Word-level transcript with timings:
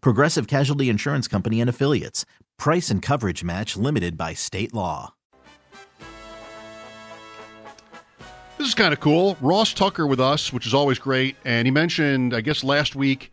Progressive 0.00 0.46
Casualty 0.46 0.88
Insurance 0.88 1.28
Company 1.28 1.60
and 1.60 1.70
Affiliates. 1.70 2.24
Price 2.58 2.90
and 2.90 3.02
coverage 3.02 3.44
match 3.44 3.76
limited 3.76 4.16
by 4.16 4.34
state 4.34 4.72
law. 4.74 5.14
This 8.58 8.68
is 8.68 8.74
kind 8.74 8.94
of 8.94 9.00
cool. 9.00 9.36
Ross 9.42 9.74
Tucker 9.74 10.06
with 10.06 10.18
us, 10.18 10.52
which 10.52 10.66
is 10.66 10.72
always 10.72 10.98
great. 10.98 11.36
And 11.44 11.66
he 11.66 11.70
mentioned, 11.70 12.32
I 12.34 12.40
guess, 12.40 12.64
last 12.64 12.96
week 12.96 13.30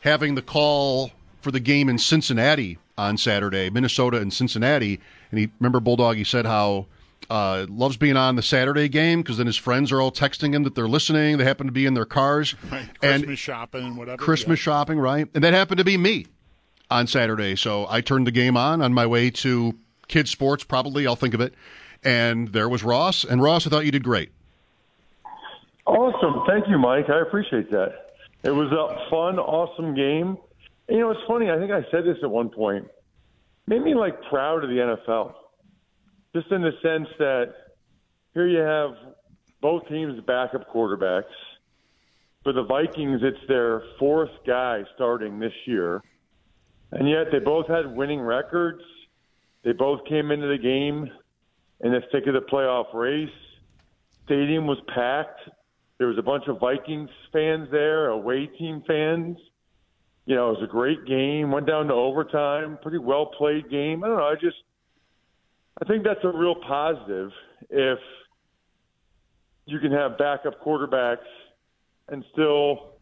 having 0.00 0.36
the 0.36 0.42
call 0.42 1.10
for 1.40 1.50
the 1.50 1.60
game 1.60 1.88
in 1.88 1.98
Cincinnati 1.98 2.78
on 2.96 3.16
Saturday, 3.16 3.70
Minnesota 3.70 4.18
and 4.18 4.32
Cincinnati. 4.32 5.00
And 5.30 5.40
he 5.40 5.50
remember 5.58 5.80
Bulldog. 5.80 6.16
He 6.16 6.24
said 6.24 6.46
how 6.46 6.86
uh, 7.30 7.66
loves 7.68 7.96
being 7.96 8.16
on 8.16 8.36
the 8.36 8.42
Saturday 8.42 8.88
game 8.88 9.22
because 9.22 9.38
then 9.38 9.46
his 9.46 9.56
friends 9.56 9.92
are 9.92 10.00
all 10.00 10.12
texting 10.12 10.54
him 10.54 10.62
that 10.64 10.74
they're 10.74 10.88
listening. 10.88 11.38
They 11.38 11.44
happen 11.44 11.66
to 11.66 11.72
be 11.72 11.86
in 11.86 11.94
their 11.94 12.04
cars, 12.04 12.54
right. 12.70 12.88
Christmas 13.00 13.28
and 13.28 13.38
shopping, 13.38 13.96
whatever. 13.96 14.22
Christmas 14.22 14.60
yeah. 14.60 14.64
shopping, 14.64 14.98
right? 14.98 15.28
And 15.34 15.42
that 15.44 15.54
happened 15.54 15.78
to 15.78 15.84
be 15.84 15.96
me 15.96 16.26
on 16.90 17.06
Saturday. 17.06 17.56
So 17.56 17.86
I 17.88 18.00
turned 18.00 18.26
the 18.26 18.32
game 18.32 18.56
on 18.56 18.82
on 18.82 18.92
my 18.92 19.06
way 19.06 19.30
to 19.30 19.74
kids 20.08 20.30
sports. 20.30 20.64
Probably 20.64 21.06
I'll 21.06 21.16
think 21.16 21.34
of 21.34 21.40
it. 21.40 21.54
And 22.04 22.48
there 22.48 22.68
was 22.68 22.82
Ross. 22.82 23.24
And 23.24 23.42
Ross, 23.42 23.66
I 23.66 23.70
thought 23.70 23.84
you 23.84 23.92
did 23.92 24.04
great. 24.04 24.30
Awesome. 25.86 26.44
Thank 26.46 26.68
you, 26.68 26.78
Mike. 26.78 27.08
I 27.10 27.20
appreciate 27.20 27.70
that. 27.70 28.14
It 28.42 28.50
was 28.50 28.70
a 28.72 29.10
fun, 29.10 29.38
awesome 29.38 29.94
game. 29.94 30.36
You 30.88 31.00
know, 31.00 31.10
it's 31.10 31.20
funny. 31.26 31.50
I 31.50 31.58
think 31.58 31.70
I 31.70 31.82
said 31.90 32.04
this 32.04 32.18
at 32.22 32.30
one 32.30 32.48
point. 32.48 32.88
Made 33.66 33.82
me 33.82 33.94
like 33.94 34.20
proud 34.24 34.64
of 34.64 34.70
the 34.70 34.76
NFL, 34.76 35.34
just 36.34 36.50
in 36.50 36.62
the 36.62 36.72
sense 36.82 37.08
that 37.18 37.54
here 38.34 38.46
you 38.46 38.58
have 38.58 38.90
both 39.60 39.86
teams' 39.88 40.20
backup 40.26 40.72
quarterbacks. 40.72 41.24
For 42.42 42.52
the 42.52 42.64
Vikings, 42.64 43.20
it's 43.22 43.38
their 43.46 43.82
fourth 43.98 44.30
guy 44.44 44.82
starting 44.96 45.38
this 45.38 45.52
year, 45.64 46.02
and 46.90 47.08
yet 47.08 47.26
they 47.30 47.38
both 47.38 47.68
had 47.68 47.94
winning 47.94 48.20
records. 48.20 48.82
They 49.62 49.72
both 49.72 50.04
came 50.08 50.32
into 50.32 50.48
the 50.48 50.58
game 50.58 51.08
in 51.80 51.92
the 51.92 52.00
thick 52.10 52.26
of 52.26 52.34
the 52.34 52.40
playoff 52.40 52.92
race. 52.94 53.28
Stadium 54.24 54.66
was 54.66 54.78
packed. 54.92 55.40
There 55.98 56.08
was 56.08 56.18
a 56.18 56.22
bunch 56.22 56.48
of 56.48 56.58
Vikings 56.58 57.10
fans 57.32 57.68
there, 57.70 58.08
away 58.08 58.46
team 58.46 58.82
fans. 58.88 59.36
You 60.26 60.34
know, 60.34 60.50
it 60.50 60.60
was 60.60 60.64
a 60.64 60.72
great 60.72 61.04
game. 61.06 61.52
Went 61.52 61.66
down 61.66 61.86
to 61.88 61.94
overtime. 61.94 62.78
Pretty 62.82 62.98
well 62.98 63.26
played 63.26 63.70
game. 63.70 64.02
I 64.02 64.08
don't 64.08 64.16
know. 64.16 64.24
I 64.24 64.34
just, 64.34 64.56
I 65.82 65.84
think 65.84 66.04
that's 66.04 66.22
a 66.22 66.28
real 66.28 66.54
positive 66.54 67.32
if 67.68 67.98
you 69.66 69.80
can 69.80 69.90
have 69.90 70.16
backup 70.16 70.62
quarterbacks 70.64 71.26
and 72.06 72.24
still 72.32 72.92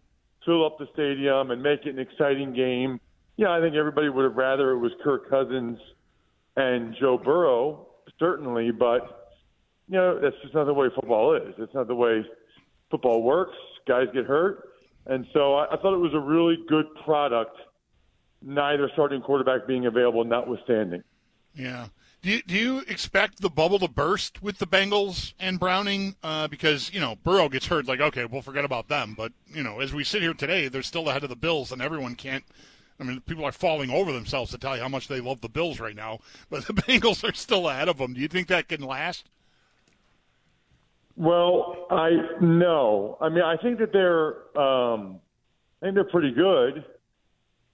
fill 0.46 0.64
up 0.64 0.78
the 0.78 0.86
stadium 0.94 1.50
and 1.50 1.62
make 1.62 1.84
it 1.84 1.90
an 1.90 1.98
exciting 1.98 2.54
game. 2.54 2.98
Yeah, 3.36 3.50
I 3.50 3.60
think 3.60 3.74
everybody 3.74 4.08
would 4.08 4.24
have 4.24 4.34
rather 4.34 4.70
it 4.70 4.78
was 4.78 4.92
Kirk 5.04 5.28
Cousins 5.28 5.78
and 6.56 6.96
Joe 6.98 7.18
Burrow, 7.18 7.86
certainly, 8.18 8.70
but 8.70 9.34
you 9.86 9.98
know 9.98 10.18
that's 10.18 10.36
just 10.40 10.54
not 10.54 10.64
the 10.64 10.72
way 10.72 10.86
football 10.94 11.34
is. 11.34 11.52
It's 11.58 11.74
not 11.74 11.86
the 11.86 11.94
way 11.94 12.24
football 12.90 13.22
works. 13.22 13.56
Guys 13.86 14.06
get 14.14 14.24
hurt, 14.24 14.70
and 15.04 15.26
so 15.34 15.54
I, 15.56 15.74
I 15.74 15.76
thought 15.76 15.92
it 15.92 15.98
was 16.00 16.14
a 16.14 16.20
really 16.20 16.56
good 16.66 16.86
product. 17.04 17.58
Neither 18.40 18.88
starting 18.94 19.20
quarterback 19.20 19.66
being 19.66 19.84
available, 19.84 20.24
notwithstanding. 20.24 21.02
Yeah. 21.54 21.88
Do 22.22 22.30
you, 22.30 22.42
do 22.42 22.54
you 22.54 22.78
expect 22.80 23.40
the 23.40 23.48
bubble 23.48 23.78
to 23.78 23.88
burst 23.88 24.42
with 24.42 24.58
the 24.58 24.66
Bengals 24.66 25.32
and 25.40 25.58
Browning? 25.58 26.16
Uh, 26.22 26.48
because 26.48 26.92
you 26.92 27.00
know 27.00 27.16
Burrow 27.24 27.48
gets 27.48 27.66
hurt, 27.66 27.86
like 27.88 28.00
okay, 28.00 28.26
we'll 28.26 28.42
forget 28.42 28.64
about 28.64 28.88
them. 28.88 29.14
But 29.16 29.32
you 29.46 29.62
know, 29.62 29.80
as 29.80 29.94
we 29.94 30.04
sit 30.04 30.20
here 30.20 30.34
today, 30.34 30.68
they're 30.68 30.82
still 30.82 31.08
ahead 31.08 31.22
of 31.22 31.30
the 31.30 31.36
Bills, 31.36 31.72
and 31.72 31.80
everyone 31.80 32.14
can't. 32.16 32.44
I 32.98 33.04
mean, 33.04 33.22
people 33.22 33.46
are 33.46 33.52
falling 33.52 33.90
over 33.90 34.12
themselves 34.12 34.50
to 34.50 34.58
tell 34.58 34.76
you 34.76 34.82
how 34.82 34.88
much 34.88 35.08
they 35.08 35.20
love 35.20 35.40
the 35.40 35.48
Bills 35.48 35.80
right 35.80 35.96
now, 35.96 36.18
but 36.50 36.64
the 36.66 36.74
Bengals 36.74 37.26
are 37.26 37.32
still 37.32 37.68
ahead 37.70 37.88
of 37.88 37.96
them. 37.96 38.12
Do 38.12 38.20
you 38.20 38.28
think 38.28 38.48
that 38.48 38.68
can 38.68 38.82
last? 38.82 39.26
Well, 41.16 41.86
I 41.90 42.10
no. 42.42 43.16
I 43.22 43.30
mean, 43.30 43.42
I 43.42 43.56
think 43.56 43.78
that 43.78 43.92
they're. 43.94 44.58
Um, 44.60 45.20
I 45.80 45.86
think 45.86 45.94
they're 45.94 46.04
pretty 46.04 46.32
good, 46.32 46.84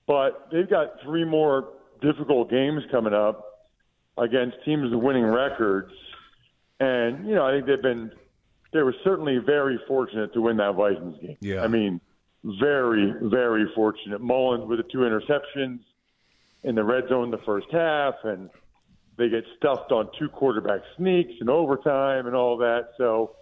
but 0.07 0.47
they've 0.53 0.71
got 0.71 1.01
three 1.03 1.25
more 1.25 1.71
difficult 2.01 2.49
games 2.49 2.85
coming 2.93 3.13
up 3.13 3.56
against 4.19 4.57
teams 4.65 4.91
with 4.91 5.03
winning 5.03 5.25
records, 5.25 5.93
and 6.81 7.27
you 7.27 7.35
know, 7.35 7.47
I 7.47 7.53
think 7.53 7.67
they've 7.67 7.83
been. 7.83 8.11
They 8.73 8.83
were 8.83 8.95
certainly 9.05 9.39
very 9.39 9.79
fortunate 9.89 10.35
to 10.35 10.41
win 10.43 10.57
that 10.59 10.75
Vikings 10.75 11.17
game. 11.21 11.37
Yeah. 11.41 11.63
I 11.63 11.69
mean, 11.69 12.01
very, 12.45 13.15
very 13.23 13.67
fortunate. 13.75 14.21
Mullens 14.21 14.69
with 14.69 14.79
the 14.79 14.85
two 14.85 14.99
interceptions 14.99 15.81
in 16.65 16.75
the 16.75 16.85
red 16.85 17.05
zone 17.09 17.31
the 17.31 17.39
first 17.47 17.69
half, 17.73 18.15
and 18.25 18.51
they 19.17 19.29
get 19.29 19.45
stuffed 19.57 19.93
on 19.93 20.11
two 20.19 20.29
quarterback 20.29 20.81
sneaks 20.97 21.33
and 21.41 21.49
overtime 21.49 22.27
and 22.27 22.37
all 22.37 22.59
that. 22.59 22.91
So 22.99 23.37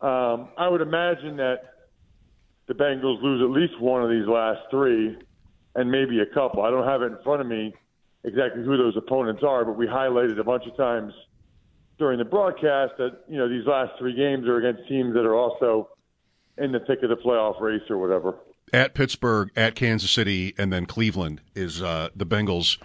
um, 0.00 0.48
I 0.56 0.68
would 0.68 0.80
imagine 0.80 1.36
that 1.38 1.62
the 2.68 2.74
Bengals 2.74 3.20
lose 3.22 3.42
at 3.42 3.50
least 3.50 3.80
one 3.80 4.02
of 4.02 4.10
these 4.10 4.26
last 4.26 4.60
three, 4.70 5.16
and 5.74 5.90
maybe 5.90 6.20
a 6.20 6.26
couple. 6.26 6.62
I 6.62 6.70
don't 6.70 6.86
have 6.86 7.02
it 7.02 7.06
in 7.06 7.18
front 7.24 7.40
of 7.40 7.46
me 7.46 7.74
exactly 8.24 8.64
who 8.64 8.76
those 8.76 8.96
opponents 8.96 9.42
are, 9.46 9.64
but 9.64 9.76
we 9.76 9.86
highlighted 9.86 10.38
a 10.38 10.44
bunch 10.44 10.64
of 10.66 10.76
times 10.76 11.12
during 11.98 12.18
the 12.18 12.24
broadcast 12.24 12.92
that 12.98 13.20
you 13.28 13.38
know 13.38 13.48
these 13.48 13.66
last 13.66 13.92
three 13.98 14.14
games 14.14 14.46
are 14.48 14.56
against 14.56 14.88
teams 14.88 15.14
that 15.14 15.24
are 15.24 15.34
also 15.34 15.88
in 16.58 16.72
the 16.72 16.80
thick 16.80 17.02
of 17.02 17.08
the 17.08 17.16
playoff 17.16 17.60
race 17.60 17.82
or 17.88 17.98
whatever. 17.98 18.36
At 18.72 18.94
Pittsburgh, 18.94 19.50
at 19.56 19.74
Kansas 19.74 20.10
City, 20.10 20.54
and 20.56 20.72
then 20.72 20.86
Cleveland 20.86 21.40
is 21.54 21.82
uh, 21.82 22.08
the 22.16 22.24
Bengals 22.24 22.78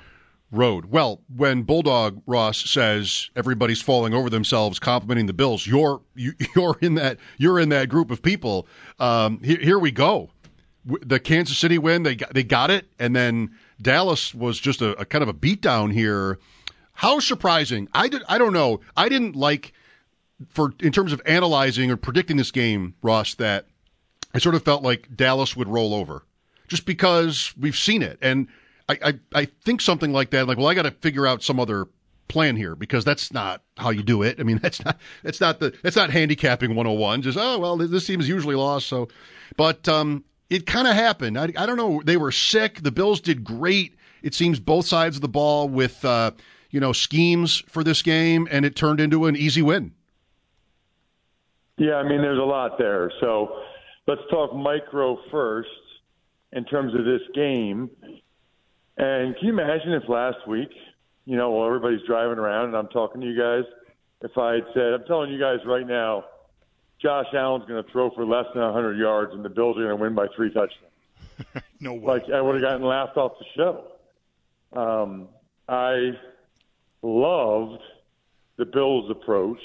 road. 0.52 0.86
Well, 0.86 1.22
when 1.34 1.64
Bulldog 1.64 2.22
Ross 2.26 2.70
says 2.70 3.30
everybody's 3.36 3.82
falling 3.82 4.14
over 4.14 4.30
themselves 4.30 4.80
complimenting 4.80 5.26
the 5.26 5.34
Bills, 5.34 5.68
you're 5.68 6.02
you, 6.16 6.34
are 6.42 6.48
you 6.56 6.64
are 6.64 6.78
in 6.82 6.96
that 6.96 7.18
you're 7.38 7.60
in 7.60 7.70
that 7.70 7.90
group 7.90 8.12
of 8.12 8.22
people. 8.22 8.68
Um, 9.00 9.42
here, 9.44 9.60
here, 9.60 9.80
we 9.80 9.92
go. 9.92 10.30
The 10.86 11.20
Kansas 11.20 11.58
City 11.58 11.78
win, 11.78 12.04
they 12.04 12.16
got, 12.16 12.34
they 12.34 12.44
got 12.44 12.70
it, 12.72 12.86
and 12.98 13.16
then 13.16 13.56
Dallas 13.82 14.34
was 14.34 14.60
just 14.60 14.82
a, 14.82 14.92
a 15.00 15.06
kind 15.06 15.22
of 15.24 15.30
a 15.30 15.34
beatdown 15.34 15.94
here. 15.94 16.40
How 16.94 17.20
surprising! 17.20 17.88
I 17.94 18.08
did. 18.08 18.24
I 18.28 18.38
don't 18.38 18.54
know. 18.54 18.80
I 18.96 19.10
didn't 19.10 19.36
like 19.36 19.74
for 20.50 20.74
in 20.80 20.92
terms 20.92 21.14
of 21.14 21.22
analyzing 21.26 21.92
or 21.92 21.98
predicting 21.98 22.38
this 22.38 22.52
game, 22.52 22.96
Ross. 23.02 23.36
That 23.36 23.68
I 24.34 24.40
sort 24.40 24.56
of 24.56 24.64
felt 24.64 24.84
like 24.84 25.16
Dallas 25.16 25.56
would 25.56 25.68
roll 25.68 25.94
over, 25.94 26.24
just 26.68 26.86
because 26.86 27.54
we've 27.60 27.78
seen 27.78 28.02
it 28.02 28.18
and 28.22 28.48
I, 28.90 29.00
I, 29.04 29.14
I 29.34 29.46
think 29.46 29.82
something 29.82 30.14
like 30.14 30.32
that. 30.32 30.48
Like, 30.48 30.58
well, 30.58 30.68
I 30.68 30.74
got 30.74 30.84
to 30.84 30.92
figure 30.92 31.28
out 31.28 31.44
some 31.44 31.60
other 31.60 31.88
plan 32.28 32.56
here 32.56 32.76
because 32.76 33.06
that's 33.06 33.32
not 33.32 33.62
how 33.78 33.90
you 33.90 34.04
do 34.04 34.22
it. 34.22 34.40
I 34.40 34.44
mean, 34.44 34.60
that's 34.62 34.84
not 34.84 34.98
that's 35.24 35.42
not 35.42 35.60
the 35.60 35.74
that's 35.84 35.96
not 35.96 36.10
handicapping 36.10 36.76
101. 36.76 37.22
Just 37.22 37.38
oh 37.40 37.60
well, 37.60 37.78
this 37.78 38.06
team 38.06 38.20
is 38.20 38.30
usually 38.30 38.56
lost. 38.56 38.88
So, 38.88 39.08
but 39.56 39.88
um, 39.88 40.24
it 40.50 40.66
kind 40.66 40.88
of 40.88 40.96
happened. 40.96 41.38
I, 41.38 41.54
I 41.58 41.66
don't 41.66 41.78
know. 41.78 42.02
They 42.06 42.18
were 42.18 42.32
sick. 42.32 42.82
The 42.84 42.92
Bills 42.92 43.22
did 43.22 43.44
great. 43.44 43.96
It 44.24 44.34
seems 44.34 44.60
both 44.60 44.86
sides 44.86 45.16
of 45.18 45.22
the 45.22 45.28
ball 45.30 45.70
with 45.70 46.04
uh, 46.06 46.32
you 46.72 46.80
know 46.80 46.94
schemes 46.94 47.64
for 47.68 47.84
this 47.84 48.02
game, 48.02 48.48
and 48.52 48.66
it 48.66 48.76
turned 48.76 49.00
into 49.00 49.26
an 49.26 49.36
easy 49.36 49.62
win. 49.62 49.94
Yeah, 51.78 51.96
I 51.96 52.04
mean, 52.04 52.22
there's 52.22 52.40
a 52.40 52.44
lot 52.44 52.78
there. 52.80 53.12
So 53.22 53.62
let's 54.08 54.22
talk 54.32 54.56
micro 54.56 55.18
first 55.32 55.70
in 56.54 56.66
terms 56.66 56.94
of 56.96 57.06
this 57.06 57.22
game 57.36 57.90
And 58.98 59.36
can 59.38 59.48
you 59.48 59.54
imagine 59.54 59.94
if 59.94 60.10
last 60.10 60.48
week, 60.48 60.70
you 61.26 61.38
know, 61.38 61.52
while 61.52 61.68
everybody's 61.68 62.06
driving 62.08 62.40
around 62.40 62.68
and 62.68 62.76
I'm 62.78 62.88
talking 62.88 63.22
to 63.22 63.28
you 63.28 63.38
guys, 63.40 63.64
if 64.22 64.38
I 64.38 64.54
had 64.56 64.64
said, 64.74 64.94
I'm 64.94 65.04
telling 65.06 65.32
you 65.32 65.40
guys 65.40 65.60
right 65.66 65.86
now, 65.86 66.26
Josh 67.02 67.28
Allen's 67.34 67.66
going 67.66 67.84
to 67.84 67.92
throw 67.92 68.10
for 68.12 68.26
less 68.26 68.46
than 68.54 68.64
100 68.64 68.98
yards 68.98 69.34
and 69.34 69.46
the 69.46 69.50
Bills 69.50 69.78
are 69.78 69.84
going 69.84 69.98
to 69.98 70.02
win 70.02 70.16
by 70.16 70.28
three 70.36 70.52
touchdowns. 70.52 71.64
no 71.80 71.94
way. 71.94 72.14
Like 72.14 72.24
I 72.34 72.42
would 72.42 72.56
have 72.56 72.64
gotten 72.64 72.86
laughed 72.86 73.18
off 73.18 73.34
the 73.40 73.46
show. 73.56 74.80
Um, 74.80 75.28
I 75.70 76.12
loved 77.02 77.82
the 78.58 78.66
Bills' 78.66 79.12
approach. 79.12 79.62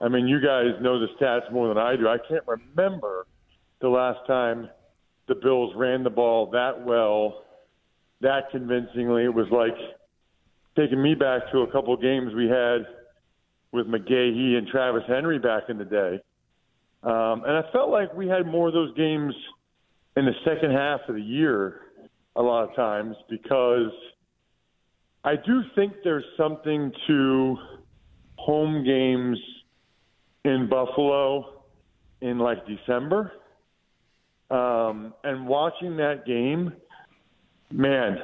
I 0.00 0.08
mean, 0.08 0.26
you 0.26 0.40
guys 0.40 0.80
know 0.80 0.98
the 0.98 1.08
stats 1.20 1.50
more 1.52 1.68
than 1.68 1.78
I 1.78 1.96
do. 1.96 2.08
I 2.08 2.18
can't 2.28 2.44
remember 2.46 3.26
the 3.80 3.88
last 3.88 4.26
time 4.26 4.68
the 5.26 5.34
Bills 5.34 5.74
ran 5.76 6.02
the 6.02 6.10
ball 6.10 6.50
that 6.50 6.84
well, 6.84 7.44
that 8.20 8.50
convincingly. 8.50 9.24
It 9.24 9.34
was 9.34 9.48
like 9.50 9.76
taking 10.76 11.02
me 11.02 11.14
back 11.14 11.50
to 11.52 11.60
a 11.60 11.72
couple 11.72 11.96
games 11.96 12.34
we 12.34 12.48
had 12.48 12.86
with 13.72 13.86
McGahee 13.86 14.56
and 14.56 14.66
Travis 14.68 15.02
Henry 15.06 15.38
back 15.38 15.64
in 15.68 15.78
the 15.78 15.84
day. 15.84 16.20
Um, 17.06 17.44
and 17.46 17.56
I 17.56 17.62
felt 17.72 17.90
like 17.90 18.12
we 18.14 18.26
had 18.26 18.46
more 18.46 18.66
of 18.66 18.74
those 18.74 18.92
games 18.96 19.32
in 20.16 20.26
the 20.26 20.32
second 20.44 20.72
half 20.72 21.00
of 21.08 21.14
the 21.14 21.22
year 21.22 21.82
a 22.34 22.42
lot 22.42 22.68
of 22.68 22.74
times 22.74 23.14
because 23.30 23.92
I 25.24 25.36
do 25.36 25.62
think 25.76 25.92
there's 26.02 26.24
something 26.36 26.90
to 27.06 27.56
home 28.36 28.84
games 28.84 29.38
in 30.44 30.68
Buffalo 30.68 31.62
in 32.20 32.40
like 32.40 32.58
December. 32.66 33.32
Um, 34.50 35.14
and 35.22 35.46
watching 35.46 35.96
that 35.98 36.26
game, 36.26 36.72
man, 37.70 38.18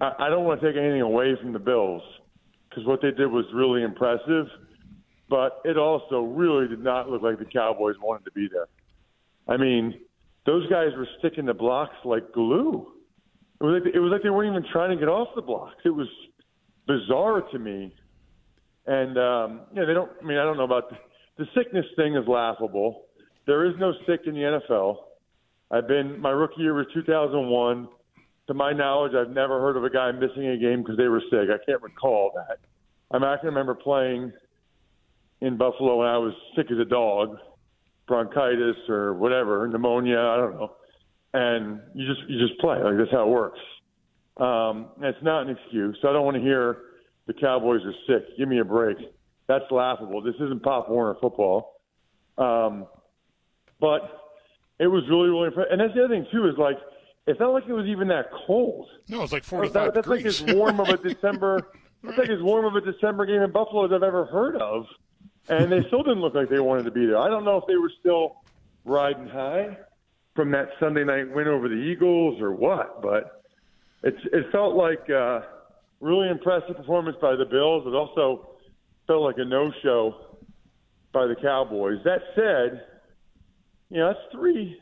I, 0.00 0.12
I 0.20 0.28
don't 0.30 0.44
want 0.44 0.60
to 0.62 0.72
take 0.72 0.80
anything 0.80 1.02
away 1.02 1.36
from 1.40 1.52
the 1.52 1.58
Bills 1.58 2.02
because 2.68 2.86
what 2.86 3.02
they 3.02 3.10
did 3.10 3.30
was 3.30 3.44
really 3.54 3.82
impressive, 3.82 4.46
but 5.32 5.62
it 5.64 5.78
also 5.78 6.20
really 6.20 6.68
did 6.68 6.84
not 6.84 7.08
look 7.08 7.22
like 7.22 7.38
the 7.38 7.46
Cowboys 7.46 7.94
wanted 8.02 8.22
to 8.26 8.32
be 8.32 8.48
there. 8.52 8.66
I 9.48 9.56
mean, 9.56 9.94
those 10.44 10.68
guys 10.68 10.88
were 10.94 11.08
sticking 11.20 11.46
the 11.46 11.54
blocks 11.54 11.96
like 12.04 12.32
glue. 12.34 12.92
It 13.58 13.64
was 13.64 13.80
like, 13.82 13.94
it 13.94 13.98
was 13.98 14.12
like 14.12 14.22
they 14.22 14.28
weren't 14.28 14.54
even 14.54 14.70
trying 14.70 14.90
to 14.90 14.96
get 14.96 15.08
off 15.08 15.28
the 15.34 15.40
blocks. 15.40 15.80
It 15.86 15.94
was 15.94 16.06
bizarre 16.86 17.40
to 17.50 17.58
me. 17.58 17.94
And 18.86 19.16
um, 19.16 19.60
you 19.72 19.86
they 19.86 19.94
don't. 19.94 20.10
I 20.22 20.26
mean, 20.26 20.36
I 20.36 20.44
don't 20.44 20.58
know 20.58 20.64
about 20.64 20.90
the, 20.90 20.96
the 21.38 21.46
sickness 21.56 21.86
thing 21.96 22.14
is 22.14 22.28
laughable. 22.28 23.06
There 23.46 23.64
is 23.64 23.72
no 23.80 23.94
sick 24.06 24.20
in 24.26 24.34
the 24.34 24.60
NFL. 24.68 24.96
I've 25.70 25.88
been 25.88 26.20
my 26.20 26.30
rookie 26.30 26.60
year 26.60 26.74
was 26.74 26.88
2001. 26.92 27.88
To 28.48 28.54
my 28.54 28.74
knowledge, 28.74 29.12
I've 29.14 29.32
never 29.32 29.60
heard 29.62 29.78
of 29.78 29.84
a 29.84 29.88
guy 29.88 30.12
missing 30.12 30.48
a 30.48 30.58
game 30.58 30.82
because 30.82 30.98
they 30.98 31.08
were 31.08 31.22
sick. 31.30 31.48
I 31.48 31.64
can't 31.64 31.80
recall 31.80 32.32
that. 32.34 32.58
I 33.12 33.18
mean, 33.18 33.28
I 33.28 33.36
can 33.38 33.46
remember 33.46 33.74
playing 33.74 34.32
in 35.42 35.56
Buffalo 35.56 35.98
when 35.98 36.06
I 36.08 36.16
was 36.18 36.32
sick 36.56 36.70
as 36.70 36.78
a 36.78 36.84
dog, 36.84 37.36
bronchitis 38.06 38.76
or 38.88 39.12
whatever, 39.14 39.66
pneumonia. 39.68 40.18
I 40.18 40.36
don't 40.36 40.54
know. 40.54 40.72
And 41.34 41.80
you 41.94 42.06
just 42.06 42.28
you 42.28 42.38
just 42.46 42.58
play 42.60 42.76
like 42.82 42.96
that's 42.96 43.10
how 43.10 43.24
it 43.24 43.28
works. 43.28 43.58
Um, 44.36 44.86
it's 45.02 45.22
not 45.22 45.42
an 45.42 45.56
excuse. 45.56 45.98
I 46.04 46.12
don't 46.12 46.24
want 46.24 46.36
to 46.36 46.42
hear 46.42 46.78
the 47.26 47.34
Cowboys 47.34 47.80
are 47.84 47.92
sick. 48.06 48.36
Give 48.38 48.48
me 48.48 48.60
a 48.60 48.64
break. 48.64 48.96
That's 49.48 49.64
laughable. 49.70 50.22
This 50.22 50.34
isn't 50.36 50.62
Pop 50.62 50.88
Warner 50.88 51.16
football. 51.20 51.80
Um, 52.38 52.86
but 53.80 54.02
it 54.78 54.86
was 54.86 55.02
really, 55.10 55.28
really 55.28 55.48
impressive. 55.48 55.72
And 55.72 55.80
that's 55.80 55.94
the 55.94 56.04
other 56.04 56.14
thing 56.14 56.26
too 56.32 56.46
is 56.46 56.54
like 56.56 56.76
it's 57.26 57.40
not 57.40 57.52
like 57.52 57.64
it 57.68 57.72
was 57.72 57.86
even 57.86 58.08
that 58.08 58.26
cold. 58.46 58.88
No, 59.08 59.22
it's 59.22 59.32
like 59.32 59.44
forty-five 59.44 59.92
that, 59.92 59.94
That's 59.94 60.06
degrees. 60.06 60.40
like 60.42 60.50
as 60.50 60.56
warm 60.56 60.80
of 60.80 60.88
a 60.88 60.96
December. 61.08 61.68
That's 62.04 62.18
like 62.18 62.30
as 62.30 62.42
warm 62.42 62.64
of 62.64 62.74
a 62.74 62.80
December 62.92 63.26
game 63.26 63.42
in 63.42 63.50
Buffalo 63.52 63.86
as 63.86 63.92
I've 63.92 64.02
ever 64.02 64.26
heard 64.26 64.56
of. 64.56 64.84
And 65.48 65.72
they 65.72 65.82
still 65.88 66.02
didn't 66.02 66.20
look 66.20 66.34
like 66.34 66.48
they 66.48 66.60
wanted 66.60 66.84
to 66.84 66.90
be 66.90 67.06
there. 67.06 67.18
I 67.18 67.28
don't 67.28 67.44
know 67.44 67.56
if 67.56 67.64
they 67.66 67.76
were 67.76 67.92
still 68.00 68.36
riding 68.84 69.28
high 69.28 69.76
from 70.34 70.50
that 70.52 70.70
Sunday 70.80 71.04
night 71.04 71.32
win 71.34 71.48
over 71.48 71.68
the 71.68 71.74
Eagles 71.74 72.40
or 72.40 72.52
what, 72.52 73.02
but 73.02 73.42
it's 74.02 74.18
it 74.32 74.50
felt 74.50 74.74
like 74.74 75.08
uh, 75.10 75.40
really 76.00 76.28
impressive 76.28 76.76
performance 76.76 77.16
by 77.20 77.36
the 77.36 77.44
Bills. 77.44 77.84
It 77.86 77.94
also 77.94 78.48
felt 79.06 79.22
like 79.22 79.36
a 79.38 79.44
no-show 79.44 80.38
by 81.12 81.26
the 81.26 81.36
Cowboys. 81.36 81.98
That 82.04 82.22
said, 82.34 82.84
you 83.90 83.98
know, 83.98 84.08
that's 84.08 84.32
three, 84.32 84.80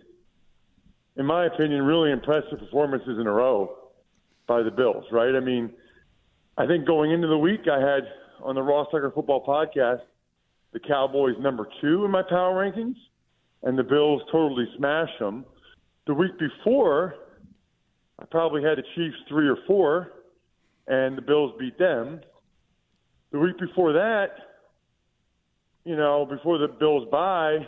in 1.16 1.26
my 1.26 1.46
opinion, 1.46 1.82
really 1.82 2.12
impressive 2.12 2.58
performances 2.58 3.18
in 3.18 3.26
a 3.26 3.32
row 3.32 3.76
by 4.46 4.62
the 4.62 4.70
Bills, 4.70 5.04
right? 5.10 5.34
I 5.34 5.40
mean, 5.40 5.70
I 6.56 6.66
think 6.66 6.86
going 6.86 7.10
into 7.10 7.26
the 7.26 7.38
week, 7.38 7.62
I 7.70 7.80
had 7.80 8.04
on 8.42 8.54
the 8.54 8.62
Ross 8.62 8.86
Tucker 8.92 9.10
Football 9.14 9.44
podcast 9.44 10.02
the 10.72 10.80
Cowboys 10.80 11.34
number 11.40 11.68
two 11.80 12.04
in 12.04 12.10
my 12.10 12.22
power 12.22 12.64
rankings, 12.64 12.96
and 13.62 13.78
the 13.78 13.82
Bills 13.82 14.22
totally 14.30 14.66
smashed 14.76 15.18
them. 15.18 15.44
The 16.06 16.14
week 16.14 16.32
before, 16.38 17.14
I 18.18 18.24
probably 18.26 18.62
had 18.62 18.78
the 18.78 18.84
Chiefs 18.94 19.16
three 19.28 19.48
or 19.48 19.58
four, 19.66 20.12
and 20.86 21.16
the 21.16 21.22
Bills 21.22 21.52
beat 21.58 21.78
them. 21.78 22.20
The 23.32 23.38
week 23.38 23.58
before 23.58 23.92
that, 23.92 24.28
you 25.84 25.96
know, 25.96 26.26
before 26.26 26.58
the 26.58 26.68
Bills 26.68 27.08
bye, 27.10 27.58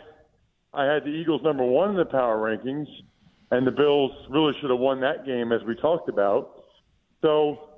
I 0.73 0.85
had 0.85 1.03
the 1.03 1.09
Eagles 1.09 1.41
number 1.43 1.63
one 1.63 1.91
in 1.91 1.97
the 1.97 2.05
power 2.05 2.37
rankings, 2.37 2.87
and 3.51 3.65
the 3.65 3.71
Bills 3.71 4.11
really 4.29 4.53
should 4.59 4.69
have 4.69 4.79
won 4.79 5.01
that 5.01 5.25
game, 5.25 5.51
as 5.51 5.61
we 5.67 5.75
talked 5.75 6.09
about. 6.09 6.63
So, 7.21 7.69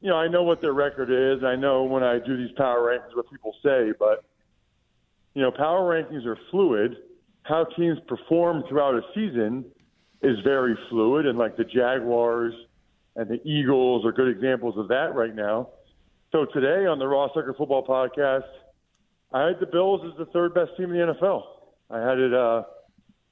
you 0.00 0.10
know, 0.10 0.16
I 0.16 0.28
know 0.28 0.42
what 0.42 0.60
their 0.60 0.72
record 0.72 1.10
is. 1.10 1.44
I 1.44 1.56
know 1.56 1.84
when 1.84 2.02
I 2.02 2.18
do 2.18 2.36
these 2.36 2.54
power 2.56 2.90
rankings 2.90 3.16
what 3.16 3.30
people 3.30 3.54
say, 3.62 3.92
but 3.98 4.24
you 5.34 5.42
know, 5.42 5.50
power 5.50 5.94
rankings 5.94 6.26
are 6.26 6.38
fluid. 6.50 6.96
How 7.42 7.64
teams 7.76 7.98
perform 8.06 8.64
throughout 8.68 8.94
a 8.94 9.02
season 9.14 9.64
is 10.22 10.36
very 10.44 10.76
fluid, 10.90 11.26
and 11.26 11.38
like 11.38 11.56
the 11.56 11.64
Jaguars 11.64 12.54
and 13.16 13.28
the 13.28 13.40
Eagles 13.48 14.04
are 14.04 14.12
good 14.12 14.28
examples 14.28 14.76
of 14.76 14.88
that 14.88 15.14
right 15.14 15.34
now. 15.34 15.70
So 16.32 16.44
today 16.52 16.86
on 16.86 16.98
the 16.98 17.06
Ross 17.06 17.30
Tucker 17.34 17.54
Football 17.56 17.86
Podcast, 17.86 18.42
I 19.32 19.46
had 19.46 19.60
the 19.60 19.66
Bills 19.66 20.00
as 20.10 20.16
the 20.18 20.26
third 20.32 20.54
best 20.54 20.70
team 20.76 20.92
in 20.92 20.98
the 20.98 21.14
NFL. 21.14 21.42
I 21.90 22.00
had 22.00 22.18
it 22.18 22.34
uh, 22.34 22.62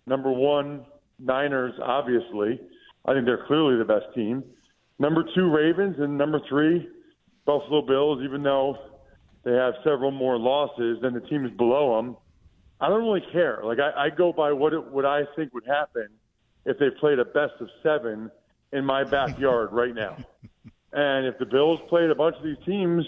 number 0.07 0.31
one, 0.31 0.87
Niners, 1.19 1.75
obviously. 1.83 2.61
I 3.05 3.13
think 3.13 3.27
they're 3.27 3.47
clearly 3.47 3.79
the 3.79 3.85
best 3.85 4.07
team. 4.15 4.43
Number 4.99 5.25
two, 5.35 5.51
Ravens, 5.51 5.97
and 5.99 6.17
number 6.17 6.41
three, 6.49 6.89
Buffalo 7.45 7.83
Bills, 7.87 8.21
even 8.25 8.43
though 8.43 8.77
they 9.47 9.53
have 9.53 9.75
several 9.85 10.11
more 10.11 10.37
losses 10.37 10.99
than 11.01 11.15
the 11.15 11.21
teams 11.21 11.53
below 11.57 11.97
them. 11.97 12.17
I 12.81 12.89
don't 12.89 13.05
really 13.05 13.25
care. 13.33 13.61
Like 13.63 13.79
I, 13.79 14.07
I 14.07 14.11
go 14.11 14.33
by 14.33 14.53
what 14.53 14.73
it, 14.73 14.85
what 14.91 15.07
I 15.07 15.23
think 15.37 15.55
would 15.55 15.65
happen 15.65 16.09
if 16.65 16.81
they 16.81 16.91
played 16.99 17.21
a 17.21 17.25
best 17.25 17.53
of 17.61 17.69
seven 17.81 18.29
in 18.73 18.85
my 18.85 19.05
backyard 19.05 19.69
right 19.73 19.95
now. 19.95 20.19
And 20.93 21.27
if 21.27 21.37
the 21.39 21.45
Bills 21.45 21.79
played 21.91 22.09
a 22.09 22.15
bunch 22.15 22.37
of 22.37 22.43
these 22.43 22.57
teams 22.65 23.05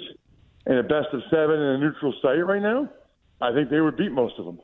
in 0.67 0.77
a 0.77 0.83
best 0.83 1.07
of 1.15 1.23
seven 1.31 1.59
in 1.59 1.63
a 1.63 1.79
neutral 1.79 2.13
site 2.21 2.45
right 2.45 2.61
now, 2.61 2.87
I 3.41 3.51
think 3.55 3.71
they 3.71 3.81
would 3.81 3.97
beat 3.97 4.13
most 4.13 4.35
of 4.39 4.45
them. 4.45 4.59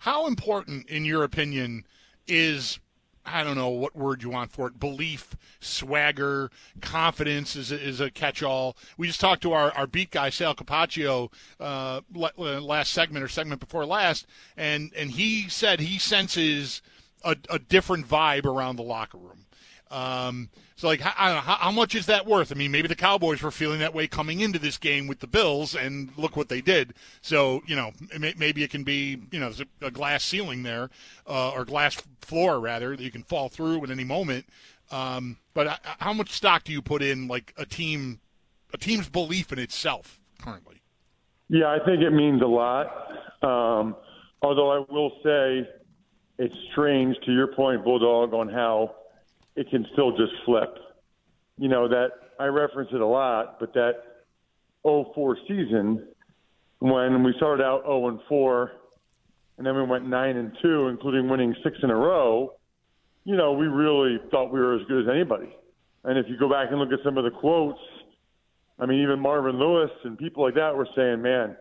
How 0.00 0.26
important, 0.26 0.90
in 0.90 1.06
your 1.06 1.22
opinion, 1.22 1.84
is 2.26 2.80
I 3.26 3.42
don't 3.42 3.56
know 3.56 3.70
what 3.70 3.96
word 3.96 4.22
you 4.22 4.30
want 4.30 4.52
for 4.52 4.66
it. 4.68 4.78
Belief, 4.78 5.34
swagger, 5.60 6.50
confidence 6.80 7.56
is 7.56 7.72
a, 7.72 7.80
is 7.80 8.00
a 8.00 8.10
catch-all. 8.10 8.76
We 8.98 9.06
just 9.06 9.20
talked 9.20 9.42
to 9.42 9.52
our, 9.52 9.72
our 9.72 9.86
beat 9.86 10.10
guy 10.10 10.30
Sal 10.30 10.54
Capaccio 10.54 11.32
uh, 11.58 12.00
last 12.36 12.92
segment 12.92 13.24
or 13.24 13.28
segment 13.28 13.60
before 13.60 13.86
last, 13.86 14.26
and 14.56 14.92
and 14.94 15.12
he 15.12 15.48
said 15.48 15.80
he 15.80 15.98
senses 15.98 16.82
a, 17.24 17.36
a 17.48 17.58
different 17.58 18.06
vibe 18.06 18.44
around 18.44 18.76
the 18.76 18.82
locker 18.82 19.18
room. 19.18 19.43
Um, 19.94 20.48
so, 20.74 20.88
like, 20.88 21.00
how, 21.00 21.40
how, 21.40 21.54
how, 21.54 21.70
much 21.70 21.94
is 21.94 22.06
that 22.06 22.26
worth? 22.26 22.50
I 22.50 22.56
mean, 22.56 22.72
maybe 22.72 22.88
the 22.88 22.96
Cowboys 22.96 23.40
were 23.40 23.52
feeling 23.52 23.78
that 23.78 23.94
way 23.94 24.08
coming 24.08 24.40
into 24.40 24.58
this 24.58 24.76
game 24.76 25.06
with 25.06 25.20
the 25.20 25.28
Bills, 25.28 25.76
and 25.76 26.10
look 26.16 26.36
what 26.36 26.48
they 26.48 26.60
did. 26.60 26.94
So, 27.20 27.62
you 27.66 27.76
know, 27.76 27.92
maybe 28.18 28.64
it 28.64 28.70
can 28.70 28.82
be, 28.82 29.20
you 29.30 29.38
know, 29.38 29.52
a, 29.80 29.86
a 29.86 29.90
glass 29.92 30.24
ceiling 30.24 30.64
there, 30.64 30.90
uh, 31.28 31.52
or 31.52 31.64
glass 31.64 32.02
floor 32.22 32.58
rather, 32.58 32.96
that 32.96 33.02
you 33.04 33.12
can 33.12 33.22
fall 33.22 33.48
through 33.48 33.84
at 33.84 33.90
any 33.90 34.02
moment. 34.02 34.46
Um, 34.90 35.36
but 35.54 35.68
uh, 35.68 35.76
how 36.00 36.12
much 36.12 36.30
stock 36.30 36.64
do 36.64 36.72
you 36.72 36.82
put 36.82 37.00
in, 37.00 37.28
like, 37.28 37.54
a 37.56 37.64
team, 37.64 38.18
a 38.72 38.76
team's 38.76 39.08
belief 39.08 39.52
in 39.52 39.60
itself 39.60 40.18
currently? 40.42 40.82
Yeah, 41.48 41.68
I 41.68 41.78
think 41.78 42.02
it 42.02 42.10
means 42.10 42.42
a 42.42 42.46
lot. 42.46 42.86
Um, 43.44 43.94
although 44.42 44.72
I 44.72 44.92
will 44.92 45.12
say, 45.22 45.68
it's 46.36 46.56
strange 46.72 47.16
to 47.26 47.32
your 47.32 47.46
point, 47.46 47.84
Bulldog, 47.84 48.34
on 48.34 48.48
how 48.48 48.96
it 49.56 49.68
can 49.70 49.86
still 49.92 50.10
just 50.12 50.32
flip. 50.44 50.76
You 51.58 51.68
know 51.68 51.88
that 51.88 52.08
I 52.38 52.46
reference 52.46 52.90
it 52.92 53.00
a 53.00 53.06
lot, 53.06 53.60
but 53.60 53.72
that 53.74 53.92
04 54.82 55.36
season 55.48 56.06
when 56.80 57.22
we 57.22 57.32
started 57.36 57.64
out 57.64 57.82
0 57.84 58.08
and 58.08 58.20
4, 58.28 58.72
and 59.56 59.66
then 59.66 59.74
we 59.76 59.84
went 59.84 60.06
9 60.06 60.36
and 60.36 60.52
2, 60.60 60.88
including 60.88 61.28
winning 61.28 61.54
six 61.62 61.78
in 61.82 61.90
a 61.90 61.96
row. 61.96 62.52
You 63.24 63.36
know, 63.36 63.52
we 63.52 63.66
really 63.66 64.18
thought 64.30 64.52
we 64.52 64.60
were 64.60 64.74
as 64.74 64.86
good 64.86 65.04
as 65.04 65.08
anybody. 65.08 65.54
And 66.02 66.18
if 66.18 66.26
you 66.28 66.36
go 66.36 66.50
back 66.50 66.68
and 66.70 66.78
look 66.78 66.92
at 66.92 66.98
some 67.04 67.16
of 67.16 67.24
the 67.24 67.30
quotes, 67.30 67.78
I 68.78 68.86
mean, 68.86 69.02
even 69.02 69.20
Marvin 69.20 69.58
Lewis 69.58 69.90
and 70.04 70.18
people 70.18 70.44
like 70.44 70.54
that 70.56 70.76
were 70.76 70.88
saying, 70.94 71.22
man, 71.22 71.56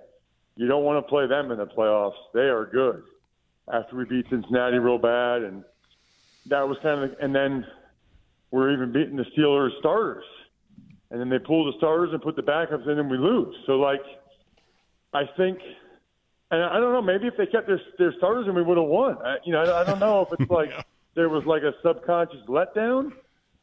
you 0.56 0.68
don't 0.68 0.84
want 0.84 1.04
to 1.04 1.10
play 1.10 1.28
them 1.28 1.52
in 1.52 1.58
the 1.58 1.68
playoffs. 1.68 2.18
They 2.34 2.42
are 2.42 2.66
good. 2.66 3.04
After 3.72 3.96
we 3.96 4.06
beat 4.06 4.26
Cincinnati 4.30 4.78
real 4.78 4.98
bad, 4.98 5.44
and 5.44 5.64
that 6.48 6.68
was 6.68 6.78
kind 6.84 7.04
of, 7.04 7.16
and 7.22 7.34
then 7.34 7.66
we're 8.54 8.72
even 8.72 8.94
beating 8.94 9.18
the 9.18 9.26
Steelers 9.36 9.72
starters, 9.80 10.24
and 11.10 11.20
then 11.20 11.30
they 11.30 11.40
pull 11.40 11.66
the 11.66 11.74
starters 11.80 12.12
and 12.14 12.22
put 12.22 12.36
the 12.36 12.44
backups 12.44 12.88
in, 12.88 13.00
and 13.00 13.10
we 13.10 13.18
lose. 13.18 13.56
So 13.66 13.74
like, 13.74 14.02
I 15.14 15.24
think, 15.36 15.58
and 16.52 16.64
I 16.64 16.80
don't 16.80 16.94
know, 16.94 17.02
maybe 17.02 17.28
if 17.28 17.34
they 17.36 17.48
kept 17.48 17.66
their 17.68 17.82
their 17.98 18.14
starters, 18.20 18.46
and 18.46 18.56
we 18.56 18.62
would 18.62 18.78
have 18.78 18.88
won. 18.88 19.18
I, 19.26 19.38
you 19.44 19.54
know, 19.54 19.60
I, 19.66 19.82
I 19.82 19.84
don't 19.84 20.00
know 20.00 20.22
if 20.22 20.30
it's 20.32 20.50
like 20.50 20.70
Yeah. 20.70 20.82
there 21.16 21.30
was 21.30 21.44
like 21.48 21.64
a 21.64 21.74
subconscious 21.82 22.42
letdown 22.48 23.12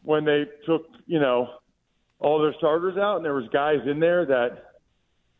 when 0.03 0.25
they 0.25 0.45
took, 0.67 0.83
you 1.07 1.21
know, 1.21 1.49
all 2.19 2.43
their 2.43 2.55
starters 2.59 2.97
out, 2.99 3.17
and 3.17 3.25
there 3.25 3.35
was 3.35 3.49
guys 3.53 3.79
in 3.89 4.01
there 4.01 4.27
that 4.27 4.65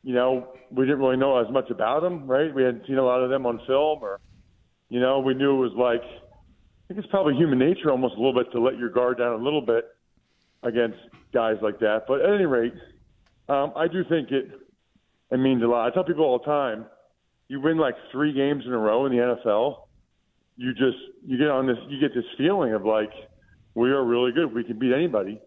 you 0.03 0.15
know, 0.15 0.55
we 0.71 0.85
didn't 0.87 1.01
really 1.01 1.17
know 1.17 1.39
as 1.39 1.53
much 1.53 1.71
about 1.71 2.01
them, 2.03 2.27
right? 2.27 2.55
We 2.55 2.63
hadn't 2.63 2.87
seen 2.87 2.99
a 2.99 3.05
lot 3.05 3.23
of 3.23 3.31
them 3.31 3.45
on 3.47 3.61
film, 3.67 3.99
or, 4.03 4.19
you 4.89 5.01
know, 5.01 5.21
we 5.21 5.35
knew 5.35 5.57
it 5.63 5.69
was 5.69 5.77
like, 5.77 6.03
I 6.91 6.93
think 6.93 7.05
it's 7.05 7.11
probably 7.13 7.37
human 7.37 7.61
nature 7.61 7.89
almost 7.93 8.17
a 8.17 8.17
little 8.17 8.35
bit 8.35 8.51
to 8.51 8.61
let 8.61 8.77
your 8.77 8.89
guard 8.89 9.19
down 9.19 9.41
a 9.41 9.45
little 9.45 9.61
bit 9.61 9.85
against 10.65 10.99
guys 11.33 11.55
like 11.63 11.79
that. 11.79 12.01
But 12.09 12.21
at 12.21 12.35
any 12.35 12.47
rate, 12.47 12.75
um, 13.49 13.73
I 13.77 13.87
do 13.87 14.03
think 14.09 14.33
it 14.33 14.51
it 15.31 15.37
means 15.37 15.63
a 15.63 15.67
lot. 15.67 15.87
I 15.87 15.95
tell 15.95 16.03
people 16.03 16.25
all 16.25 16.41
the 16.41 16.47
time, 16.47 16.87
you 17.47 17.61
win 17.61 17.79
like 17.79 17.95
three 18.11 18.33
games 18.33 18.65
in 18.67 18.73
a 18.73 18.77
row 18.77 19.07
in 19.07 19.13
the 19.13 19.19
NFL, 19.19 19.83
you 20.57 20.73
just 20.73 20.99
you 21.25 21.39
get 21.39 21.47
on 21.47 21.69
this 21.69 21.77
you 21.89 22.01
get 22.01 22.13
this 22.13 22.25
feeling 22.37 22.75
of 22.75 22.85
like 22.85 23.13
we 23.77 23.91
are 23.91 24.05
really 24.05 24.33
good. 24.33 24.53
We 24.53 24.65
can 24.65 24.77
beat 24.77 24.93
anybody, 24.93 25.41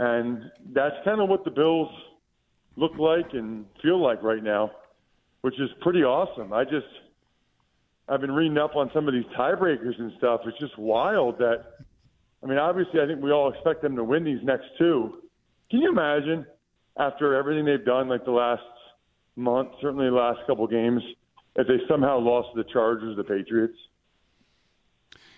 and 0.00 0.50
that's 0.74 0.96
kind 1.04 1.20
of 1.20 1.28
what 1.28 1.44
the 1.44 1.52
Bills 1.52 1.90
look 2.74 2.98
like 2.98 3.34
and 3.34 3.66
feel 3.82 4.02
like 4.02 4.20
right 4.24 4.42
now, 4.42 4.72
which 5.42 5.60
is 5.60 5.70
pretty 5.80 6.02
awesome. 6.02 6.52
I 6.52 6.64
just 6.64 6.86
I've 8.12 8.20
been 8.20 8.32
reading 8.32 8.58
up 8.58 8.76
on 8.76 8.90
some 8.92 9.08
of 9.08 9.14
these 9.14 9.24
tiebreakers 9.34 9.98
and 9.98 10.12
stuff. 10.18 10.42
It's 10.44 10.58
just 10.58 10.76
wild 10.76 11.38
that 11.38 11.64
I 12.42 12.46
mean, 12.46 12.58
obviously 12.58 13.00
I 13.00 13.06
think 13.06 13.22
we 13.22 13.32
all 13.32 13.50
expect 13.50 13.80
them 13.80 13.96
to 13.96 14.04
win 14.04 14.22
these 14.22 14.42
next 14.42 14.66
two. 14.78 15.22
Can 15.70 15.80
you 15.80 15.90
imagine 15.90 16.44
after 16.98 17.34
everything 17.34 17.64
they've 17.64 17.82
done 17.82 18.10
like 18.10 18.26
the 18.26 18.32
last 18.32 18.62
month, 19.34 19.70
certainly 19.80 20.10
the 20.10 20.14
last 20.14 20.40
couple 20.46 20.66
games, 20.66 21.00
if 21.56 21.66
they 21.66 21.78
somehow 21.88 22.18
lost 22.18 22.48
to 22.54 22.62
the 22.62 22.68
Chargers, 22.70 23.16
the 23.16 23.24
Patriots? 23.24 23.78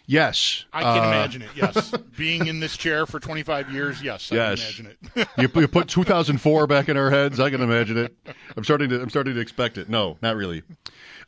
Yes. 0.07 0.65
I 0.73 0.83
can 0.83 1.03
Uh, 1.05 1.07
imagine 1.07 1.43
it. 1.43 1.49
Yes, 1.57 1.91
being 2.17 2.47
in 2.47 2.61
this 2.61 2.77
chair 2.77 3.07
for 3.07 3.19
25 3.19 3.73
years. 3.73 4.03
Yes, 4.03 4.31
I 4.31 4.35
Yes. 4.37 4.77
can 4.77 4.87
imagine 4.87 4.97
it. 5.17 5.29
you, 5.57 5.61
you 5.63 5.69
put 5.69 5.89
2004 5.89 6.67
back 6.67 6.89
in 6.89 6.97
our 6.97 7.11
heads. 7.11 7.41
I 7.41 7.49
can 7.51 7.63
imagine 7.63 7.97
it. 7.97 8.15
I'm 8.57 8.65
starting 8.65 8.91
to. 8.91 9.01
I'm 9.01 9.09
starting 9.11 9.35
to 9.35 9.41
expect 9.41 9.79
it. 9.79 9.89
No, 9.89 10.19
not 10.21 10.37
really. 10.37 10.63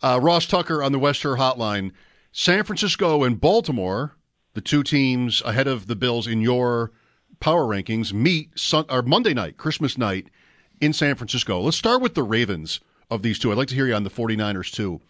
Uh, 0.02 0.18
Ross 0.22 0.46
Tucker 0.46 0.82
on 0.82 0.92
the 0.92 0.98
West 0.98 1.24
Western 1.24 1.38
Hotline. 1.38 1.92
San 2.32 2.64
Francisco 2.64 3.24
and 3.24 3.40
Baltimore, 3.40 4.14
the 4.52 4.60
two 4.60 4.82
teams 4.82 5.40
ahead 5.46 5.66
of 5.66 5.86
the 5.86 5.96
Bills 5.96 6.26
in 6.26 6.42
your 6.42 6.92
power 7.40 7.64
rankings, 7.64 8.12
meet 8.12 8.50
sun, 8.58 8.84
or 8.90 9.00
Monday 9.00 9.32
night, 9.32 9.56
Christmas 9.56 9.96
night, 9.96 10.28
in 10.78 10.92
San 10.92 11.14
Francisco. 11.14 11.60
Let's 11.62 11.78
start 11.78 12.02
with 12.02 12.14
the 12.14 12.22
Ravens 12.22 12.80
of 13.10 13.22
these 13.22 13.38
two. 13.38 13.50
I'd 13.50 13.56
like 13.56 13.68
to 13.68 13.74
hear 13.74 13.86
you 13.86 13.94
on 13.94 14.04
the 14.04 14.10
49ers 14.10 14.70
too. 14.70 15.00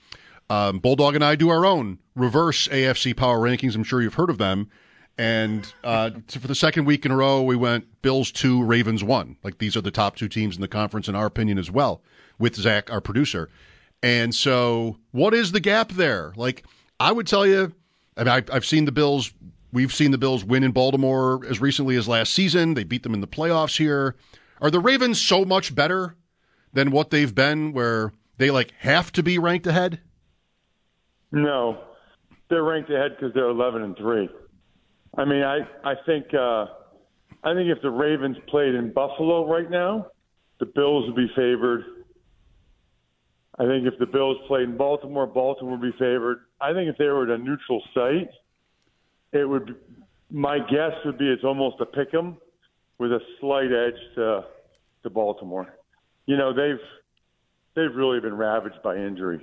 Um, 0.49 0.79
Bulldog 0.79 1.15
and 1.15 1.25
I 1.25 1.35
do 1.35 1.49
our 1.49 1.65
own 1.65 1.99
reverse 2.15 2.69
AFC 2.69 3.17
power 3.17 3.39
rankings. 3.39 3.75
I'm 3.75 3.85
sure 3.85 4.01
you've 4.01 4.15
heard 4.15 4.31
of 4.31 4.39
them. 4.39 4.71
And 5.19 5.73
uh, 5.83 6.11
so 6.29 6.41
for 6.41 6.49
the 6.49 6.55
second 6.55 6.85
week 6.85 7.05
in 7.05 7.11
a 7.11 7.17
row, 7.17 7.43
we 7.43 7.57
went 7.57 8.03
Bills 8.03 8.31
two, 8.31 8.63
Ravens 8.63 9.03
one. 9.03 9.37
Like 9.43 9.59
these 9.59 9.77
are 9.77 9.81
the 9.81 9.91
top 9.91 10.17
two 10.17 10.29
teams 10.29 10.57
in 10.57 10.63
the 10.63 10.69
conference, 10.69 11.09
in 11.09 11.15
our 11.15 11.27
opinion, 11.27 11.59
as 11.59 11.71
well, 11.71 12.03
with 12.39 12.55
Zach, 12.55 12.91
our 12.91 13.01
producer. 13.01 13.49
And 14.03 14.35
so, 14.35 14.99
what 15.13 15.35
is 15.35 15.53
the 15.53 15.61
gap 15.61 15.93
there? 15.93 16.33
Like, 16.37 16.65
I 17.01 17.13
would 17.13 17.27
tell 17.27 17.47
you, 17.47 17.73
I 18.17 18.21
mean, 18.21 18.29
I've, 18.29 18.51
I've 18.53 18.65
seen 18.65 18.85
the 18.85 18.93
Bills. 18.93 19.33
We've 19.73 19.93
seen 19.93 20.11
the 20.11 20.19
Bills 20.19 20.45
win 20.45 20.63
in 20.63 20.73
Baltimore 20.73 21.45
as 21.47 21.61
recently 21.61 21.97
as 21.97 22.07
last 22.07 22.33
season. 22.33 22.75
They 22.75 22.85
beat 22.85 23.03
them 23.03 23.15
in 23.15 23.21
the 23.21 23.27
playoffs 23.27 23.79
here. 23.79 24.17
Are 24.61 24.71
the 24.71 24.81
Ravens 24.81 25.21
so 25.21 25.45
much 25.45 25.75
better 25.75 26.15
than 26.73 26.91
what 26.91 27.11
they've 27.11 27.35
been, 27.35 27.73
where 27.73 28.13
they 28.39 28.51
like 28.51 28.73
have 28.79 29.13
to 29.13 29.23
be 29.23 29.39
ranked 29.39 29.67
ahead? 29.67 30.01
No, 31.33 31.79
they're 32.49 32.63
ranked 32.63 32.91
ahead 32.91 33.13
because 33.17 33.35
they're 33.35 33.49
11 33.49 33.83
and 33.83 33.97
three. 33.97 34.29
I 35.17 35.25
mean, 35.25 35.43
I 35.43 35.61
I 35.85 35.95
think 36.05 36.27
uh, 36.35 36.67
I 37.43 37.55
think 37.55 37.69
if 37.69 37.81
the 37.83 37.91
Ravens 37.91 38.37
played 38.49 38.75
in 38.75 38.93
Buffalo 38.93 39.51
right 39.51 39.71
now, 39.71 40.09
the 40.61 40.67
Bills 40.67 41.07
would 41.07 41.17
be 41.17 41.29
favored. 41.35 41.85
I 43.59 43.65
think 43.65 43.87
if 43.87 43.99
the 43.99 44.07
Bills 44.07 44.37
played 44.47 44.65
in 44.65 44.77
Baltimore, 44.77 45.27
Baltimore 45.27 45.79
would 45.79 45.93
be 45.93 45.99
favored. 45.99 46.41
I 46.61 46.73
think 46.75 46.91
if 46.91 46.99
they 46.99 47.07
were 47.07 47.25
at 47.25 47.41
a 47.41 47.43
neutral 47.43 47.83
site, 47.95 48.31
it 49.33 49.49
would. 49.49 49.77
My 50.31 50.59
guess 50.59 50.93
would 51.05 51.19
be 51.19 51.29
it's 51.29 51.45
almost 51.45 51.77
a 51.81 51.87
pick 51.87 52.13
'em 52.13 52.37
with 52.99 53.13
a 53.13 53.21
slight 53.41 53.73
edge 53.73 54.01
to 54.17 54.45
to 55.03 55.11
Baltimore. 55.11 55.75
You 56.27 56.37
know, 56.37 56.53
they've 56.53 56.85
they've 57.75 57.95
really 57.95 58.21
been 58.21 58.37
ravaged 58.37 58.83
by 58.83 58.97
injury. 58.97 59.41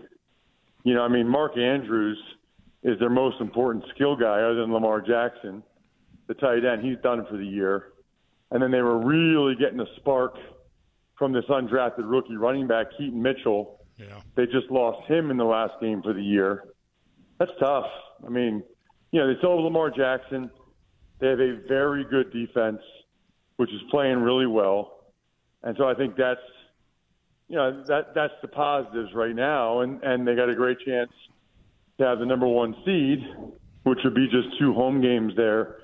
You 0.84 0.94
know, 0.94 1.02
I 1.02 1.08
mean, 1.08 1.28
Mark 1.28 1.58
Andrews 1.58 2.18
is 2.84 3.00
their 3.00 3.10
most 3.10 3.40
important 3.40 3.86
skill 3.96 4.16
guy 4.16 4.42
other 4.42 4.56
than 4.56 4.74
Lamar 4.74 5.02
Jackson, 5.02 5.64
the 6.28 6.34
tight 6.34 6.66
end. 6.66 6.84
He's 6.84 6.98
done 7.02 7.26
for 7.30 7.38
the 7.38 7.46
year. 7.46 7.94
And 8.52 8.62
then 8.62 8.72
they 8.72 8.82
were 8.82 9.00
really 9.00 9.56
getting 9.56 9.80
a 9.80 9.86
spark 9.98 10.36
from 11.18 11.32
this 11.32 11.46
undrafted 11.50 12.04
rookie 12.10 12.36
running 12.36 12.68
back, 12.68 12.88
Keaton 12.98 13.22
Mitchell. 13.22 13.80
Yeah. 13.98 14.20
They 14.36 14.46
just 14.46 14.70
lost 14.70 15.08
him 15.10 15.32
in 15.32 15.38
the 15.38 15.46
last 15.46 15.74
game 15.82 16.02
for 16.02 16.14
the 16.14 16.22
year. 16.22 16.66
That's 17.40 17.52
tough. 17.60 17.86
I 18.26 18.30
mean, 18.30 18.64
you 19.12 19.20
know, 19.20 19.28
they 19.28 19.38
still 19.38 19.56
have 19.56 19.64
Lamar 19.64 19.90
Jackson. 19.90 20.50
They 21.20 21.28
have 21.30 21.40
a 21.40 21.60
very 21.68 22.04
good 22.04 22.34
defense, 22.34 22.82
which 23.56 23.70
is 23.72 23.82
playing 23.90 24.18
really 24.18 24.48
well. 24.48 25.06
And 25.64 25.76
so 25.78 25.88
I 25.88 25.94
think 25.94 26.16
that's 26.18 26.42
you 27.54 27.60
know 27.60 27.84
that 27.88 28.16
that's 28.16 28.34
the 28.42 28.48
positives 28.48 29.14
right 29.14 29.36
now, 29.36 29.82
and 29.82 30.02
and 30.02 30.28
they 30.28 30.34
got 30.34 30.50
a 30.50 30.56
great 30.56 30.80
chance 30.84 31.12
to 32.00 32.04
have 32.04 32.18
the 32.18 32.26
number 32.26 32.48
one 32.48 32.76
seed, 32.84 33.20
which 33.84 34.00
would 34.04 34.16
be 34.16 34.26
just 34.26 34.58
two 34.60 34.74
home 34.74 35.02
games 35.04 35.34
there 35.38 35.76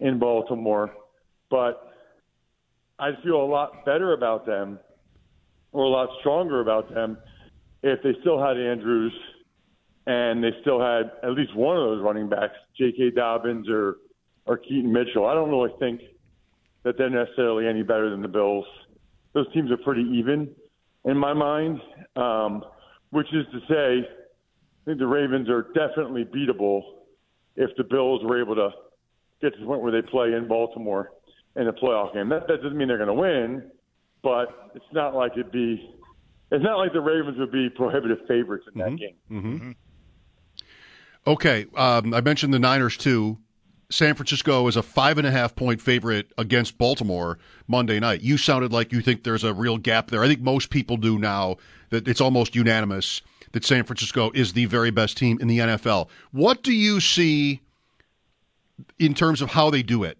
in 0.00 0.18
Baltimore. 0.18 0.90
But 1.50 1.92
I 2.98 3.10
feel 3.22 3.42
a 3.42 3.44
lot 3.44 3.84
better 3.84 4.14
about 4.14 4.46
them, 4.46 4.78
or 5.72 5.84
a 5.84 5.88
lot 5.90 6.08
stronger 6.20 6.62
about 6.62 6.94
them, 6.94 7.18
if 7.82 8.02
they 8.02 8.14
still 8.22 8.42
had 8.42 8.56
Andrews 8.56 9.12
and 10.06 10.42
they 10.42 10.52
still 10.62 10.80
had 10.80 11.10
at 11.22 11.32
least 11.32 11.54
one 11.54 11.76
of 11.76 11.82
those 11.82 12.02
running 12.02 12.30
backs, 12.30 12.54
J.K. 12.78 13.10
Dobbins 13.10 13.68
or 13.68 13.96
or 14.46 14.56
Keaton 14.56 14.90
Mitchell. 14.90 15.26
I 15.26 15.34
don't 15.34 15.50
really 15.50 15.74
think 15.78 16.00
that 16.84 16.96
they're 16.96 17.10
necessarily 17.10 17.66
any 17.66 17.82
better 17.82 18.08
than 18.08 18.22
the 18.22 18.28
Bills. 18.28 18.64
Those 19.34 19.52
teams 19.52 19.70
are 19.70 19.76
pretty 19.76 20.08
even 20.14 20.54
in 21.04 21.16
my 21.16 21.32
mind, 21.32 21.80
um, 22.16 22.64
which 23.10 23.26
is 23.32 23.46
to 23.52 23.60
say, 23.68 24.08
I 24.08 24.84
think 24.84 24.98
the 24.98 25.06
Ravens 25.06 25.48
are 25.48 25.66
definitely 25.74 26.24
beatable 26.24 26.82
if 27.56 27.70
the 27.76 27.84
Bills 27.84 28.22
were 28.24 28.40
able 28.40 28.54
to 28.54 28.70
get 29.40 29.54
to 29.54 29.60
the 29.60 29.66
point 29.66 29.82
where 29.82 29.92
they 29.92 30.06
play 30.06 30.32
in 30.32 30.48
Baltimore 30.48 31.10
in 31.56 31.68
a 31.68 31.72
playoff 31.72 32.14
game. 32.14 32.28
That, 32.28 32.46
that 32.48 32.62
doesn't 32.62 32.76
mean 32.76 32.88
they're 32.88 32.98
going 32.98 33.08
to 33.08 33.14
win, 33.14 33.70
but 34.22 34.70
it's 34.74 34.84
not 34.92 35.14
like 35.14 35.32
it'd 35.32 35.52
be. 35.52 35.94
It's 36.50 36.64
not 36.64 36.78
like 36.78 36.94
the 36.94 37.00
Ravens 37.00 37.38
would 37.38 37.52
be 37.52 37.68
prohibitive 37.68 38.18
favorites 38.26 38.64
in 38.72 38.80
that 38.80 38.86
game. 38.96 39.16
Okay, 41.26 41.66
um, 41.76 42.14
I 42.14 42.22
mentioned 42.22 42.54
the 42.54 42.58
Niners 42.58 42.96
too. 42.96 43.38
San 43.90 44.14
Francisco 44.14 44.66
is 44.68 44.76
a 44.76 44.82
five 44.82 45.16
and 45.16 45.26
a 45.26 45.30
half 45.30 45.54
point 45.54 45.80
favorite 45.80 46.30
against 46.36 46.76
Baltimore 46.76 47.38
Monday 47.66 47.98
night. 47.98 48.20
You 48.20 48.36
sounded 48.36 48.72
like 48.72 48.92
you 48.92 49.00
think 49.00 49.24
there's 49.24 49.44
a 49.44 49.54
real 49.54 49.78
gap 49.78 50.10
there. 50.10 50.22
I 50.22 50.28
think 50.28 50.40
most 50.40 50.68
people 50.68 50.98
do 50.98 51.18
now 51.18 51.56
that 51.90 52.06
it's 52.06 52.20
almost 52.20 52.54
unanimous 52.54 53.22
that 53.52 53.64
San 53.64 53.84
Francisco 53.84 54.30
is 54.34 54.52
the 54.52 54.66
very 54.66 54.90
best 54.90 55.16
team 55.16 55.38
in 55.40 55.48
the 55.48 55.58
NFL. 55.58 56.08
What 56.32 56.62
do 56.62 56.72
you 56.72 57.00
see 57.00 57.62
in 58.98 59.14
terms 59.14 59.40
of 59.40 59.50
how 59.50 59.70
they 59.70 59.82
do 59.82 60.04
it? 60.04 60.18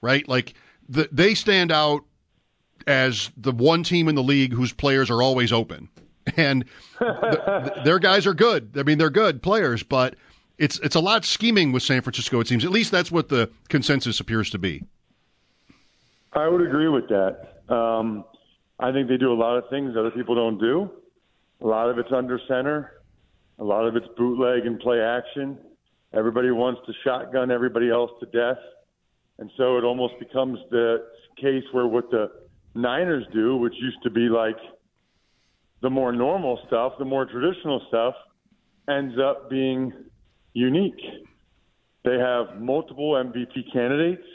Right? 0.00 0.26
Like 0.26 0.54
the, 0.88 1.06
they 1.12 1.34
stand 1.34 1.70
out 1.70 2.04
as 2.86 3.30
the 3.36 3.52
one 3.52 3.82
team 3.82 4.08
in 4.08 4.14
the 4.14 4.22
league 4.22 4.54
whose 4.54 4.72
players 4.72 5.10
are 5.10 5.22
always 5.22 5.52
open. 5.52 5.88
And 6.36 6.64
th- 6.98 7.10
th- 7.44 7.84
their 7.84 7.98
guys 7.98 8.26
are 8.26 8.34
good. 8.34 8.76
I 8.76 8.82
mean, 8.82 8.98
they're 8.98 9.10
good 9.10 9.42
players, 9.42 9.82
but 9.82 10.14
it's 10.60 10.78
it's 10.80 10.94
a 10.94 11.00
lot 11.00 11.24
scheming 11.24 11.72
with 11.72 11.82
San 11.82 12.02
Francisco. 12.02 12.38
It 12.38 12.46
seems. 12.46 12.64
At 12.64 12.70
least 12.70 12.92
that's 12.92 13.10
what 13.10 13.30
the 13.30 13.50
consensus 13.68 14.20
appears 14.20 14.50
to 14.50 14.58
be. 14.58 14.84
I 16.34 16.46
would 16.46 16.60
agree 16.60 16.88
with 16.88 17.08
that. 17.08 17.74
Um, 17.74 18.24
I 18.78 18.92
think 18.92 19.08
they 19.08 19.16
do 19.16 19.32
a 19.32 19.34
lot 19.34 19.56
of 19.56 19.64
things 19.70 19.96
other 19.96 20.10
people 20.10 20.34
don't 20.34 20.58
do. 20.58 20.90
A 21.62 21.66
lot 21.66 21.88
of 21.88 21.98
it's 21.98 22.12
under 22.12 22.38
center. 22.46 23.00
A 23.58 23.64
lot 23.64 23.86
of 23.86 23.96
it's 23.96 24.06
bootleg 24.16 24.66
and 24.66 24.78
play 24.78 25.00
action. 25.00 25.58
Everybody 26.12 26.50
wants 26.50 26.80
to 26.86 26.92
shotgun 27.04 27.50
everybody 27.50 27.90
else 27.90 28.10
to 28.20 28.26
death. 28.26 28.62
And 29.38 29.50
so 29.56 29.78
it 29.78 29.84
almost 29.84 30.14
becomes 30.18 30.58
the 30.70 31.06
case 31.40 31.64
where 31.72 31.86
what 31.86 32.10
the 32.10 32.30
Niners 32.74 33.24
do, 33.32 33.56
which 33.56 33.74
used 33.78 34.02
to 34.02 34.10
be 34.10 34.28
like 34.28 34.56
the 35.80 35.90
more 35.90 36.12
normal 36.12 36.60
stuff, 36.66 36.92
the 36.98 37.04
more 37.04 37.24
traditional 37.24 37.82
stuff, 37.88 38.14
ends 38.88 39.16
up 39.18 39.48
being 39.48 39.92
unique. 40.52 41.00
They 42.04 42.18
have 42.18 42.60
multiple 42.60 43.12
MVP 43.12 43.72
candidates 43.72 44.26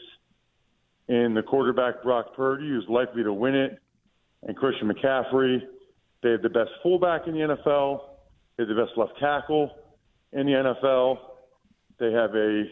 in 1.08 1.34
the 1.34 1.44
quarterback 1.44 2.04
Brock 2.04 2.36
Purdy, 2.36 2.68
who's 2.68 2.86
likely 2.90 3.24
to 3.24 3.34
win 3.34 3.56
it, 3.56 3.80
and 4.44 4.56
Christian 4.56 4.92
McCaffrey. 4.92 5.60
They 6.24 6.32
have 6.32 6.42
the 6.42 6.50
best 6.50 6.72
fullback 6.82 7.28
in 7.28 7.34
the 7.34 7.56
NFL. 7.56 8.00
They 8.58 8.64
have 8.64 8.70
the 8.70 8.86
best 8.86 8.98
left 8.98 9.14
tackle 9.20 9.72
in 10.34 10.46
the 10.46 10.54
NFL. 10.54 11.18
They 12.00 12.12
have 12.12 12.36
a 12.36 12.64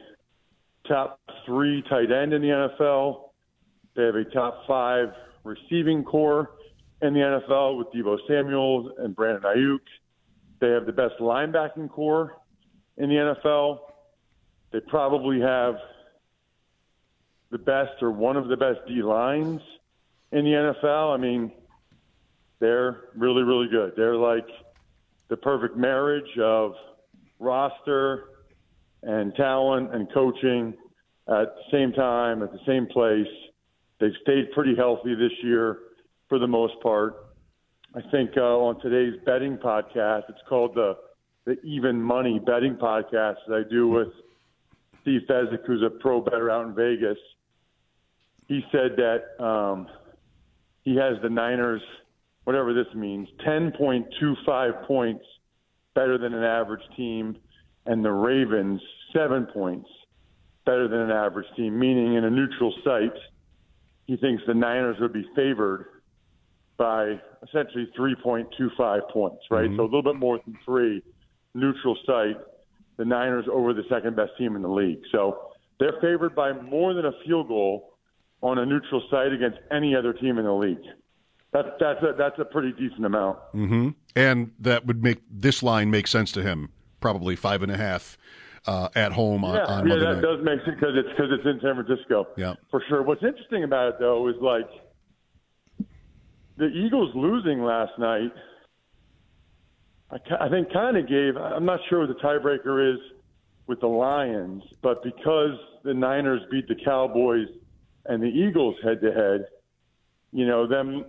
top 0.87 1.19
three 1.45 1.83
tight 1.89 2.11
end 2.11 2.33
in 2.33 2.41
the 2.41 2.47
NFL. 2.79 3.29
They 3.95 4.03
have 4.03 4.15
a 4.15 4.25
top 4.25 4.63
five 4.67 5.09
receiving 5.43 6.03
corps 6.03 6.49
in 7.01 7.13
the 7.13 7.19
NFL 7.19 7.77
with 7.77 7.87
Deebo 7.93 8.17
Samuels 8.27 8.91
and 8.97 9.15
Brandon 9.15 9.43
Aiyuk. 9.43 9.79
They 10.59 10.69
have 10.69 10.85
the 10.85 10.93
best 10.93 11.15
linebacking 11.19 11.89
corps 11.89 12.37
in 12.97 13.09
the 13.09 13.35
NFL. 13.45 13.79
They 14.71 14.79
probably 14.81 15.39
have 15.39 15.75
the 17.51 17.57
best 17.57 18.01
or 18.01 18.11
one 18.11 18.35
of 18.35 18.47
the 18.47 18.57
best 18.57 18.79
D 18.87 19.03
lines 19.03 19.61
in 20.31 20.45
the 20.45 20.73
NFL. 20.83 21.13
I 21.13 21.17
mean, 21.17 21.51
they're 22.59 23.01
really, 23.15 23.43
really 23.43 23.67
good. 23.69 23.93
They're 23.95 24.15
like 24.15 24.47
the 25.29 25.37
perfect 25.37 25.77
marriage 25.77 26.37
of 26.41 26.73
roster 27.39 28.25
and 29.03 29.35
talent 29.35 29.93
and 29.93 30.11
coaching 30.13 30.73
at 31.27 31.55
the 31.55 31.63
same 31.71 31.91
time, 31.91 32.41
at 32.41 32.51
the 32.51 32.59
same 32.65 32.87
place. 32.87 33.27
They've 33.99 34.11
stayed 34.21 34.51
pretty 34.51 34.75
healthy 34.75 35.15
this 35.15 35.31
year 35.43 35.79
for 36.29 36.39
the 36.39 36.47
most 36.47 36.73
part. 36.81 37.27
I 37.95 38.01
think 38.09 38.31
uh, 38.35 38.41
on 38.41 38.81
today's 38.81 39.19
betting 39.25 39.57
podcast, 39.57 40.23
it's 40.29 40.41
called 40.49 40.73
the 40.73 40.95
the 41.45 41.59
Even 41.63 42.01
Money 42.01 42.39
Betting 42.39 42.75
Podcast 42.75 43.35
that 43.47 43.63
I 43.65 43.69
do 43.69 43.87
with 43.87 44.09
Steve 45.01 45.21
Fezzik, 45.29 45.65
who's 45.65 45.83
a 45.83 45.89
pro 45.89 46.21
bettor 46.21 46.49
out 46.49 46.65
in 46.65 46.73
Vegas. 46.73 47.17
He 48.47 48.61
said 48.71 48.97
that 48.97 49.43
um, 49.43 49.87
he 50.83 50.95
has 50.95 51.21
the 51.21 51.29
Niners, 51.29 51.81
whatever 52.45 52.73
this 52.73 52.93
means, 52.95 53.27
10.25 53.45 54.87
points 54.87 55.25
better 55.95 56.17
than 56.17 56.33
an 56.33 56.43
average 56.43 56.83
team, 56.95 57.37
and 57.85 58.03
the 58.03 58.11
Ravens 58.11 58.81
seven 59.13 59.45
points 59.45 59.89
better 60.65 60.87
than 60.87 60.99
an 60.99 61.11
average 61.11 61.47
team, 61.55 61.77
meaning 61.77 62.15
in 62.15 62.23
a 62.23 62.29
neutral 62.29 62.73
site, 62.83 63.13
he 64.05 64.17
thinks 64.17 64.43
the 64.47 64.53
Niners 64.53 64.97
would 64.99 65.13
be 65.13 65.25
favored 65.35 65.87
by 66.77 67.19
essentially 67.43 67.89
3.25 67.97 69.09
points, 69.11 69.43
right? 69.51 69.65
Mm-hmm. 69.65 69.77
So 69.77 69.83
a 69.83 69.85
little 69.85 70.03
bit 70.03 70.15
more 70.15 70.39
than 70.45 70.57
three, 70.65 71.01
neutral 71.53 71.97
site, 72.05 72.37
the 72.97 73.05
Niners 73.05 73.45
over 73.51 73.73
the 73.73 73.83
second 73.89 74.15
best 74.15 74.31
team 74.37 74.55
in 74.55 74.61
the 74.61 74.69
league. 74.69 75.01
So 75.11 75.51
they're 75.79 75.99
favored 76.01 76.35
by 76.35 76.53
more 76.53 76.93
than 76.93 77.05
a 77.05 77.11
field 77.25 77.47
goal 77.47 77.93
on 78.41 78.57
a 78.57 78.65
neutral 78.65 79.01
site 79.09 79.31
against 79.31 79.57
any 79.71 79.95
other 79.95 80.13
team 80.13 80.37
in 80.37 80.45
the 80.45 80.53
league. 80.53 80.83
That's 81.51 81.69
that's 81.79 82.01
a 82.01 82.13
that's 82.17 82.39
a 82.39 82.45
pretty 82.45 82.71
decent 82.71 83.05
amount. 83.05 83.37
Mm-hmm. 83.53 83.89
And 84.15 84.51
that 84.59 84.85
would 84.85 85.03
make 85.03 85.19
this 85.29 85.61
line 85.61 85.91
make 85.91 86.07
sense 86.07 86.31
to 86.33 86.41
him. 86.41 86.69
Probably 86.99 87.35
five 87.35 87.61
and 87.61 87.71
a 87.71 87.77
half 87.77 88.17
uh, 88.65 88.89
at 88.95 89.11
home 89.11 89.43
on, 89.43 89.55
yeah, 89.55 89.65
on 89.65 89.87
yeah, 89.87 89.95
that 89.95 90.13
night. 90.15 90.21
does 90.21 90.39
make 90.43 90.59
sense 90.65 90.77
because 90.79 90.95
it's 90.95 91.09
because 91.09 91.31
it's 91.31 91.45
in 91.45 91.59
San 91.61 91.75
Francisco. 91.75 92.27
Yeah, 92.37 92.55
for 92.71 92.83
sure. 92.87 93.03
What's 93.03 93.23
interesting 93.23 93.63
about 93.63 93.89
it 93.89 93.95
though 93.99 94.27
is 94.29 94.35
like 94.41 94.69
the 96.57 96.67
Eagles 96.67 97.11
losing 97.15 97.61
last 97.61 97.91
night. 97.99 98.33
I, 100.13 100.45
I 100.45 100.49
think 100.49 100.71
kind 100.71 100.97
of 100.97 101.07
gave. 101.07 101.35
I'm 101.37 101.65
not 101.65 101.79
sure 101.89 102.05
what 102.05 102.09
the 102.09 102.21
tiebreaker 102.21 102.93
is 102.93 102.99
with 103.67 103.79
the 103.79 103.87
Lions, 103.87 104.63
but 104.81 105.03
because 105.03 105.57
the 105.83 105.93
Niners 105.93 106.41
beat 106.51 106.67
the 106.67 106.75
Cowboys 106.75 107.47
and 108.05 108.21
the 108.21 108.27
Eagles 108.27 108.75
head 108.83 109.01
to 109.01 109.11
head, 109.11 109.47
you 110.31 110.45
know 110.45 110.67
them 110.67 111.05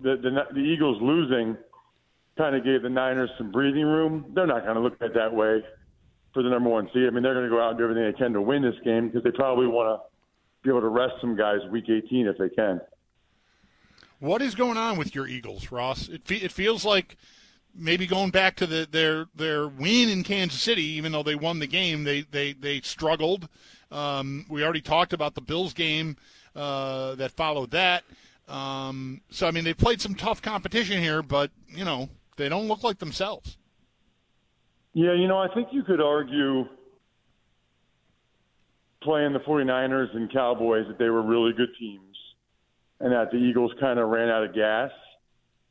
the, 0.00 0.16
the 0.16 0.54
the 0.54 0.60
Eagles 0.60 1.00
losing 1.00 1.56
kind 2.36 2.56
of 2.56 2.64
gave 2.64 2.82
the 2.82 2.88
Niners 2.88 3.30
some 3.38 3.50
breathing 3.50 3.84
room. 3.84 4.26
They're 4.34 4.46
not 4.46 4.64
going 4.64 4.74
to 4.74 4.80
look 4.80 4.94
at 5.00 5.10
it 5.10 5.14
that 5.14 5.32
way 5.32 5.62
for 6.32 6.42
the 6.42 6.50
number 6.50 6.68
one 6.68 6.88
seed. 6.92 7.06
I 7.06 7.10
mean, 7.10 7.22
they're 7.22 7.34
going 7.34 7.48
to 7.48 7.50
go 7.50 7.62
out 7.62 7.70
and 7.70 7.78
do 7.78 7.84
everything 7.84 8.04
they 8.04 8.18
can 8.18 8.32
to 8.32 8.42
win 8.42 8.62
this 8.62 8.74
game 8.84 9.08
because 9.08 9.22
they 9.22 9.30
probably 9.30 9.68
want 9.68 10.00
to 10.00 10.06
be 10.62 10.70
able 10.70 10.80
to 10.80 10.88
rest 10.88 11.14
some 11.20 11.36
guys 11.36 11.58
week 11.70 11.84
18 11.88 12.26
if 12.26 12.36
they 12.38 12.48
can. 12.48 12.80
What 14.18 14.42
is 14.42 14.54
going 14.54 14.76
on 14.76 14.96
with 14.96 15.14
your 15.14 15.28
Eagles, 15.28 15.70
Ross? 15.70 16.08
It 16.08 16.22
fe- 16.24 16.36
it 16.36 16.50
feels 16.50 16.84
like 16.84 17.16
maybe 17.74 18.06
going 18.06 18.30
back 18.30 18.56
to 18.56 18.66
the, 18.66 18.86
their 18.90 19.26
their 19.34 19.68
win 19.68 20.08
in 20.08 20.22
Kansas 20.22 20.60
City, 20.60 20.84
even 20.84 21.12
though 21.12 21.22
they 21.22 21.34
won 21.34 21.58
the 21.58 21.66
game, 21.66 22.04
they 22.04 22.22
they 22.22 22.52
they 22.52 22.80
struggled. 22.80 23.48
Um, 23.90 24.46
we 24.48 24.64
already 24.64 24.80
talked 24.80 25.12
about 25.12 25.34
the 25.34 25.40
Bills 25.40 25.72
game 25.72 26.16
uh, 26.56 27.14
that 27.16 27.30
followed 27.32 27.70
that. 27.72 28.04
Um, 28.48 29.20
so 29.30 29.46
I 29.46 29.50
mean, 29.50 29.64
they 29.64 29.74
played 29.74 30.00
some 30.00 30.14
tough 30.14 30.42
competition 30.42 31.00
here, 31.00 31.22
but 31.22 31.50
you 31.68 31.84
know 31.84 32.08
they 32.36 32.48
don't 32.48 32.68
look 32.68 32.82
like 32.82 32.98
themselves. 32.98 33.56
Yeah, 34.92 35.14
you 35.14 35.26
know, 35.26 35.38
I 35.38 35.52
think 35.52 35.68
you 35.72 35.82
could 35.82 36.00
argue 36.00 36.66
playing 39.02 39.32
the 39.32 39.40
49ers 39.40 40.14
and 40.16 40.32
Cowboys 40.32 40.86
that 40.88 40.98
they 40.98 41.10
were 41.10 41.22
really 41.22 41.52
good 41.52 41.68
teams 41.78 42.16
and 43.00 43.12
that 43.12 43.30
the 43.30 43.36
Eagles 43.36 43.72
kind 43.80 43.98
of 43.98 44.08
ran 44.08 44.28
out 44.28 44.44
of 44.44 44.54
gas 44.54 44.90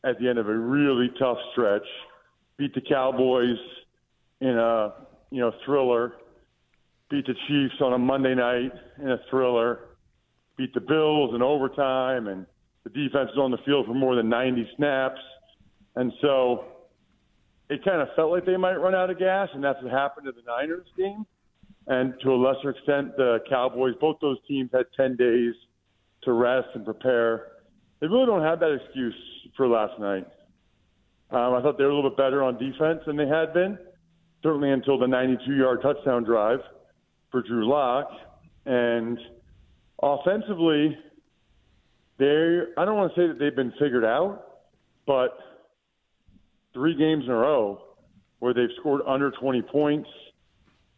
at 0.04 0.20
the 0.20 0.28
end 0.28 0.38
of 0.38 0.48
a 0.48 0.58
really 0.58 1.10
tough 1.20 1.38
stretch, 1.52 1.86
beat 2.58 2.74
the 2.74 2.82
Cowboys 2.82 3.58
in 4.42 4.58
a, 4.58 4.94
you 5.32 5.39
know, 5.39 5.52
thriller, 5.66 6.13
beat 7.10 7.26
the 7.26 7.36
Chiefs 7.48 7.76
on 7.82 7.94
a 7.94 7.98
Monday 7.98 8.36
night 8.36 8.72
in 9.02 9.12
a 9.12 9.18
thriller, 9.30 9.80
beat 10.58 10.74
the 10.74 10.82
Bills 10.82 11.34
in 11.34 11.42
overtime 11.42 12.28
and 12.28 12.46
the 12.84 12.89
defense 12.89 13.30
was 13.36 13.39
on 13.39 13.52
the 13.52 13.58
field 13.66 13.86
for 13.86 13.94
more 13.94 14.16
than 14.16 14.30
90 14.30 14.68
snaps. 14.76 15.20
And 15.96 16.12
so 16.22 16.66
it 17.70 17.84
kind 17.86 18.02
of 18.02 18.10
felt 18.16 18.32
like 18.32 18.46
they 18.46 18.58
might 18.58 18.76
run 18.76 18.94
out 18.94 19.10
of 19.10 19.18
gas, 19.18 19.50
and 19.54 19.63
that's 19.63 19.82
what 19.82 19.92
happened 19.92 20.26
to 20.26 20.32
the 20.32 20.42
Niners 20.46 20.88
game. 20.98 21.26
And 21.88 22.13
to 22.22 22.32
a 22.32 22.36
lesser 22.36 22.72
extent, 22.72 23.16
the 23.18 23.39
Cowboys, 23.50 23.94
both 24.00 24.18
those 24.22 24.38
teams 24.48 24.70
had 24.74 24.86
10 24.96 25.16
days 25.16 25.54
to 26.24 26.34
rest 26.34 26.68
and 26.76 26.86
prepare. 26.86 27.48
They 28.00 28.08
really 28.08 28.26
don't 28.26 28.42
have 28.42 28.60
that 28.60 28.80
excuse 28.84 29.16
for 29.56 29.68
last 29.68 30.00
night. 30.00 30.26
Um, 31.32 31.56
I 31.56 31.62
thought 31.62 31.78
they 31.78 31.84
were 31.84 31.89
a 31.89 31.96
little 31.96 32.10
bit 32.10 32.18
better 32.18 32.44
on 32.44 32.58
defense 32.58 33.02
than 33.06 33.18
they 33.18 33.28
had 33.28 33.54
been, 33.54 33.78
certainly 34.44 34.72
until 34.72 35.00
the 35.00 35.08
92 35.08 35.56
yard 35.56 35.82
touchdown 35.82 36.24
drive 36.24 36.60
for 37.32 37.42
Drew 37.42 37.68
Lock. 37.68 38.08
And 38.66 39.18
offensively, 40.02 40.98
they 42.20 42.60
I 42.78 42.86
don't 42.86 42.96
want 42.96 43.13
to 43.16 43.22
say 43.22 43.28
that 43.28 43.39
they've 43.39 43.56
been 43.56 43.74
figured 43.80 44.06
out, 44.06 44.44
but 45.08 45.38
three 46.74 46.96
games 46.96 47.26
in 47.26 47.32
a 47.32 47.36
row 47.36 47.82
where 48.39 48.54
they've 48.54 48.76
scored 48.80 49.02
under 49.08 49.32
20 49.32 49.62
points. 49.63 50.10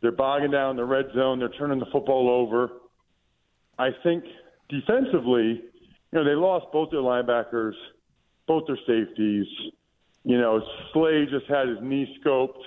They're 0.02 0.12
bogging 0.12 0.52
down 0.52 0.76
the 0.76 0.86
red 0.86 1.06
zone. 1.16 1.40
They're 1.40 1.50
turning 1.50 1.80
the 1.80 1.86
football 1.92 2.30
over. 2.30 2.70
I 3.78 3.90
think 4.04 4.24
defensively, 4.70 5.62
you 5.62 6.14
know, 6.14 6.24
they 6.24 6.36
lost 6.36 6.66
both 6.72 6.92
their 6.92 7.02
linebackers, 7.02 7.74
both 8.48 8.64
their 8.68 8.78
safeties. 8.88 9.48
You 10.24 10.40
know, 10.40 10.62
Slay 10.92 11.26
just 11.30 11.46
had 11.48 11.68
his 11.68 11.78
knee 11.82 12.18
scoped. 12.24 12.62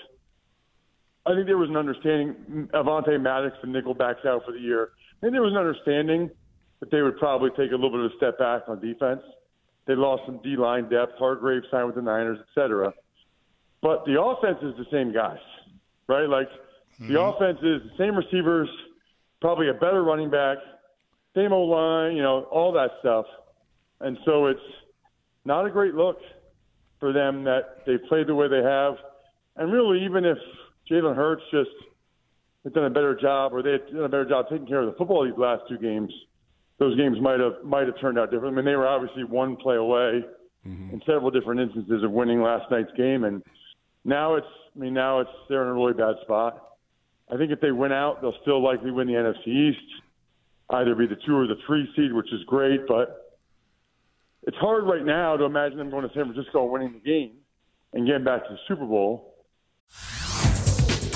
I 1.27 1.35
think 1.35 1.47
there 1.47 1.59
was 1.59 1.69
an 1.69 1.77
understanding. 1.77 2.69
Avonte 2.73 3.21
Maddox, 3.21 3.57
the 3.61 3.69
nickel, 3.69 3.95
backs 3.95 4.25
out 4.27 4.45
for 4.45 4.53
the 4.53 4.61
year. 4.61 4.91
I 5.17 5.21
think 5.21 5.33
there 5.33 5.43
was 5.43 5.53
an 5.53 5.59
understanding 5.59 6.31
that 6.81 6.91
they 6.91 7.03
would 7.03 7.19
probably 7.19 7.51
take 7.51 7.73
a 7.73 7.75
little 7.75 7.91
bit 7.91 8.01
of 8.01 8.13
a 8.13 8.17
step 8.17 8.39
back 8.39 8.63
on 8.69 8.81
defense. 8.81 9.23
They 9.87 9.95
lost 9.95 10.23
some 10.27 10.41
D 10.43 10.57
line 10.57 10.89
depth. 10.89 11.19
Hargrave 11.19 11.63
signed 11.71 11.87
with 11.87 11.97
the 11.97 12.03
Niners, 12.03 12.39
et 12.41 12.47
cetera. 12.55 12.93
But 13.83 14.05
the 14.05 14.21
offense 14.21 14.59
is 14.63 14.77
the 14.77 14.87
same 14.93 15.13
guys, 15.13 15.39
right? 16.09 16.29
Like 16.29 16.49
mm-hmm. 16.49 17.13
the 17.13 17.21
offense 17.21 17.59
is 17.63 17.83
the 17.83 17.97
same 17.99 18.15
receivers, 18.15 18.69
probably 19.41 19.69
a 19.69 19.75
better 19.75 20.03
running 20.03 20.31
back, 20.31 20.59
same 21.35 21.53
old 21.53 21.71
line, 21.71 22.17
you 22.17 22.23
know, 22.23 22.43
all 22.45 22.73
that 22.73 22.91
stuff. 23.01 23.27
And 24.01 24.19
so 24.25 24.47
it's 24.47 24.61
not 25.45 25.67
a 25.67 25.71
great 25.71 25.95
look 25.95 26.19
for 27.01 27.13
them 27.13 27.45
that 27.45 27.87
they 27.87 27.97
played 28.09 28.27
the 28.27 28.35
way 28.35 28.49
they 28.49 28.63
have. 28.63 28.95
And 29.57 29.73
really, 29.73 30.05
even 30.05 30.25
if 30.25 30.39
Jalen 30.91 31.17
Hurts 31.17 31.43
just 31.51 31.71
had 32.65 32.75
done 32.75 32.85
a 32.85 32.91
better 32.91 33.15
job 33.15 33.53
or 33.53 33.63
they 33.63 33.73
had 33.73 33.87
done 33.93 34.05
a 34.05 34.09
better 34.09 34.29
job 34.29 34.47
taking 34.51 34.67
care 34.67 34.81
of 34.81 34.87
the 34.87 34.99
football 34.99 35.25
these 35.25 35.39
last 35.39 35.63
two 35.69 35.79
games, 35.79 36.13
those 36.79 36.97
games 36.97 37.19
might 37.21 37.41
have 37.41 37.65
might 37.65 37.87
have 37.87 37.99
turned 38.01 38.19
out 38.19 38.31
different. 38.31 38.55
I 38.55 38.57
mean, 38.57 38.65
they 38.65 38.77
were 38.77 38.87
obviously 38.87 39.25
one 39.25 39.57
play 39.57 39.77
away 39.77 40.25
mm-hmm. 40.67 40.95
in 40.95 41.03
several 41.07 41.31
different 41.31 41.61
instances 41.61 42.03
of 42.05 42.11
winning 42.11 42.43
last 42.43 42.71
night's 42.71 42.93
game, 42.97 43.25
and 43.25 43.43
now 44.05 44.35
it's 44.35 44.47
I 44.77 44.79
mean 44.79 44.95
now 44.95 45.21
it's 45.21 45.31
they're 45.49 45.63
in 45.63 45.69
a 45.69 45.75
really 45.75 45.95
bad 45.95 46.15
spot. 46.23 46.65
I 47.31 47.37
think 47.37 47.51
if 47.51 47.61
they 47.61 47.73
win 47.73 47.93
out, 47.93 48.23
they'll 48.23 48.41
still 48.43 48.63
likely 48.63 48.91
win 48.91 49.07
the 49.07 49.15
NFC 49.15 49.49
East. 49.49 50.03
either 50.71 50.95
be 50.95 51.07
the 51.07 51.19
two 51.27 51.37
or 51.37 51.47
the 51.47 51.57
three 51.67 51.87
seed, 51.95 52.13
which 52.13 52.33
is 52.33 52.43
great. 52.47 52.87
But 52.87 53.28
it's 54.49 54.57
hard 54.57 54.85
right 54.85 55.05
now 55.05 55.37
to 55.37 55.45
imagine 55.45 55.77
them 55.77 55.91
going 55.91 56.09
to 56.09 56.15
San 56.15 56.33
Francisco 56.33 56.65
winning 56.65 56.95
the 56.95 57.01
game 57.01 57.33
and 57.93 58.07
getting 58.07 58.25
back 58.25 58.45
to 58.45 58.55
the 58.55 58.59
Super 58.67 58.87
Bowl. 58.87 59.35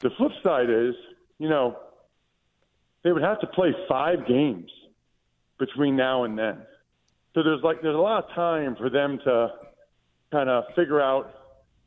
The 0.00 0.10
flip 0.16 0.32
side 0.42 0.70
is, 0.70 0.94
you 1.38 1.48
know, 1.48 1.76
they 3.02 3.12
would 3.12 3.22
have 3.22 3.40
to 3.40 3.46
play 3.46 3.74
five 3.88 4.26
games 4.26 4.70
between 5.58 5.96
now 5.96 6.24
and 6.24 6.38
then. 6.38 6.58
So 7.34 7.42
there's 7.42 7.62
like 7.62 7.82
there's 7.82 7.94
a 7.94 7.98
lot 7.98 8.24
of 8.24 8.30
time 8.34 8.76
for 8.76 8.90
them 8.90 9.18
to 9.24 9.48
kind 10.30 10.48
of 10.48 10.64
figure 10.74 11.00
out 11.00 11.32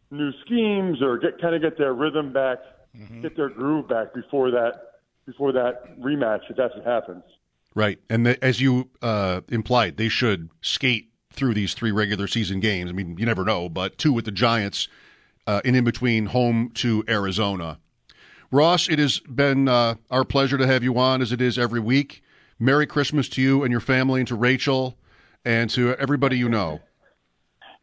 new 0.09 0.31
schemes 0.45 1.01
or 1.01 1.17
get 1.17 1.41
kind 1.41 1.55
of 1.55 1.61
get 1.61 1.77
their 1.77 1.93
rhythm 1.93 2.31
back, 2.33 2.59
mm-hmm. 2.95 3.21
get 3.21 3.35
their 3.35 3.49
groove 3.49 3.87
back 3.87 4.13
before 4.13 4.51
that 4.51 4.73
before 5.25 5.51
that 5.51 5.99
rematch 5.99 6.41
if 6.49 6.57
that's 6.57 6.75
what 6.75 6.85
happens. 6.85 7.23
Right, 7.73 7.99
and 8.09 8.25
the, 8.25 8.43
as 8.43 8.59
you 8.59 8.89
uh, 9.01 9.41
implied, 9.47 9.95
they 9.95 10.09
should 10.09 10.49
skate 10.61 11.09
through 11.31 11.53
these 11.53 11.73
three 11.73 11.91
regular 11.91 12.27
season 12.27 12.59
games. 12.59 12.89
I 12.89 12.93
mean, 12.93 13.17
you 13.17 13.25
never 13.25 13.45
know, 13.45 13.69
but 13.69 13.97
two 13.97 14.11
with 14.11 14.25
the 14.25 14.31
Giants, 14.31 14.89
uh, 15.47 15.61
and 15.63 15.75
in 15.75 15.85
between 15.85 16.27
home 16.27 16.71
to 16.75 17.05
Arizona. 17.07 17.79
Ross, 18.51 18.89
it 18.89 18.99
has 18.99 19.19
been 19.19 19.69
uh, 19.69 19.95
our 20.09 20.25
pleasure 20.25 20.57
to 20.57 20.67
have 20.67 20.83
you 20.83 20.97
on 20.97 21.21
as 21.21 21.31
it 21.31 21.41
is 21.41 21.57
every 21.57 21.79
week. 21.79 22.21
Merry 22.59 22.85
Christmas 22.85 23.29
to 23.29 23.41
you 23.41 23.63
and 23.63 23.71
your 23.71 23.79
family, 23.79 24.19
and 24.19 24.27
to 24.27 24.35
Rachel, 24.35 24.97
and 25.45 25.69
to 25.71 25.95
everybody 25.95 26.37
you 26.37 26.49
know. 26.49 26.81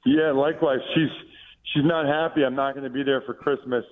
Yeah, 0.05 0.31
likewise. 0.33 0.81
She's 0.95 1.09
she's 1.73 1.85
not 1.85 2.07
happy. 2.07 2.45
I'm 2.45 2.55
not 2.55 2.75
going 2.75 2.85
to 2.85 2.91
be 2.91 3.03
there 3.03 3.23
for 3.23 3.33
Christmas. 3.33 3.85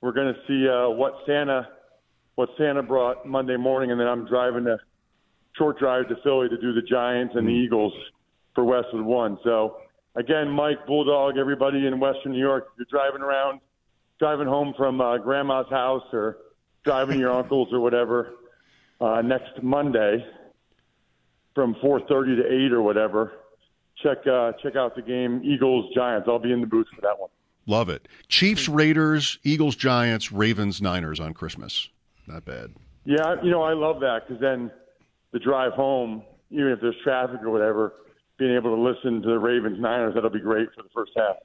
We're 0.00 0.12
going 0.12 0.32
to 0.32 0.40
see 0.46 0.68
uh, 0.68 0.90
what 0.90 1.14
Santa 1.26 1.68
what 2.36 2.48
Santa 2.56 2.82
brought 2.82 3.26
Monday 3.26 3.56
morning, 3.56 3.90
and 3.90 4.00
then 4.00 4.06
I'm 4.06 4.26
driving 4.26 4.66
a 4.68 4.78
short 5.58 5.78
drive 5.78 6.08
to 6.08 6.16
Philly 6.22 6.48
to 6.48 6.56
do 6.56 6.72
the 6.72 6.82
Giants 6.82 7.34
and 7.36 7.46
the 7.46 7.52
mm. 7.52 7.64
Eagles 7.64 7.92
for 8.54 8.64
Westwood 8.64 9.04
One. 9.04 9.36
So 9.42 9.78
again, 10.14 10.48
Mike 10.48 10.86
Bulldog, 10.86 11.38
everybody 11.38 11.86
in 11.86 11.98
Western 11.98 12.32
New 12.32 12.38
York, 12.40 12.68
you're 12.78 12.86
driving 12.88 13.20
around 13.20 13.60
driving 14.18 14.46
home 14.46 14.74
from 14.76 15.00
uh, 15.00 15.18
grandma's 15.18 15.68
house 15.70 16.04
or 16.12 16.38
driving 16.84 17.18
your 17.18 17.32
uncle's 17.32 17.68
or 17.72 17.80
whatever 17.80 18.34
uh, 19.00 19.22
next 19.22 19.62
Monday 19.62 20.24
from 21.54 21.74
4:30 21.76 22.42
to 22.42 22.66
8 22.66 22.72
or 22.72 22.82
whatever. 22.82 23.32
Check 24.02 24.26
uh, 24.26 24.52
check 24.62 24.76
out 24.76 24.94
the 24.96 25.02
game 25.02 25.40
Eagles 25.44 25.92
Giants. 25.94 26.28
I'll 26.28 26.38
be 26.38 26.52
in 26.52 26.60
the 26.60 26.66
booth 26.66 26.86
for 26.94 27.00
that 27.02 27.18
one. 27.18 27.30
Love 27.66 27.88
it. 27.88 28.08
Chiefs 28.28 28.68
Raiders, 28.68 29.38
Eagles 29.42 29.76
Giants, 29.76 30.30
Ravens 30.30 30.82
Niners 30.82 31.20
on 31.20 31.32
Christmas. 31.32 31.88
Not 32.26 32.44
bad. 32.44 32.74
Yeah, 33.04 33.36
you 33.42 33.50
know 33.50 33.62
I 33.62 33.72
love 33.72 34.00
that 34.00 34.22
because 34.26 34.40
then 34.40 34.70
the 35.32 35.38
drive 35.38 35.72
home, 35.72 36.22
even 36.50 36.68
if 36.68 36.80
there's 36.80 36.96
traffic 37.02 37.40
or 37.42 37.50
whatever, 37.50 37.94
being 38.38 38.54
able 38.54 38.74
to 38.74 38.80
listen 38.80 39.22
to 39.22 39.28
the 39.28 39.38
Ravens 39.38 39.80
Niners 39.80 40.14
that'll 40.14 40.30
be 40.30 40.40
great 40.40 40.68
for 40.74 40.82
the 40.82 40.88
first 40.94 41.12
half. 41.16 41.36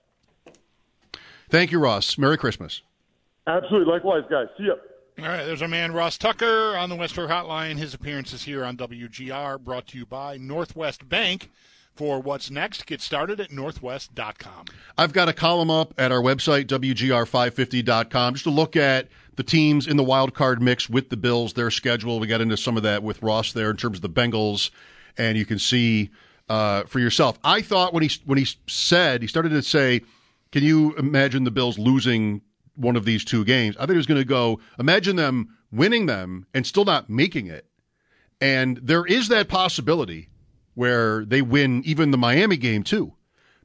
Thank 1.50 1.72
you, 1.72 1.80
Ross. 1.80 2.18
Merry 2.18 2.38
Christmas. 2.38 2.82
Absolutely. 3.48 3.92
Likewise, 3.92 4.24
guys. 4.30 4.48
See 4.58 4.64
you. 4.66 4.76
All 5.20 5.26
right, 5.26 5.44
there's 5.44 5.62
our 5.62 5.68
man 5.68 5.92
Ross 5.92 6.18
Tucker 6.18 6.78
on 6.78 6.88
the 6.90 6.96
West 6.96 7.16
Herr 7.16 7.28
Hotline. 7.28 7.78
His 7.78 7.94
appearances 7.94 8.44
here 8.44 8.64
on 8.64 8.78
WGR 8.78 9.60
brought 9.60 9.88
to 9.88 9.98
you 9.98 10.06
by 10.06 10.38
Northwest 10.38 11.10
Bank. 11.10 11.50
For 11.94 12.22
what's 12.22 12.50
next, 12.50 12.86
get 12.86 13.02
started 13.02 13.42
at 13.42 13.52
northwest.com. 13.52 14.66
I've 14.98 15.12
got 15.12 15.28
a 15.28 15.34
column 15.34 15.70
up 15.70 15.94
at 15.98 16.14
our 16.14 16.22
website, 16.22 16.68
WGR550.com, 16.68 18.36
just 18.36 18.46
to 18.46 18.50
look 18.50 18.78
at 18.78 19.10
the 19.36 19.44
teams 19.44 19.86
in 19.86 19.98
the 19.98 20.04
wild 20.04 20.34
card 20.34 20.62
mix 20.62 20.90
with 20.90 21.10
the 21.10 21.18
Bills, 21.18 21.54
their 21.54 21.70
schedule. 21.70 22.22
We 22.22 22.28
got 22.28 22.40
into 22.40 22.56
some 22.56 22.78
of 22.78 22.84
that 22.84 23.04
with 23.04 23.22
Ross 23.22 23.52
there 23.52 23.70
in 23.70 23.76
terms 23.76 23.98
of 23.98 24.02
the 24.02 24.10
Bengals, 24.10 24.70
and 25.18 25.38
you 25.38 25.46
can 25.46 25.60
see 25.60 26.12
uh, 26.48 26.84
for 26.84 27.00
yourself. 27.00 27.38
I 27.44 27.62
thought 27.62 27.94
when 27.94 28.04
he 28.04 28.12
when 28.26 28.38
he 28.38 28.48
said 28.68 29.22
he 29.22 29.28
started 29.28 29.50
to 29.50 29.62
say 29.62 30.02
can 30.52 30.64
you 30.64 30.96
imagine 30.96 31.44
the 31.44 31.52
Bills 31.52 31.78
losing 31.78 32.42
one 32.76 32.96
of 32.96 33.06
these 33.06 33.24
two 33.24 33.46
games? 33.46 33.76
I 33.78 33.82
think 33.82 33.92
it 33.92 33.98
was 33.98 34.06
going 34.06 34.22
to 34.22 34.26
go, 34.26 34.60
imagine 34.80 35.16
them 35.16 35.58
winning 35.72 36.06
them 36.06 36.46
and 36.54 36.66
still 36.66 36.86
not 36.86 37.10
making 37.10 37.48
it. 37.48 37.66
And 38.42 38.78
there 38.78 39.06
is 39.06 39.28
that 39.28 39.48
possibility 39.48 40.30
where 40.74 41.26
they 41.26 41.42
win 41.42 41.84
even 41.86 42.12
the 42.12 42.18
Miami 42.18 42.58
game 42.58 42.84
too, 42.84 43.14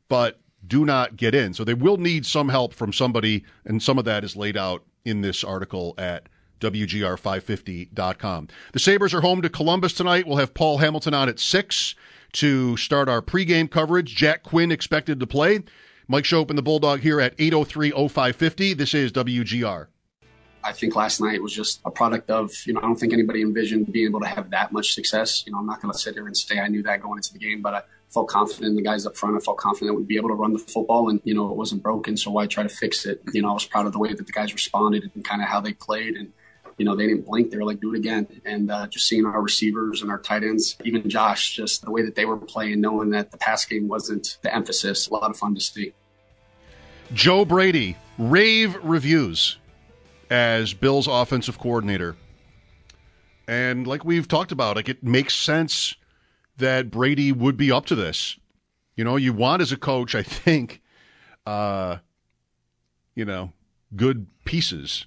but 0.09 0.41
do 0.67 0.85
not 0.85 1.17
get 1.17 1.35
in. 1.35 1.55
So 1.55 1.65
they 1.65 1.75
will 1.75 1.97
need 1.97 2.27
some 2.27 2.49
help 2.49 2.75
from 2.75 2.93
somebody, 2.93 3.45
and 3.65 3.83
some 3.83 3.99
of 3.99 4.05
that 4.07 4.25
is 4.25 4.37
laid 4.37 4.57
out 4.57 4.85
in 5.05 5.21
this 5.21 5.45
article 5.45 5.95
at 5.99 6.29
WGR550.com. 6.61 8.49
The 8.73 8.79
Sabres 8.79 9.15
are 9.15 9.21
home 9.21 9.43
to 9.43 9.49
Columbus 9.49 9.93
tonight. 9.93 10.27
We'll 10.27 10.39
have 10.39 10.55
Paul 10.55 10.79
Hamilton 10.79 11.15
on 11.15 11.29
at 11.29 11.39
6 11.39 11.95
to 12.33 12.77
start 12.77 13.09
our 13.09 13.23
pregame 13.23 13.71
coverage. 13.71 14.15
Jack 14.15 14.43
Quinn 14.43 14.73
expected 14.73 15.21
to 15.21 15.27
play. 15.27 15.61
Mike 16.07 16.25
Schopp 16.25 16.51
and 16.51 16.59
the 16.59 16.63
Bulldog 16.63 17.01
here 17.01 17.21
at 17.21 17.37
803-0550. 17.39 18.77
This 18.77 18.93
is 18.95 19.11
WGR. 19.13 19.87
I 20.63 20.73
think 20.73 20.97
last 20.97 21.21
night 21.21 21.43
was 21.43 21.53
just 21.53 21.81
a 21.85 21.91
product 21.91 22.31
of, 22.31 22.51
you 22.67 22.73
know, 22.73 22.81
I 22.81 22.83
don't 22.83 22.97
think 22.97 23.13
anybody 23.13 23.43
envisioned 23.43 23.93
being 23.93 24.07
able 24.07 24.21
to 24.21 24.27
have 24.27 24.51
that 24.51 24.73
much 24.73 24.95
success. 24.95 25.45
You 25.47 25.53
know, 25.53 25.59
I'm 25.59 25.67
not 25.67 25.81
going 25.83 25.93
to 25.93 25.99
sit 25.99 26.15
here 26.15 26.27
and 26.27 26.37
say 26.37 26.59
I 26.59 26.69
knew 26.69 26.83
that 26.83 27.03
going 27.03 27.19
into 27.19 27.33
the 27.33 27.39
game, 27.39 27.61
but 27.61 27.75
I 27.75 27.83
felt 28.09 28.29
confident 28.29 28.67
in 28.67 28.77
the 28.77 28.83
guys 28.83 29.05
up 29.07 29.17
front. 29.17 29.37
I 29.37 29.41
felt 29.41 29.59
confident 29.59 29.91
that 29.91 29.95
we'd 29.95 30.09
be 30.09 30.17
able 30.17 30.29
to 30.29 30.35
run 30.35 30.53
the 30.53 30.59
football 30.59 31.11
and, 31.11 31.21
you 31.25 31.35
know, 31.35 31.51
it 31.51 31.57
wasn't 31.57 31.83
broken. 31.83 32.17
So 32.17 32.31
why 32.31 32.47
try 32.47 32.63
to 32.63 32.69
fix 32.69 33.05
it? 33.05 33.21
You 33.33 33.43
know, 33.43 33.51
I 33.51 33.53
was 33.53 33.67
proud 33.67 33.87
of 33.87 33.93
the 33.93 33.99
way 33.99 34.15
that 34.15 34.27
the 34.27 34.33
guys 34.33 34.53
responded 34.53 35.11
and 35.15 35.25
kind 35.25 35.43
of 35.43 35.49
how 35.49 35.61
they 35.61 35.73
played. 35.73 36.17
And, 36.17 36.33
you 36.79 36.85
know, 36.85 36.97
they 36.97 37.07
didn't 37.07 37.27
blink. 37.27 37.51
They 37.51 37.57
were 37.57 37.65
like, 37.65 37.81
do 37.81 37.95
it 37.95 37.99
again. 37.99 38.27
And 38.45 38.71
uh, 38.71 38.87
just 38.87 39.07
seeing 39.07 39.25
our 39.27 39.41
receivers 39.41 40.03
and 40.03 40.11
our 40.11 40.19
tight 40.19 40.43
ends, 40.43 40.77
even 40.85 41.09
Josh, 41.09 41.55
just 41.55 41.85
the 41.85 41.91
way 41.91 42.03
that 42.03 42.15
they 42.15 42.25
were 42.25 42.37
playing, 42.37 42.81
knowing 42.81 43.11
that 43.11 43.31
the 43.31 43.39
pass 43.39 43.65
game 43.65 43.89
wasn't 43.89 44.39
the 44.43 44.55
emphasis, 44.55 45.07
a 45.07 45.13
lot 45.13 45.31
of 45.31 45.37
fun 45.37 45.55
to 45.55 45.61
see. 45.61 45.93
Joe 47.13 47.45
Brady, 47.45 47.97
rave 48.19 48.77
reviews 48.83 49.59
as 50.31 50.75
Bill's 50.75 51.07
offensive 51.07 51.59
coordinator. 51.59 52.17
And 53.47 53.87
like 53.87 54.05
we've 54.05 54.27
talked 54.27 54.53
about, 54.53 54.77
like 54.77 54.89
it 54.89 55.05
makes 55.05 55.35
sense 55.35 55.95
that 56.57 56.91
Brady 56.91 57.31
would 57.31 57.57
be 57.57 57.71
up 57.71 57.87
to 57.87 57.95
this. 57.95 58.39
You 58.97 59.05
know, 59.05 59.17
you 59.17 59.33
want 59.33 59.61
as 59.61 59.73
a 59.73 59.77
coach, 59.77 60.15
I 60.15 60.23
think, 60.23 60.81
uh, 61.47 61.99
you 63.15 63.25
know, 63.25 63.53
good 63.95 64.27
pieces 64.45 65.07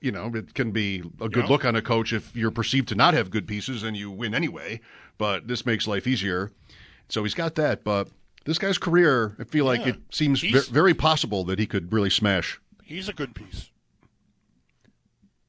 you 0.00 0.12
know, 0.12 0.30
it 0.34 0.54
can 0.54 0.70
be 0.70 1.02
a 1.20 1.28
good 1.28 1.48
look 1.48 1.64
on 1.64 1.74
a 1.74 1.82
coach 1.82 2.12
if 2.12 2.34
you're 2.36 2.50
perceived 2.50 2.88
to 2.88 2.94
not 2.94 3.14
have 3.14 3.30
good 3.30 3.46
pieces 3.46 3.82
and 3.82 3.96
you 3.96 4.10
win 4.10 4.34
anyway. 4.34 4.80
But 5.18 5.48
this 5.48 5.66
makes 5.66 5.86
life 5.86 6.06
easier. 6.06 6.50
So 7.08 7.22
he's 7.22 7.34
got 7.34 7.56
that. 7.56 7.84
But 7.84 8.08
this 8.44 8.58
guy's 8.58 8.78
career, 8.78 9.36
I 9.38 9.44
feel 9.44 9.64
yeah. 9.64 9.70
like 9.70 9.86
it 9.86 9.96
seems 10.10 10.40
very 10.42 10.94
possible 10.94 11.44
that 11.44 11.58
he 11.58 11.66
could 11.66 11.92
really 11.92 12.10
smash. 12.10 12.60
He's 12.84 13.08
a 13.08 13.12
good 13.12 13.34
piece. 13.34 13.70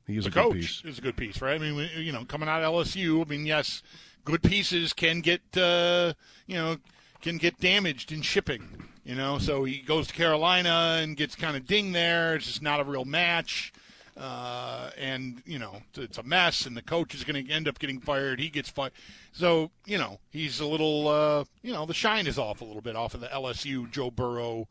He 0.05 0.17
is 0.17 0.25
the 0.25 0.31
a 0.31 0.33
coach 0.33 0.53
good 0.53 0.61
piece. 0.61 0.81
is 0.83 0.97
a 0.97 1.01
good 1.01 1.15
piece, 1.15 1.41
right? 1.41 1.59
I 1.61 1.71
mean, 1.71 1.89
you 1.95 2.11
know, 2.11 2.25
coming 2.25 2.49
out 2.49 2.61
of 2.61 2.73
LSU, 2.73 3.25
I 3.25 3.29
mean, 3.29 3.45
yes, 3.45 3.81
good 4.25 4.43
pieces 4.43 4.93
can 4.93 5.21
get, 5.21 5.41
uh, 5.55 6.13
you 6.45 6.55
know, 6.55 6.77
can 7.21 7.37
get 7.37 7.59
damaged 7.59 8.11
in 8.11 8.21
shipping. 8.21 8.89
You 9.05 9.15
know, 9.15 9.37
so 9.37 9.65
he 9.65 9.79
goes 9.79 10.07
to 10.07 10.13
Carolina 10.13 10.99
and 11.01 11.17
gets 11.17 11.35
kind 11.35 11.57
of 11.57 11.65
dinged 11.65 11.93
there. 11.93 12.35
It's 12.35 12.47
just 12.47 12.61
not 12.61 12.79
a 12.79 12.83
real 12.85 13.05
match. 13.05 13.73
Uh, 14.15 14.91
and 14.97 15.41
you 15.45 15.57
know 15.57 15.81
it's 15.95 16.19
a 16.19 16.23
mess, 16.23 16.67
and 16.67 16.77
the 16.77 16.83
coach 16.83 17.15
is 17.15 17.23
going 17.23 17.45
to 17.45 17.51
end 17.51 17.67
up 17.67 17.79
getting 17.79 17.99
fired. 17.99 18.39
He 18.39 18.49
gets 18.49 18.69
fired, 18.69 18.91
so 19.31 19.71
you 19.85 19.97
know 19.97 20.19
he's 20.29 20.59
a 20.59 20.67
little, 20.67 21.07
uh, 21.07 21.45
you 21.63 21.73
know, 21.73 21.87
the 21.87 21.95
shine 21.95 22.27
is 22.27 22.37
off 22.37 22.61
a 22.61 22.65
little 22.65 22.81
bit 22.81 22.95
off 22.95 23.15
of 23.15 23.21
the 23.21 23.27
LSU 23.27 23.89
Joe 23.89 24.11
Burrow, 24.11 24.67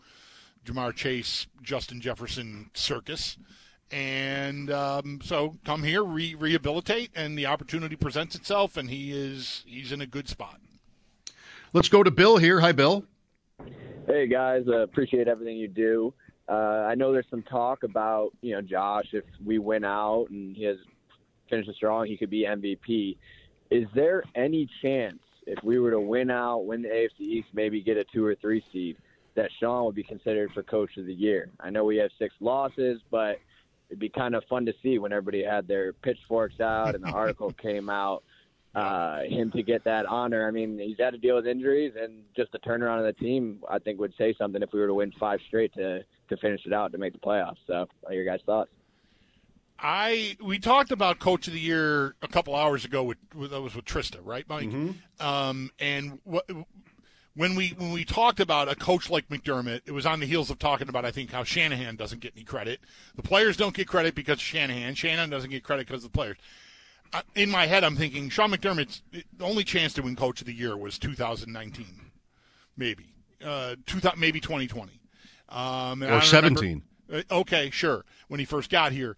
Ja'Marr 0.65 0.95
Chase, 0.95 1.49
Justin 1.61 2.01
Jefferson 2.01 2.71
circus. 2.75 3.37
And 3.91 4.71
um, 4.71 5.21
so 5.23 5.59
come 5.67 5.83
here, 5.83 6.03
re- 6.03 6.35
rehabilitate, 6.35 7.11
and 7.15 7.37
the 7.37 7.47
opportunity 7.47 7.97
presents 7.97 8.35
itself, 8.35 8.77
and 8.77 8.89
he 8.89 9.13
is 9.13 9.65
he's 9.67 9.93
in 9.93 10.01
a 10.01 10.07
good 10.07 10.29
spot. 10.29 10.61
Let's 11.73 11.89
go 11.89 12.03
to 12.03 12.11
Bill 12.11 12.37
here. 12.37 12.61
Hi, 12.61 12.73
Bill. 12.73 13.05
Hey 14.07 14.27
guys, 14.27 14.65
uh, 14.67 14.79
appreciate 14.79 15.29
everything 15.29 15.57
you 15.57 15.69
do. 15.69 16.15
Uh, 16.49 16.87
I 16.89 16.95
know 16.95 17.13
there's 17.13 17.27
some 17.31 17.43
talk 17.43 17.83
about 17.85 18.31
you 18.41 18.55
know 18.55 18.61
Josh 18.61 19.07
if 19.13 19.25
we 19.45 19.59
win 19.59 19.85
out 19.85 20.27
and 20.31 20.57
he 20.57 20.65
has 20.65 20.77
finished 21.49 21.71
strong, 21.77 22.07
he 22.07 22.17
could 22.17 22.31
be 22.31 22.45
MVP. 22.45 23.17
Is 23.71 23.87
there 23.95 24.23
any 24.35 24.69
chance 24.83 25.19
if 25.47 25.63
we 25.63 25.79
were 25.79 25.91
to 25.91 26.01
win 26.01 26.31
out, 26.31 26.67
win 26.67 26.83
the 26.83 26.89
AFC 26.89 27.21
East, 27.21 27.49
maybe 27.53 27.81
get 27.83 27.97
a 27.97 28.05
two 28.13 28.25
or 28.25 28.35
three 28.37 28.65
seed, 28.73 28.97
that 29.35 29.51
Sean 29.61 29.85
would 29.87 29.95
be 29.95 30.03
considered 30.03 30.53
for 30.53 30.63
Coach 30.63 30.97
of 30.97 31.07
the 31.07 31.15
Year? 31.15 31.51
I 31.61 31.71
know 31.71 31.85
we 31.85 31.97
have 31.97 32.11
six 32.19 32.35
losses, 32.41 33.01
but 33.11 33.39
it'd 33.89 33.99
be 33.99 34.09
kind 34.09 34.35
of 34.35 34.45
fun 34.49 34.67
to 34.67 34.73
see 34.83 34.99
when 34.99 35.13
everybody 35.13 35.45
had 35.45 35.69
their 35.69 35.93
pitchforks 35.93 36.61
out 36.61 36.95
and 36.95 37.05
the 37.05 37.11
article 37.13 37.51
came 37.53 37.91
out. 37.91 38.23
Uh, 38.75 39.21
him 39.29 39.51
to 39.51 39.63
get 39.63 39.85
that 39.85 40.07
honor. 40.07 40.49
I 40.49 40.51
mean, 40.51 40.79
he's 40.79 40.97
had 40.99 41.11
to 41.11 41.19
deal 41.19 41.37
with 41.37 41.47
injuries, 41.47 41.93
and 42.01 42.23
just 42.35 42.53
the 42.53 42.59
turnaround 42.61 43.01
of 43.01 43.05
the 43.05 43.13
team, 43.13 43.63
I 43.69 43.79
think, 43.79 44.01
would 44.01 44.15
say 44.17 44.35
something 44.39 44.63
if 44.63 44.73
we 44.73 44.81
were 44.81 44.87
to 44.87 44.95
win 44.95 45.13
five 45.21 45.41
straight 45.47 45.75
to 45.75 46.03
to 46.31 46.37
finish 46.39 46.65
it 46.65 46.73
out 46.73 46.91
to 46.93 46.99
make 46.99 47.13
the 47.13 47.19
playoffs. 47.19 47.59
So, 47.67 47.87
what 48.01 48.13
are 48.13 48.15
your 48.15 48.25
guys' 48.25 48.41
thoughts? 48.47 48.71
I 49.79 50.37
we 50.41 50.59
talked 50.59 50.93
about 50.93 51.19
coach 51.19 51.49
of 51.49 51.53
the 51.53 51.61
year 51.61 52.15
a 52.23 52.29
couple 52.29 52.55
hours 52.55 52.85
ago 52.85 53.03
with, 53.03 53.19
with 53.35 53.51
that 53.51 53.61
was 53.61 53.75
with 53.75 53.85
Trista, 53.85 54.21
right, 54.23 54.49
Mike? 54.49 54.69
Mm-hmm. 54.69 55.27
Um, 55.27 55.71
and 55.81 56.21
what 56.25 56.49
when 57.35 57.55
we 57.57 57.71
when 57.71 57.93
we 57.93 58.05
talked 58.05 58.39
about 58.39 58.71
a 58.71 58.77
coach 58.77 59.11
like 59.11 59.29
McDermott, 59.29 59.83
it 59.87 59.93
was 59.93 60.07
on 60.07 60.21
the 60.21 60.27
heels 60.27 60.51
of 60.51 60.59
talking 60.59 60.89
about 60.89 61.05
I 61.05 61.11
think 61.11 61.33
how 61.33 61.45
Shanahan 61.45 61.97
doesn't 61.97 62.21
get 62.21 62.33
any 62.37 62.45
credit. 62.45 62.81
The 63.17 63.23
players 63.23 63.57
don't 63.57 63.75
get 63.75 63.89
credit 63.89 64.15
because 64.15 64.37
of 64.37 64.43
Shanahan. 64.43 64.95
Shanahan 64.95 65.31
doesn't 65.31 65.51
get 65.51 65.65
credit 65.65 65.87
because 65.87 66.05
of 66.05 66.13
the 66.13 66.17
players. 66.17 66.37
In 67.35 67.51
my 67.51 67.67
head, 67.67 67.85
I'm 67.85 67.97
thinking 67.97 68.29
Sean 68.31 68.51
McDermott's 68.51 69.03
the 69.13 69.45
only 69.45 69.65
chance 69.65 69.93
to 69.95 70.03
win 70.03 70.17
Coach 70.17 70.41
of 70.41 70.47
the 70.47 70.55
Year 70.55 70.77
was 70.77 70.99
2019, 70.99 71.87
maybe, 72.77 73.15
uh, 73.45 73.77
two, 73.85 74.01
maybe 74.17 74.41
2020, 74.41 75.01
um, 75.51 76.03
or 76.03 76.23
17. 76.23 76.83
Remember, 77.09 77.27
uh, 77.31 77.41
okay, 77.41 77.71
sure. 77.71 78.05
When 78.29 78.41
he 78.41 78.47
first 78.47 78.71
got 78.71 78.93
here, 78.93 79.17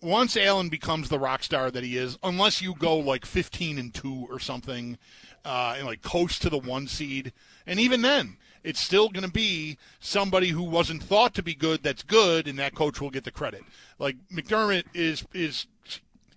once 0.00 0.36
Allen 0.36 0.68
becomes 0.68 1.08
the 1.08 1.18
rock 1.18 1.42
star 1.42 1.70
that 1.70 1.84
he 1.84 1.96
is, 1.96 2.18
unless 2.22 2.62
you 2.62 2.74
go 2.74 2.96
like 2.96 3.26
15 3.26 3.78
and 3.78 3.92
two 3.92 4.26
or 4.30 4.38
something, 4.38 4.96
uh, 5.44 5.74
and 5.76 5.86
like 5.86 6.02
coast 6.02 6.42
to 6.42 6.50
the 6.50 6.58
one 6.58 6.86
seed, 6.86 7.32
and 7.66 7.78
even 7.78 8.02
then, 8.02 8.36
it's 8.64 8.80
still 8.80 9.08
going 9.08 9.24
to 9.24 9.30
be 9.30 9.78
somebody 10.00 10.48
who 10.48 10.62
wasn't 10.62 11.02
thought 11.02 11.34
to 11.34 11.42
be 11.42 11.54
good 11.54 11.82
that's 11.82 12.02
good, 12.02 12.48
and 12.48 12.58
that 12.58 12.74
coach 12.74 13.00
will 13.00 13.10
get 13.10 13.24
the 13.24 13.30
credit. 13.30 13.62
Like 13.98 14.16
McDermott 14.32 14.84
is 14.94 15.24
is 15.32 15.66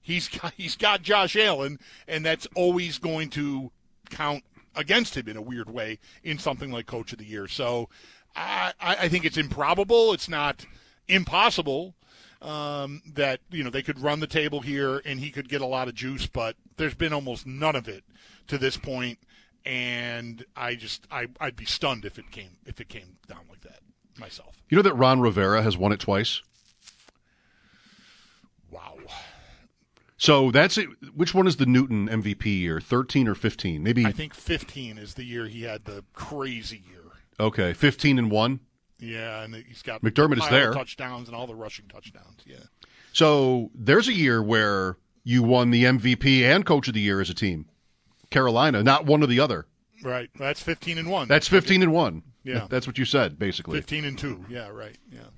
he's 0.01 0.27
got, 0.27 0.53
he's 0.57 0.75
got 0.75 1.01
Josh 1.01 1.35
Allen, 1.35 1.79
and 2.07 2.25
that's 2.25 2.47
always 2.55 2.97
going 2.97 3.29
to 3.31 3.71
count 4.09 4.43
against 4.75 5.15
him 5.15 5.27
in 5.27 5.37
a 5.37 5.41
weird 5.41 5.69
way 5.69 5.99
in 6.23 6.37
something 6.37 6.71
like 6.71 6.85
Coach 6.85 7.11
of 7.13 7.19
the 7.19 7.25
Year. 7.25 7.47
So 7.47 7.89
I, 8.35 8.73
I 8.79 9.07
think 9.09 9.25
it's 9.25 9.37
improbable. 9.37 10.13
It's 10.13 10.29
not 10.29 10.65
impossible 11.07 11.95
um, 12.41 13.01
that 13.13 13.39
you 13.51 13.63
know 13.63 13.69
they 13.69 13.83
could 13.83 13.99
run 13.99 14.19
the 14.19 14.27
table 14.27 14.61
here 14.61 15.01
and 15.05 15.19
he 15.19 15.29
could 15.29 15.49
get 15.49 15.61
a 15.61 15.65
lot 15.65 15.87
of 15.87 15.95
juice, 15.95 16.27
but 16.27 16.55
there's 16.77 16.95
been 16.95 17.13
almost 17.13 17.45
none 17.45 17.75
of 17.75 17.87
it 17.87 18.03
to 18.47 18.57
this 18.57 18.77
point, 18.77 19.19
and 19.65 20.45
I 20.55 20.75
just 20.75 21.05
I, 21.11 21.27
I'd 21.39 21.55
be 21.55 21.65
stunned 21.65 22.05
if 22.05 22.17
it 22.17 22.31
came 22.31 22.57
if 22.65 22.81
it 22.81 22.89
came 22.89 23.17
down 23.27 23.41
like 23.49 23.61
that 23.61 23.79
myself. 24.17 24.63
You 24.69 24.77
know 24.77 24.81
that 24.81 24.95
Ron 24.95 25.19
Rivera 25.19 25.61
has 25.61 25.77
won 25.77 25.91
it 25.91 25.99
twice. 25.99 26.41
Wow. 28.69 28.97
So 30.21 30.51
that's 30.51 30.77
it. 30.77 30.87
Which 31.15 31.33
one 31.33 31.47
is 31.47 31.55
the 31.55 31.65
Newton 31.65 32.07
MVP 32.07 32.45
year? 32.45 32.79
Thirteen 32.79 33.27
or 33.27 33.33
fifteen? 33.33 33.81
Maybe 33.81 34.05
I 34.05 34.11
think 34.11 34.35
fifteen 34.35 34.99
is 34.99 35.15
the 35.15 35.23
year 35.23 35.47
he 35.47 35.63
had 35.63 35.85
the 35.85 36.03
crazy 36.13 36.83
year. 36.87 37.01
Okay, 37.39 37.73
fifteen 37.73 38.19
and 38.19 38.29
one. 38.29 38.59
Yeah, 38.99 39.41
and 39.41 39.55
he's 39.55 39.81
got 39.81 40.03
McDermott 40.03 40.37
is 40.37 40.47
there. 40.49 40.73
touchdowns 40.73 41.27
and 41.27 41.35
all 41.35 41.47
the 41.47 41.55
rushing 41.55 41.87
touchdowns. 41.87 42.41
Yeah. 42.45 42.57
So 43.13 43.71
there's 43.73 44.07
a 44.07 44.13
year 44.13 44.43
where 44.43 44.97
you 45.23 45.41
won 45.41 45.71
the 45.71 45.85
MVP 45.85 46.43
and 46.43 46.67
Coach 46.67 46.87
of 46.87 46.93
the 46.93 47.01
Year 47.01 47.19
as 47.19 47.31
a 47.31 47.33
team. 47.33 47.65
Carolina, 48.29 48.83
not 48.83 49.07
one 49.07 49.23
or 49.23 49.27
the 49.27 49.39
other. 49.39 49.65
Right. 50.03 50.29
That's 50.37 50.61
fifteen 50.61 50.99
and 50.99 51.09
one. 51.09 51.29
That's 51.29 51.47
fifteen 51.47 51.81
and 51.81 51.91
one. 51.91 52.21
Yeah. 52.43 52.67
That's 52.69 52.85
what 52.85 52.99
you 52.99 53.05
said, 53.05 53.39
basically. 53.39 53.79
Fifteen 53.79 54.05
and 54.05 54.19
two. 54.19 54.45
Yeah. 54.47 54.67
Right. 54.67 54.99
Yeah. 55.11 55.29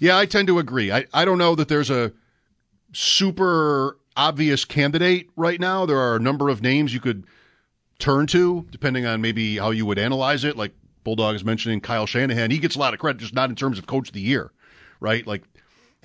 Yeah, 0.00 0.18
I 0.18 0.26
tend 0.26 0.48
to 0.48 0.58
agree. 0.58 0.90
I, 0.90 1.06
I 1.14 1.24
don't 1.24 1.38
know 1.38 1.54
that 1.54 1.68
there's 1.68 1.90
a 1.90 2.12
super 2.92 3.99
obvious 4.16 4.64
candidate 4.64 5.30
right 5.36 5.60
now. 5.60 5.86
There 5.86 5.98
are 5.98 6.16
a 6.16 6.20
number 6.20 6.48
of 6.48 6.62
names 6.62 6.92
you 6.92 7.00
could 7.00 7.26
turn 7.98 8.26
to, 8.28 8.66
depending 8.70 9.06
on 9.06 9.20
maybe 9.20 9.58
how 9.58 9.70
you 9.70 9.86
would 9.86 9.98
analyze 9.98 10.44
it. 10.44 10.56
Like 10.56 10.72
Bulldog 11.04 11.34
is 11.34 11.44
mentioning 11.44 11.80
Kyle 11.80 12.06
Shanahan. 12.06 12.50
He 12.50 12.58
gets 12.58 12.76
a 12.76 12.78
lot 12.78 12.94
of 12.94 13.00
credit, 13.00 13.18
just 13.18 13.34
not 13.34 13.50
in 13.50 13.56
terms 13.56 13.78
of 13.78 13.86
coach 13.86 14.08
of 14.08 14.14
the 14.14 14.20
year, 14.20 14.52
right? 15.00 15.26
Like 15.26 15.44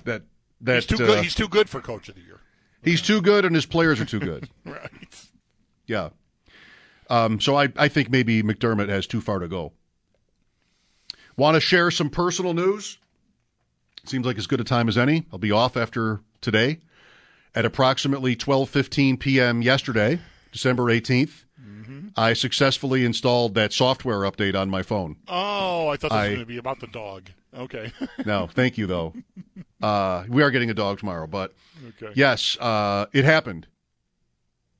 that. 0.04 0.22
that 0.60 0.74
he's 0.74 0.86
too 0.86 0.94
uh, 0.96 1.06
good. 1.06 1.24
He's 1.24 1.34
too 1.34 1.48
good 1.48 1.68
for 1.68 1.80
coach 1.80 2.08
of 2.08 2.14
the 2.14 2.22
year. 2.22 2.40
He's 2.82 3.02
too 3.02 3.20
good, 3.20 3.44
and 3.44 3.54
his 3.54 3.66
players 3.66 4.00
are 4.00 4.04
too 4.04 4.20
good. 4.20 4.48
right. 4.64 5.26
Yeah. 5.86 6.10
Um, 7.08 7.40
so 7.40 7.56
I, 7.56 7.72
I 7.76 7.88
think 7.88 8.10
maybe 8.10 8.42
McDermott 8.42 8.88
has 8.88 9.06
too 9.06 9.20
far 9.20 9.38
to 9.38 9.48
go. 9.48 9.72
Want 11.36 11.54
to 11.54 11.60
share 11.60 11.90
some 11.90 12.10
personal 12.10 12.54
news? 12.54 12.98
Seems 14.04 14.24
like 14.24 14.38
as 14.38 14.46
good 14.46 14.60
a 14.60 14.64
time 14.64 14.88
as 14.88 14.96
any. 14.96 15.26
I'll 15.32 15.38
be 15.38 15.52
off 15.52 15.76
after 15.76 16.20
today 16.40 16.80
at 17.56 17.64
approximately 17.64 18.36
12:15 18.36 19.18
p.m. 19.18 19.62
yesterday, 19.62 20.20
December 20.52 20.84
18th. 20.84 21.42
I 22.18 22.32
successfully 22.32 23.04
installed 23.04 23.54
that 23.56 23.74
software 23.74 24.20
update 24.20 24.58
on 24.58 24.70
my 24.70 24.82
phone. 24.82 25.16
Oh, 25.28 25.88
I 25.88 25.96
thought 25.96 26.10
this 26.10 26.16
I- 26.16 26.22
was 26.28 26.34
going 26.36 26.40
to 26.40 26.46
be 26.46 26.56
about 26.56 26.80
the 26.80 26.86
dog. 26.86 27.30
Okay. 27.56 27.92
No, 28.24 28.46
thank 28.46 28.76
you 28.78 28.86
though. 28.86 29.14
Uh, 29.82 30.24
we 30.28 30.42
are 30.42 30.50
getting 30.50 30.70
a 30.70 30.74
dog 30.74 30.98
tomorrow, 30.98 31.26
but 31.26 31.52
okay. 31.88 32.12
yes, 32.14 32.56
uh, 32.60 33.06
it 33.12 33.24
happened. 33.24 33.66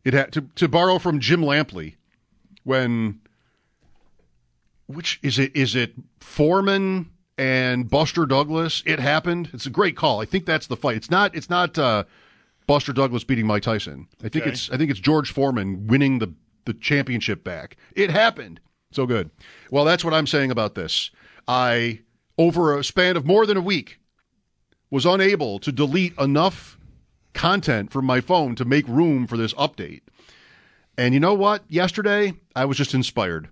It 0.05 0.15
had 0.15 0.33
to 0.33 0.43
to 0.57 0.69
borrow 0.69 0.99
from 0.99 1.21
Jim 1.21 1.43
Lampley 1.43 1.95
when 2.65 3.21
which 4.87 5.19
is 5.23 5.39
it 5.39 5.55
is 5.55 5.75
it 5.75 5.93
Foreman 6.21 7.11
and 7.39 7.89
Buster 7.91 8.25
Douglas? 8.27 8.83
It 8.87 8.99
happened. 8.99 9.51
It's 9.53 9.67
a 9.67 9.71
great 9.71 9.97
call. 9.97 10.21
I 10.21 10.25
think 10.25 10.47
that's 10.47 10.67
the 10.67 10.77
fight. 10.77 10.97
It's 10.97 11.11
not 11.11 11.35
it's 11.35 11.51
not 11.51 11.79
uh, 11.79 12.05
Buster 12.67 12.93
Douglas 12.93 13.25
beating 13.25 13.47
Mike 13.47 13.63
Tyson. 13.63 14.09
I 14.25 14.29
think 14.29 14.43
Okay. 14.45 14.53
it's 14.53 14.71
I 14.71 14.77
think 14.77 14.91
it's 14.91 15.01
George 15.01 15.31
Foreman 15.33 15.87
winning 15.87 16.19
the 16.19 16.33
the 16.65 16.75
championship 16.75 17.45
back. 17.45 17.77
It 17.95 18.11
happened. 18.11 18.61
So 18.93 19.07
good. 19.07 19.31
Well, 19.71 19.85
that's 19.85 20.05
what 20.05 20.15
I'm 20.15 20.27
saying 20.27 20.51
about 20.51 20.75
this. 20.75 21.11
I 21.47 22.01
over 22.39 22.77
a 22.77 22.83
span 22.85 23.17
of 23.17 23.25
more 23.25 23.47
than 23.47 23.57
a 23.57 23.61
week 23.63 24.01
was 24.91 25.07
unable 25.07 25.59
to 25.61 25.71
delete 25.73 26.17
enough 26.19 26.79
content 27.35 27.93
from 27.93 28.05
my 28.05 28.21
phone 28.21 28.55
to 28.57 28.65
make 28.65 28.87
room 28.89 29.27
for 29.27 29.37
this 29.37 29.53
update. 29.55 30.01
And 30.99 31.13
you 31.15 31.21
know 31.21 31.35
what? 31.35 31.63
Yesterday, 31.69 32.35
I 32.55 32.65
was 32.65 32.77
just 32.77 32.95
inspired. 32.95 33.49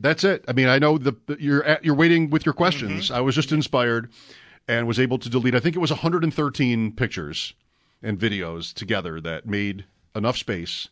That's 0.00 0.22
it. 0.22 0.44
I 0.46 0.52
mean, 0.52 0.68
I 0.68 0.78
know 0.78 0.96
the, 0.98 1.16
the- 1.26 1.38
you're 1.40 1.64
at, 1.64 1.84
you're 1.84 1.94
waiting 1.94 2.30
with 2.30 2.46
your 2.46 2.52
questions. 2.52 3.06
Mm-hmm. 3.06 3.14
I 3.14 3.20
was 3.20 3.34
just 3.34 3.50
inspired 3.50 4.10
and 4.68 4.86
was 4.86 5.00
able 5.00 5.18
to 5.18 5.28
delete. 5.30 5.54
I 5.54 5.60
think 5.60 5.74
it 5.74 5.80
was 5.80 5.90
113 5.90 6.92
pictures 6.92 7.54
and 8.02 8.18
videos 8.18 8.72
together 8.74 9.20
that 9.22 9.46
made 9.46 9.86
enough 10.14 10.36
space 10.36 10.88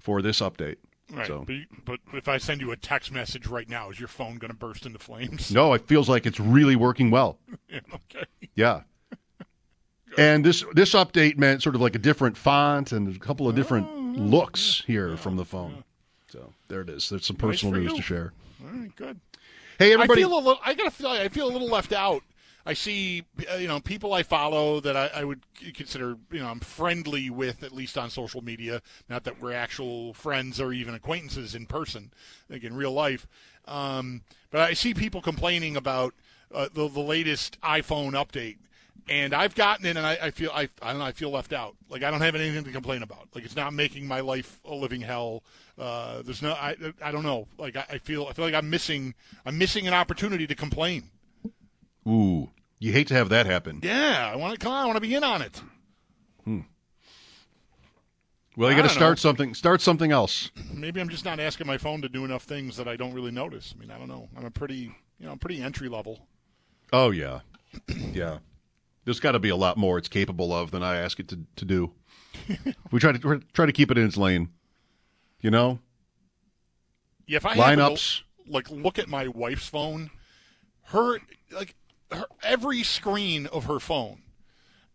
for 0.00 0.22
this 0.22 0.40
update. 0.40 0.76
Right. 1.12 1.26
So 1.26 1.44
But, 1.46 1.52
you- 1.54 1.66
but 1.84 2.00
if 2.14 2.28
I 2.28 2.38
send 2.38 2.60
you 2.60 2.70
a 2.72 2.76
text 2.76 3.12
message 3.12 3.46
right 3.46 3.68
now, 3.68 3.90
is 3.90 3.98
your 3.98 4.08
phone 4.08 4.36
going 4.36 4.50
to 4.50 4.56
burst 4.56 4.86
into 4.86 4.98
flames? 4.98 5.50
no, 5.52 5.74
it 5.74 5.86
feels 5.86 6.08
like 6.08 6.24
it's 6.26 6.40
really 6.40 6.76
working 6.76 7.10
well. 7.10 7.38
Yeah, 7.68 7.80
okay. 7.94 8.24
Yeah. 8.56 8.80
And 10.18 10.44
this 10.44 10.64
this 10.74 10.92
update 10.94 11.38
meant 11.38 11.62
sort 11.62 11.76
of 11.76 11.80
like 11.80 11.94
a 11.94 11.98
different 11.98 12.36
font 12.36 12.90
and 12.90 13.14
a 13.14 13.18
couple 13.20 13.48
of 13.48 13.54
different 13.54 13.86
Oh, 13.88 14.14
looks 14.16 14.82
here 14.88 15.16
from 15.16 15.36
the 15.36 15.44
phone. 15.44 15.84
So 16.28 16.52
there 16.66 16.80
it 16.80 16.88
is. 16.90 17.08
There's 17.08 17.24
some 17.26 17.36
personal 17.36 17.74
for 17.74 17.80
news 17.80 17.92
you. 17.92 17.96
to 17.98 18.02
share. 18.02 18.32
All 18.64 18.70
right. 18.76 18.96
Good. 18.96 19.20
Hey, 19.78 19.92
everybody. 19.92 20.22
I 20.22 20.26
feel 20.26 20.34
a 20.34 20.40
little. 20.40 20.58
I 20.64 20.74
gotta 20.74 20.90
feel. 20.90 21.08
I 21.10 21.28
feel 21.28 21.48
a 21.48 21.52
little 21.52 21.68
left 21.68 21.92
out. 21.92 22.22
I 22.66 22.74
see, 22.74 23.24
uh, 23.50 23.56
you 23.56 23.68
know, 23.68 23.80
people 23.80 24.12
I 24.12 24.22
follow 24.22 24.80
that 24.80 24.96
I, 24.96 25.10
I 25.14 25.24
would 25.24 25.40
consider, 25.74 26.16
you 26.30 26.40
know, 26.40 26.48
I'm 26.48 26.60
friendly 26.60 27.30
with 27.30 27.62
at 27.62 27.72
least 27.72 27.96
on 27.96 28.10
social 28.10 28.42
media. 28.42 28.82
Not 29.08 29.24
that 29.24 29.40
we're 29.40 29.52
actual 29.52 30.12
friends 30.14 30.60
or 30.60 30.72
even 30.72 30.94
acquaintances 30.94 31.54
in 31.54 31.66
person, 31.66 32.12
like 32.48 32.62
in 32.62 32.74
real 32.74 32.92
life. 32.92 33.26
Um, 33.66 34.22
but 34.50 34.60
I 34.60 34.74
see 34.74 34.94
people 34.94 35.22
complaining 35.22 35.76
about 35.76 36.14
uh, 36.52 36.68
the 36.72 36.88
the 36.88 37.00
latest 37.00 37.60
iPhone 37.62 38.12
update, 38.12 38.58
and 39.08 39.32
I've 39.32 39.54
gotten 39.54 39.86
it, 39.86 39.96
and 39.96 40.06
I, 40.06 40.18
I 40.20 40.30
feel 40.30 40.50
I, 40.52 40.68
I 40.82 40.90
don't 40.90 40.98
know 40.98 41.04
I 41.04 41.12
feel 41.12 41.30
left 41.30 41.52
out. 41.52 41.76
Like 41.88 42.02
I 42.02 42.10
don't 42.10 42.20
have 42.20 42.34
anything 42.34 42.64
to 42.64 42.72
complain 42.72 43.02
about. 43.02 43.28
Like 43.34 43.44
it's 43.44 43.56
not 43.56 43.72
making 43.72 44.06
my 44.06 44.20
life 44.20 44.60
a 44.64 44.74
living 44.74 45.00
hell. 45.00 45.42
Uh, 45.78 46.22
there's 46.22 46.42
no 46.42 46.52
I 46.52 46.76
I 47.00 47.10
don't 47.12 47.22
know. 47.22 47.46
Like 47.58 47.76
I, 47.76 47.84
I 47.90 47.98
feel 47.98 48.26
I 48.28 48.32
feel 48.32 48.44
like 48.44 48.54
I'm 48.54 48.68
missing 48.68 49.14
I'm 49.46 49.56
missing 49.56 49.86
an 49.86 49.94
opportunity 49.94 50.46
to 50.46 50.54
complain. 50.54 51.10
Ooh, 52.10 52.50
you 52.78 52.92
hate 52.92 53.06
to 53.08 53.14
have 53.14 53.28
that 53.28 53.46
happen. 53.46 53.80
Yeah, 53.82 54.30
I 54.32 54.36
want 54.36 54.58
to 54.58 54.58
come 54.58 54.72
on. 54.72 54.82
I 54.82 54.86
want 54.86 54.96
to 54.96 55.00
be 55.00 55.14
in 55.14 55.22
on 55.22 55.42
it. 55.42 55.62
Hmm. 56.44 56.60
Well, 58.56 58.70
you 58.70 58.76
got 58.76 58.82
to 58.82 58.88
start 58.88 59.12
know. 59.12 59.20
something. 59.20 59.54
Start 59.54 59.80
something 59.80 60.10
else. 60.10 60.50
Maybe 60.72 61.00
I'm 61.00 61.08
just 61.08 61.24
not 61.24 61.38
asking 61.38 61.66
my 61.66 61.78
phone 61.78 62.02
to 62.02 62.08
do 62.08 62.24
enough 62.24 62.42
things 62.42 62.76
that 62.76 62.88
I 62.88 62.96
don't 62.96 63.14
really 63.14 63.30
notice. 63.30 63.74
I 63.76 63.80
mean, 63.80 63.90
I 63.90 63.98
don't 63.98 64.08
know. 64.08 64.28
I'm 64.36 64.44
a 64.44 64.50
pretty 64.50 64.92
you 65.18 65.26
know 65.26 65.32
I'm 65.32 65.38
pretty 65.38 65.62
entry 65.62 65.88
level. 65.88 66.26
Oh 66.92 67.10
yeah, 67.10 67.40
yeah. 68.12 68.38
There's 69.04 69.20
got 69.20 69.32
to 69.32 69.38
be 69.38 69.48
a 69.48 69.56
lot 69.56 69.76
more 69.76 69.96
it's 69.96 70.08
capable 70.08 70.52
of 70.52 70.72
than 70.72 70.82
I 70.82 70.96
ask 70.96 71.18
it 71.20 71.28
to, 71.28 71.40
to 71.56 71.64
do. 71.64 71.92
we 72.90 72.98
try 72.98 73.12
to 73.12 73.28
we 73.28 73.38
try 73.52 73.66
to 73.66 73.72
keep 73.72 73.90
it 73.90 73.98
in 73.98 74.06
its 74.06 74.16
lane. 74.16 74.50
You 75.40 75.50
know, 75.50 75.78
Yeah, 77.26 77.38
if 77.38 77.46
I 77.46 77.54
happen 77.54 77.96
to, 77.96 78.02
like 78.46 78.70
look 78.70 78.98
at 78.98 79.08
my 79.08 79.28
wife's 79.28 79.66
phone, 79.66 80.10
her 80.86 81.18
like 81.50 81.74
her, 82.12 82.26
every 82.42 82.82
screen 82.82 83.46
of 83.46 83.64
her 83.64 83.80
phone 83.80 84.22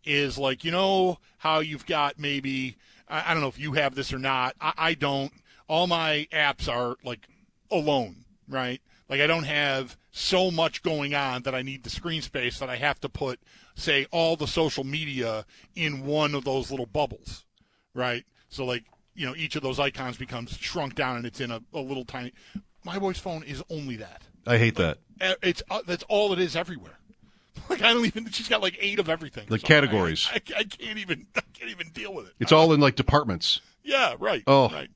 is 0.03 0.37
like 0.37 0.63
you 0.63 0.71
know 0.71 1.19
how 1.37 1.59
you've 1.59 1.85
got 1.85 2.19
maybe 2.19 2.77
I, 3.07 3.31
I 3.31 3.33
don't 3.33 3.41
know 3.41 3.49
if 3.49 3.59
you 3.59 3.73
have 3.73 3.95
this 3.95 4.13
or 4.13 4.19
not. 4.19 4.55
I, 4.59 4.73
I 4.77 4.93
don't. 4.93 5.31
All 5.67 5.87
my 5.87 6.27
apps 6.31 6.71
are 6.71 6.95
like 7.03 7.27
alone, 7.71 8.25
right? 8.47 8.81
Like 9.09 9.21
I 9.21 9.27
don't 9.27 9.43
have 9.43 9.97
so 10.11 10.51
much 10.51 10.83
going 10.83 11.13
on 11.13 11.43
that 11.43 11.55
I 11.55 11.61
need 11.61 11.83
the 11.83 11.89
screen 11.89 12.21
space 12.21 12.59
that 12.59 12.69
I 12.69 12.75
have 12.77 12.99
to 13.01 13.09
put, 13.09 13.39
say, 13.75 14.07
all 14.11 14.35
the 14.35 14.47
social 14.47 14.83
media 14.83 15.45
in 15.75 16.05
one 16.05 16.33
of 16.35 16.43
those 16.43 16.71
little 16.71 16.85
bubbles, 16.85 17.45
right? 17.93 18.23
So 18.49 18.65
like 18.65 18.83
you 19.15 19.25
know 19.25 19.35
each 19.35 19.55
of 19.55 19.63
those 19.63 19.79
icons 19.79 20.17
becomes 20.17 20.57
shrunk 20.57 20.95
down 20.95 21.17
and 21.17 21.25
it's 21.25 21.41
in 21.41 21.51
a, 21.51 21.61
a 21.73 21.79
little 21.79 22.05
tiny. 22.05 22.33
My 22.83 22.97
wife's 22.97 23.19
phone 23.19 23.43
is 23.43 23.63
only 23.69 23.95
that. 23.97 24.23
I 24.45 24.57
hate 24.59 24.75
that. 24.75 24.99
Uh, 25.19 25.33
It's 25.41 25.63
uh, 25.69 25.81
that's 25.85 26.03
all 26.07 26.33
it 26.33 26.39
is 26.39 26.55
everywhere. 26.55 26.99
Like 27.69 27.81
I 27.81 27.93
don't 27.93 28.05
even. 28.05 28.29
She's 28.29 28.47
got 28.47 28.61
like 28.61 28.77
eight 28.79 28.99
of 28.99 29.09
everything. 29.09 29.45
Like 29.49 29.61
So 29.61 29.67
categories. 29.67 30.29
I, 30.31 30.35
I, 30.55 30.59
I 30.59 30.63
can't 30.65 30.97
even. 30.99 31.25
I 31.35 31.41
can't 31.53 31.71
even 31.71 31.89
deal 31.89 32.13
with 32.13 32.27
it. 32.27 32.33
It's 32.39 32.51
all 32.51 32.73
in 32.73 32.79
like 32.79 32.95
departments. 32.95 33.61
Yeah. 33.83 34.15
Right. 34.19 34.43
Oh. 34.47 34.69
Right. 34.69 34.89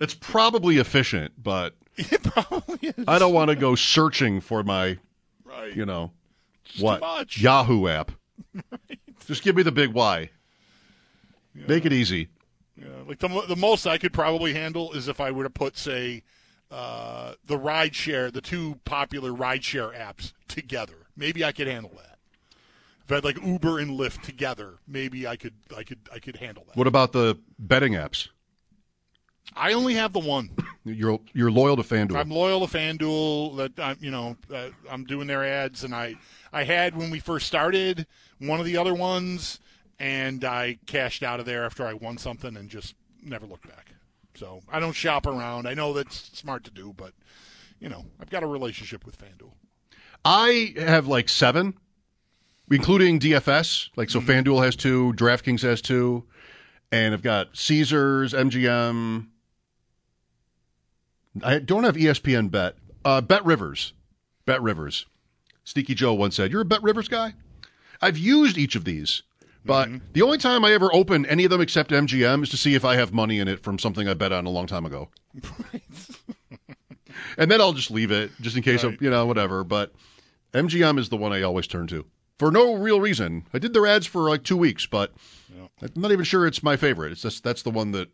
It's 0.00 0.14
probably 0.14 0.78
efficient, 0.78 1.32
but 1.42 1.74
It 1.96 2.22
probably 2.22 2.88
is. 2.96 3.04
I 3.06 3.18
don't 3.18 3.32
want 3.34 3.50
to 3.50 3.56
go 3.56 3.74
searching 3.74 4.40
for 4.40 4.62
my, 4.64 4.98
Right. 5.44 5.74
you 5.76 5.84
know, 5.86 6.12
too 6.64 6.82
what. 6.84 7.36
Yahoo 7.38 7.86
app. 7.88 8.12
Just 9.26 9.42
give 9.42 9.54
me 9.56 9.62
the 9.62 9.70
big 9.72 9.92
Y. 9.92 10.30
Make 11.54 11.84
it 11.84 11.92
easy. 11.92 12.28
Yeah, 12.76 12.86
like 13.06 13.18
the 13.18 13.28
the 13.46 13.56
most 13.56 13.86
I 13.86 13.98
could 13.98 14.12
probably 14.12 14.54
handle 14.54 14.92
is 14.92 15.06
if 15.06 15.20
I 15.20 15.30
were 15.30 15.44
to 15.44 15.50
put 15.50 15.76
say 15.76 16.22
uh, 16.70 17.34
the 17.44 17.58
ride 17.58 17.94
share, 17.94 18.30
the 18.30 18.40
two 18.40 18.80
popular 18.84 19.32
ride 19.32 19.62
share 19.62 19.88
apps 19.90 20.32
together. 20.48 21.01
Maybe 21.16 21.44
I 21.44 21.52
could 21.52 21.66
handle 21.66 21.92
that. 21.96 22.18
If 23.04 23.10
I 23.10 23.16
had 23.16 23.24
like 23.24 23.44
Uber 23.44 23.78
and 23.78 23.98
Lyft 23.98 24.22
together, 24.22 24.74
maybe 24.86 25.26
I 25.26 25.36
could 25.36 25.54
I 25.76 25.82
could 25.82 25.98
I 26.12 26.18
could 26.18 26.36
handle 26.36 26.64
that. 26.68 26.76
What 26.76 26.86
about 26.86 27.12
the 27.12 27.38
betting 27.58 27.94
apps? 27.94 28.28
I 29.54 29.72
only 29.72 29.94
have 29.94 30.12
the 30.12 30.20
one. 30.20 30.50
You're 30.84 31.20
you're 31.32 31.50
loyal 31.50 31.76
to 31.76 31.82
FanDuel. 31.82 32.16
I'm 32.16 32.30
loyal 32.30 32.66
to 32.66 32.76
FanDuel. 32.76 33.56
That 33.56 33.78
I'm, 33.78 33.96
you 34.00 34.10
know, 34.10 34.36
uh, 34.52 34.68
I'm 34.90 35.04
doing 35.04 35.26
their 35.26 35.44
ads, 35.44 35.84
and 35.84 35.94
I, 35.94 36.16
I 36.52 36.64
had 36.64 36.96
when 36.96 37.10
we 37.10 37.18
first 37.18 37.46
started 37.46 38.06
one 38.38 38.60
of 38.60 38.66
the 38.66 38.76
other 38.76 38.94
ones, 38.94 39.60
and 39.98 40.44
I 40.44 40.78
cashed 40.86 41.22
out 41.22 41.40
of 41.40 41.46
there 41.46 41.64
after 41.64 41.86
I 41.86 41.94
won 41.94 42.18
something, 42.18 42.56
and 42.56 42.68
just 42.68 42.94
never 43.22 43.46
looked 43.46 43.68
back. 43.68 43.92
So 44.34 44.62
I 44.70 44.80
don't 44.80 44.92
shop 44.92 45.26
around. 45.26 45.68
I 45.68 45.74
know 45.74 45.92
that's 45.92 46.36
smart 46.36 46.64
to 46.64 46.70
do, 46.70 46.94
but 46.96 47.12
you 47.78 47.88
know, 47.88 48.04
I've 48.20 48.30
got 48.30 48.42
a 48.42 48.46
relationship 48.46 49.04
with 49.04 49.18
FanDuel. 49.18 49.52
I 50.24 50.74
have 50.76 51.06
like 51.06 51.28
seven, 51.28 51.74
including 52.70 53.18
DFS. 53.18 53.88
Like 53.96 54.10
so, 54.10 54.20
FanDuel 54.20 54.64
has 54.64 54.76
two, 54.76 55.12
DraftKings 55.16 55.62
has 55.62 55.80
two, 55.82 56.24
and 56.90 57.12
I've 57.14 57.22
got 57.22 57.56
Caesars, 57.56 58.32
MGM. 58.32 59.26
I 61.42 61.58
don't 61.58 61.84
have 61.84 61.96
ESPN 61.96 62.50
Bet. 62.50 62.74
Uh, 63.04 63.20
Bet 63.20 63.44
Rivers, 63.44 63.94
Bet 64.44 64.62
Rivers. 64.62 65.06
Sneaky 65.64 65.94
Joe 65.94 66.12
once 66.14 66.36
said, 66.36 66.52
"You're 66.52 66.60
a 66.60 66.64
Bet 66.66 66.82
Rivers 66.82 67.08
guy." 67.08 67.34
I've 68.00 68.18
used 68.18 68.58
each 68.58 68.74
of 68.76 68.84
these, 68.84 69.22
but 69.64 69.88
the 70.12 70.22
only 70.22 70.38
time 70.38 70.64
I 70.64 70.72
ever 70.72 70.92
open 70.92 71.24
any 71.26 71.44
of 71.44 71.50
them 71.50 71.60
except 71.60 71.90
MGM 71.92 72.42
is 72.42 72.48
to 72.50 72.56
see 72.56 72.74
if 72.74 72.84
I 72.84 72.96
have 72.96 73.12
money 73.12 73.38
in 73.38 73.46
it 73.48 73.62
from 73.62 73.78
something 73.78 74.08
I 74.08 74.14
bet 74.14 74.32
on 74.32 74.44
a 74.46 74.50
long 74.50 74.66
time 74.66 74.84
ago. 74.86 75.08
Right. 75.72 75.82
and 77.38 77.50
then 77.50 77.60
I'll 77.60 77.72
just 77.72 77.90
leave 77.90 78.10
it 78.10 78.30
just 78.40 78.56
in 78.56 78.62
case 78.62 78.84
Right. 78.84 78.94
of 78.94 79.02
you 79.02 79.08
know 79.10 79.24
whatever. 79.26 79.64
But 79.64 79.92
MGM 80.52 80.98
is 80.98 81.08
the 81.08 81.16
one 81.16 81.32
I 81.32 81.42
always 81.42 81.66
turn 81.66 81.86
to 81.88 82.04
for 82.38 82.50
no 82.50 82.74
real 82.74 83.00
reason. 83.00 83.46
I 83.54 83.58
did 83.58 83.72
their 83.72 83.86
ads 83.86 84.06
for 84.06 84.28
like 84.28 84.42
two 84.42 84.56
weeks, 84.56 84.86
but 84.86 85.12
I'm 85.80 85.90
not 85.96 86.12
even 86.12 86.24
sure 86.24 86.46
it's 86.46 86.62
my 86.62 86.76
favorite. 86.76 87.12
It's 87.12 87.22
just 87.22 87.44
that's 87.44 87.62
the 87.62 87.70
one 87.70 87.92
that 87.92 88.08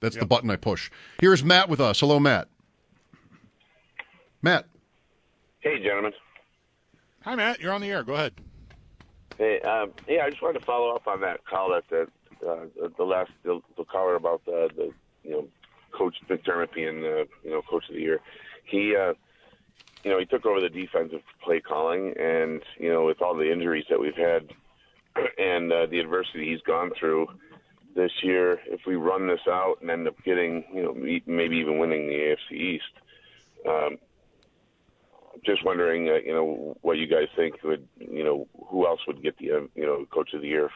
that's 0.00 0.16
the 0.16 0.26
button 0.26 0.50
I 0.50 0.56
push. 0.56 0.90
Here's 1.20 1.44
Matt 1.44 1.68
with 1.68 1.80
us. 1.80 2.00
Hello, 2.00 2.18
Matt. 2.18 2.48
Matt. 4.42 4.66
Hey, 5.60 5.82
gentlemen. 5.82 6.12
Hi, 7.22 7.34
Matt. 7.34 7.60
You're 7.60 7.74
on 7.74 7.82
the 7.82 7.90
air. 7.90 8.02
Go 8.02 8.14
ahead. 8.14 8.32
Hey, 9.36 9.60
um, 9.60 9.92
yeah, 10.08 10.24
I 10.24 10.30
just 10.30 10.40
wanted 10.40 10.60
to 10.60 10.64
follow 10.64 10.94
up 10.94 11.06
on 11.06 11.20
that 11.20 11.44
call 11.44 11.70
that 11.70 11.84
the 11.90 12.02
uh, 12.48 12.64
the, 12.80 12.92
the 12.96 13.04
last 13.04 13.30
the, 13.42 13.60
the 13.76 13.84
caller 13.84 14.16
about 14.16 14.44
the, 14.46 14.70
the 14.74 14.90
you 15.22 15.30
know 15.32 15.46
coach 15.92 16.16
McDermott 16.28 16.72
being 16.72 17.04
uh, 17.04 17.24
you 17.44 17.50
know 17.50 17.62
coach 17.68 17.84
of 17.88 17.94
the 17.94 18.00
year. 18.00 18.20
He 18.64 18.96
uh, 18.96 19.12
you 20.04 20.10
know 20.10 20.18
he 20.18 20.24
took 20.24 20.46
over 20.46 20.60
the 20.60 20.68
defensive 20.68 21.22
play 21.42 21.60
calling, 21.60 22.14
and 22.18 22.62
you 22.78 22.90
know 22.90 23.04
with 23.04 23.20
all 23.20 23.34
the 23.34 23.50
injuries 23.50 23.84
that 23.90 24.00
we've 24.00 24.16
had 24.16 24.48
and 25.38 25.72
uh, 25.72 25.86
the 25.86 26.00
adversity 26.00 26.50
he's 26.50 26.62
gone 26.62 26.90
through 26.98 27.26
this 27.94 28.12
year, 28.22 28.60
if 28.66 28.80
we 28.86 28.94
run 28.94 29.26
this 29.26 29.40
out 29.48 29.78
and 29.80 29.90
end 29.90 30.06
up 30.06 30.16
getting 30.24 30.64
you 30.72 30.82
know 30.82 30.94
maybe 31.26 31.56
even 31.56 31.78
winning 31.78 32.06
the 32.06 32.14
AFC 32.14 32.52
East. 32.56 32.84
Um, 33.68 33.98
just 35.44 35.64
wondering, 35.64 36.08
uh, 36.08 36.14
you 36.14 36.32
know, 36.32 36.76
what 36.82 36.98
you 36.98 37.06
guys 37.06 37.28
think 37.36 37.62
would, 37.62 37.86
you 37.98 38.24
know, 38.24 38.46
who 38.68 38.86
else 38.86 39.00
would 39.06 39.22
get 39.22 39.38
the, 39.38 39.52
uh, 39.52 39.60
you 39.74 39.86
know, 39.86 40.04
coach 40.10 40.34
of 40.34 40.42
the 40.42 40.48
year? 40.48 40.70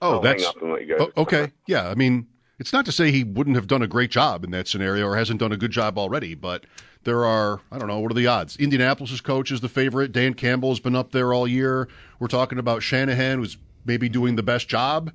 Oh, 0.00 0.14
I'll 0.14 0.20
that's 0.20 0.42
hang 0.42 0.48
up 0.48 0.62
and 0.62 0.72
let 0.72 0.86
you 0.86 0.96
guys. 0.96 1.08
O- 1.16 1.22
okay. 1.22 1.52
Yeah, 1.66 1.88
I 1.88 1.94
mean, 1.94 2.28
it's 2.58 2.72
not 2.72 2.84
to 2.86 2.92
say 2.92 3.10
he 3.10 3.24
wouldn't 3.24 3.56
have 3.56 3.66
done 3.66 3.82
a 3.82 3.86
great 3.86 4.10
job 4.10 4.44
in 4.44 4.50
that 4.52 4.68
scenario 4.68 5.06
or 5.06 5.16
hasn't 5.16 5.40
done 5.40 5.52
a 5.52 5.56
good 5.56 5.70
job 5.70 5.98
already, 5.98 6.34
but 6.34 6.64
there 7.04 7.24
are, 7.24 7.60
I 7.70 7.78
don't 7.78 7.88
know, 7.88 8.00
what 8.00 8.10
are 8.10 8.14
the 8.14 8.26
odds? 8.26 8.56
Indianapolis' 8.56 9.20
coach 9.20 9.50
is 9.50 9.60
the 9.60 9.68
favorite. 9.68 10.12
Dan 10.12 10.34
Campbell 10.34 10.70
has 10.70 10.80
been 10.80 10.96
up 10.96 11.12
there 11.12 11.32
all 11.32 11.46
year. 11.46 11.88
We're 12.18 12.28
talking 12.28 12.58
about 12.58 12.82
Shanahan, 12.82 13.38
who's 13.38 13.56
maybe 13.84 14.08
doing 14.08 14.36
the 14.36 14.42
best 14.42 14.68
job. 14.68 15.12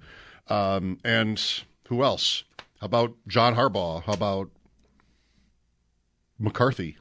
Um, 0.48 1.00
and 1.04 1.42
who 1.88 2.04
else? 2.04 2.44
How 2.80 2.86
about 2.86 3.16
John 3.28 3.56
Harbaugh? 3.56 4.04
How 4.04 4.14
about 4.14 4.50
McCarthy? 6.40 6.98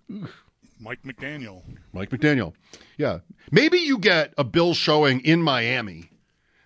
Mike 0.81 1.03
McDaniel. 1.05 1.62
Mike 1.92 2.11
McDaniel. 2.11 2.53
Yeah. 2.96 3.20
Maybe 3.51 3.79
you 3.79 3.98
get 3.98 4.35
a 4.37 4.44
Bill 4.44 4.74
showing 4.74 5.20
in 5.20 5.42
Miami 5.42 6.11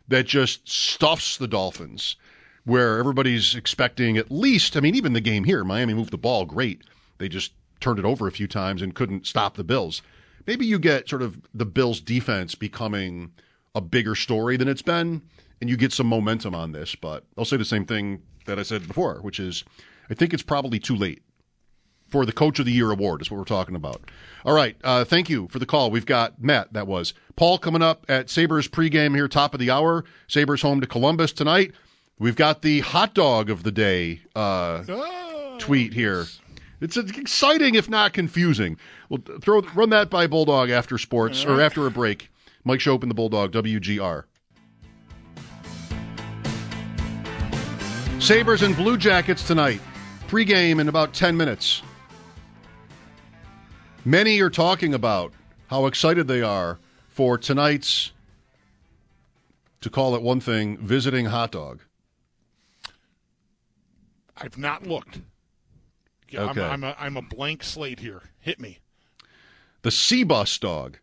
that 0.09 0.27
just 0.27 0.69
stuffs 0.69 1.37
the 1.37 1.49
Dolphins, 1.49 2.17
where 2.65 2.99
everybody's 2.99 3.55
expecting 3.55 4.17
at 4.17 4.31
least, 4.31 4.77
I 4.77 4.81
mean, 4.81 4.95
even 4.95 5.13
the 5.13 5.21
game 5.21 5.45
here, 5.45 5.65
Miami 5.65 5.95
moved 5.95 6.11
the 6.11 6.19
ball 6.19 6.45
great. 6.45 6.83
They 7.19 7.29
just 7.29 7.53
turned 7.83 7.99
it 7.99 8.05
over 8.05 8.27
a 8.27 8.33
few 8.33 8.47
times 8.47 8.81
and 8.81 8.95
couldn't 8.95 9.27
stop 9.27 9.57
the 9.57 9.65
Bills. 9.65 10.03
Maybe 10.47 10.67
you 10.67 10.79
get 10.79 11.09
sort 11.09 11.23
of 11.23 11.41
the 11.55 11.67
Bills 11.67 12.01
defense 12.01 12.55
becoming 12.55 13.33
a 13.75 13.81
bigger 13.81 14.15
story 14.15 14.57
than 14.57 14.69
it's 14.69 14.83
been, 14.83 15.23
and 15.61 15.71
you 15.71 15.77
get 15.77 15.93
some 15.93 16.07
momentum 16.07 16.55
on 16.55 16.73
this. 16.73 16.95
But 16.95 17.25
I'll 17.37 17.45
say 17.45 17.57
the 17.57 17.65
same 17.65 17.85
thing 17.85 18.23
that 18.47 18.59
I 18.59 18.63
said 18.63 18.87
before, 18.89 19.17
which 19.21 19.39
is 19.39 19.65
I 20.11 20.15
think 20.15 20.33
it's 20.35 20.43
probably 20.43 20.79
too 20.79 20.97
late 20.97 21.23
for 22.09 22.27
the 22.27 22.33
Coach 22.33 22.59
of 22.59 22.67
the 22.67 22.73
Year 22.73 22.91
award, 22.91 23.23
is 23.23 23.31
what 23.31 23.39
we're 23.39 23.45
talking 23.45 23.75
about. 23.77 24.03
All 24.45 24.55
right. 24.55 24.77
Uh, 24.85 25.05
thank 25.05 25.31
you 25.31 25.49
for 25.49 25.59
the 25.59 25.67
call. 25.67 25.91
We've 25.91 26.05
got 26.05 26.43
Matt, 26.43 26.73
that 26.75 26.87
was. 26.87 27.15
Paul 27.37 27.57
coming 27.59 27.81
up 27.81 28.05
at 28.09 28.29
Sabres 28.29 28.69
pregame 28.69 29.15
here, 29.15 29.29
top 29.29 29.55
of 29.55 29.61
the 29.61 29.71
hour. 29.71 30.05
Sabres 30.29 30.61
home 30.61 30.81
to 30.83 30.87
Columbus 30.87 31.33
tonight. 31.33 31.73
We've 32.19 32.37
got 32.37 32.63
the 32.63 32.81
hot 32.81 33.15
dog 33.15 33.49
of 33.49 33.63
the 33.63 33.73
day 33.73 34.21
uh, 34.37 34.83
tweet 35.59 35.95
here. 35.95 36.27
It's 36.83 36.97
exciting, 36.97 37.77
if 37.77 37.89
not 37.89 38.13
confusing. 38.13 38.77
We'll 39.09 39.23
throw 39.41 39.61
run 39.75 39.91
that 39.91 40.11
by 40.11 40.27
Bulldog 40.27 40.69
after 40.69 40.99
sports 40.99 41.45
or 41.45 41.61
after 41.61 41.87
a 41.87 41.91
break. 41.91 42.29
Mike 42.65 42.81
Schopp 42.81 43.03
and 43.03 43.11
the 43.11 43.15
Bulldog, 43.15 43.53
WGR. 43.53 44.25
Sabres 48.19 48.63
and 48.63 48.77
Blue 48.77 48.97
Jackets 48.97 49.47
tonight. 49.47 49.81
Pregame 50.27 50.81
in 50.81 50.89
about 50.89 51.13
10 51.13 51.37
minutes. 51.37 51.83
Many 54.05 54.41
are 54.41 54.51
talking 54.51 54.93
about 54.93 55.33
how 55.69 55.87
excited 55.87 56.27
they 56.27 56.43
are 56.43 56.81
for 57.09 57.39
tonight's 57.39 58.11
to 59.83 59.91
call 59.91 60.17
it 60.17 60.23
one 60.23 60.41
thing, 60.41 60.79
visiting 60.79 61.27
hot 61.27 61.53
dog? 61.53 61.81
I've 64.37 64.59
not 64.59 64.87
looked. 64.87 65.21
Yeah, 66.33 66.51
Okay. 66.51 66.63
I'm, 66.63 66.85
I'm, 66.85 66.85
a, 66.85 66.97
I'm 66.99 67.17
a 67.17 67.23
blank 67.23 67.63
slate 67.63 68.01
here. 68.01 68.23
Hit 68.41 68.59
me. 68.61 68.79
The 69.83 69.91
C 69.91 70.25
bus 70.25 70.59
dog. 70.59 70.99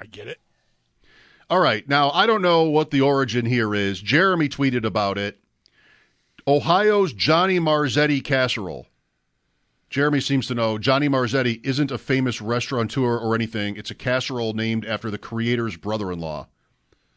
I 0.00 0.06
get 0.06 0.28
it. 0.28 0.40
All 1.50 1.60
right. 1.60 1.86
Now, 1.88 2.10
I 2.10 2.26
don't 2.26 2.42
know 2.42 2.62
what 2.64 2.90
the 2.90 3.00
origin 3.00 3.46
here 3.46 3.74
is. 3.74 4.00
Jeremy 4.00 4.48
tweeted 4.48 4.84
about 4.84 5.18
it. 5.18 5.38
Ohio's 6.46 7.12
Johnny 7.12 7.58
Marzetti 7.58 8.22
casserole. 8.22 8.86
Jeremy 9.90 10.20
seems 10.20 10.46
to 10.48 10.54
know 10.54 10.78
Johnny 10.78 11.08
Marzetti 11.08 11.64
isn't 11.64 11.90
a 11.90 11.98
famous 11.98 12.40
restaurateur 12.40 13.16
or 13.18 13.34
anything. 13.34 13.76
It's 13.76 13.90
a 13.90 13.94
casserole 13.94 14.52
named 14.52 14.84
after 14.84 15.10
the 15.10 15.18
creator's 15.18 15.76
brother-in-law. 15.76 16.48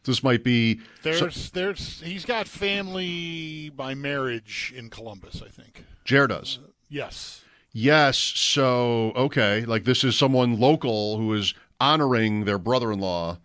This 0.04 0.22
might 0.22 0.44
be 0.44 0.80
There's, 1.02 1.50
there's, 1.50 2.00
he's 2.00 2.24
got 2.24 2.46
family 2.46 3.70
by 3.70 3.94
marriage 3.94 4.72
in 4.76 4.90
Columbus, 4.90 5.42
I 5.44 5.48
think. 5.50 5.84
Jer 6.08 6.26
does. 6.26 6.58
Uh, 6.64 6.68
yes. 6.88 7.44
Yes. 7.72 8.16
So 8.16 9.12
okay, 9.14 9.66
like 9.66 9.84
this 9.84 10.04
is 10.04 10.16
someone 10.16 10.58
local 10.58 11.18
who 11.18 11.34
is 11.34 11.52
honoring 11.78 12.46
their 12.46 12.58
brother-in-law 12.58 13.38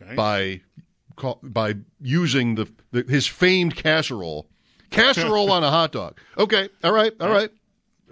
Okay. 0.00 0.14
by 0.14 0.60
by 1.42 1.74
using 2.00 2.54
the, 2.54 2.66
the 2.92 3.02
his 3.02 3.26
famed 3.26 3.76
casserole, 3.76 4.46
casserole 4.90 5.52
on 5.52 5.62
a 5.62 5.70
hot 5.70 5.92
dog. 5.92 6.18
Okay. 6.38 6.70
All 6.82 6.92
right. 6.92 7.12
All 7.20 7.28
right. 7.28 7.50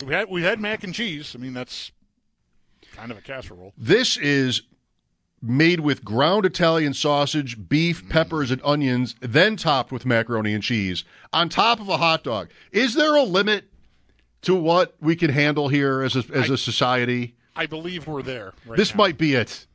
We 0.05 0.12
had 0.12 0.28
we 0.28 0.42
had 0.42 0.61
mac 0.61 0.84
and 0.84 0.92
cheese. 0.92 1.34
I 1.34 1.38
mean, 1.38 1.55
that's 1.55 1.90
kind 2.92 3.11
of 3.11 3.16
a 3.16 3.22
casserole. 3.22 3.72
This 3.78 4.18
is 4.18 4.62
made 5.40 5.80
with 5.80 6.05
ground 6.05 6.44
Italian 6.44 6.92
sausage, 6.92 7.66
beef, 7.66 8.05
mm. 8.05 8.11
peppers, 8.11 8.51
and 8.51 8.61
onions, 8.62 9.14
then 9.20 9.57
topped 9.57 9.90
with 9.90 10.05
macaroni 10.05 10.53
and 10.53 10.62
cheese 10.62 11.03
on 11.32 11.49
top 11.49 11.80
of 11.80 11.88
a 11.88 11.97
hot 11.97 12.24
dog. 12.24 12.51
Is 12.72 12.92
there 12.92 13.14
a 13.14 13.22
limit 13.22 13.70
to 14.47 14.55
what 14.55 14.94
we 15.01 15.16
can 15.16 15.30
handle 15.30 15.66
here 15.68 16.03
as 16.03 16.14
a, 16.14 16.24
as 16.32 16.51
a 16.51 16.57
society? 16.57 17.34
I 17.57 17.66
believe 17.66 18.07
we're 18.07 18.22
there. 18.22 18.55
Right 18.64 18.76
this 18.76 18.94
now. 18.94 18.99
might 18.99 19.18
be 19.18 19.34
it. 19.34 19.66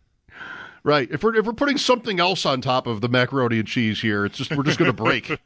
Right. 0.84 1.12
If 1.12 1.24
we're 1.24 1.36
if 1.36 1.46
we're 1.46 1.54
putting 1.54 1.78
something 1.78 2.20
else 2.20 2.46
on 2.46 2.62
top 2.62 2.88
of 2.88 3.02
the 3.02 3.10
macaroni 3.10 3.60
and 3.60 3.68
cheese 3.68 4.02
here, 4.02 4.26
it's 4.26 4.38
just 4.38 4.56
we're 4.56 4.64
just 4.64 4.80
going 4.80 4.90
to 4.90 4.94
break. 4.94 5.30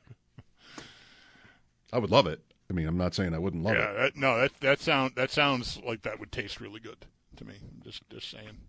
I 1.91 1.97
would 1.97 2.11
love 2.11 2.27
it. 2.27 2.39
I 2.69 2.73
mean, 2.73 2.87
I'm 2.87 2.97
not 2.97 3.15
saying 3.15 3.33
I 3.33 3.39
wouldn't 3.39 3.63
love 3.63 3.75
yeah, 3.75 3.89
it. 3.89 3.97
that, 3.97 4.15
no, 4.15 4.39
that 4.39 4.59
that 4.61 4.79
sound 4.79 5.13
that 5.15 5.31
sounds 5.31 5.81
like 5.85 6.03
that 6.03 6.19
would 6.19 6.31
taste 6.31 6.61
really 6.61 6.79
good 6.79 7.05
to 7.37 7.45
me. 7.45 7.55
Just 7.83 8.07
just 8.09 8.29
saying. 8.29 8.59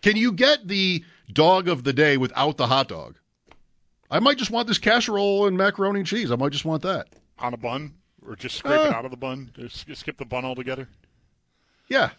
Can 0.00 0.16
you 0.16 0.32
get 0.32 0.66
the 0.66 1.04
dog 1.30 1.68
of 1.68 1.84
the 1.84 1.92
day 1.92 2.16
without 2.16 2.56
the 2.56 2.68
hot 2.68 2.88
dog? 2.88 3.18
I 4.10 4.20
might 4.20 4.38
just 4.38 4.50
want 4.50 4.66
this 4.66 4.78
casserole 4.78 5.46
and 5.46 5.58
macaroni 5.58 6.00
and 6.00 6.06
cheese. 6.06 6.30
I 6.30 6.36
might 6.36 6.52
just 6.52 6.64
want 6.64 6.82
that. 6.82 7.08
On 7.38 7.52
a 7.52 7.56
bun, 7.56 7.94
or 8.26 8.36
just 8.36 8.56
scrape 8.56 8.80
it 8.80 8.92
Uh. 8.92 8.96
out 8.96 9.04
of 9.04 9.10
the 9.10 9.16
bun. 9.16 9.50
Just 9.56 9.96
skip 9.96 10.16
the 10.18 10.24
bun 10.24 10.44
altogether. 10.44 10.88
Yeah. 11.88 12.10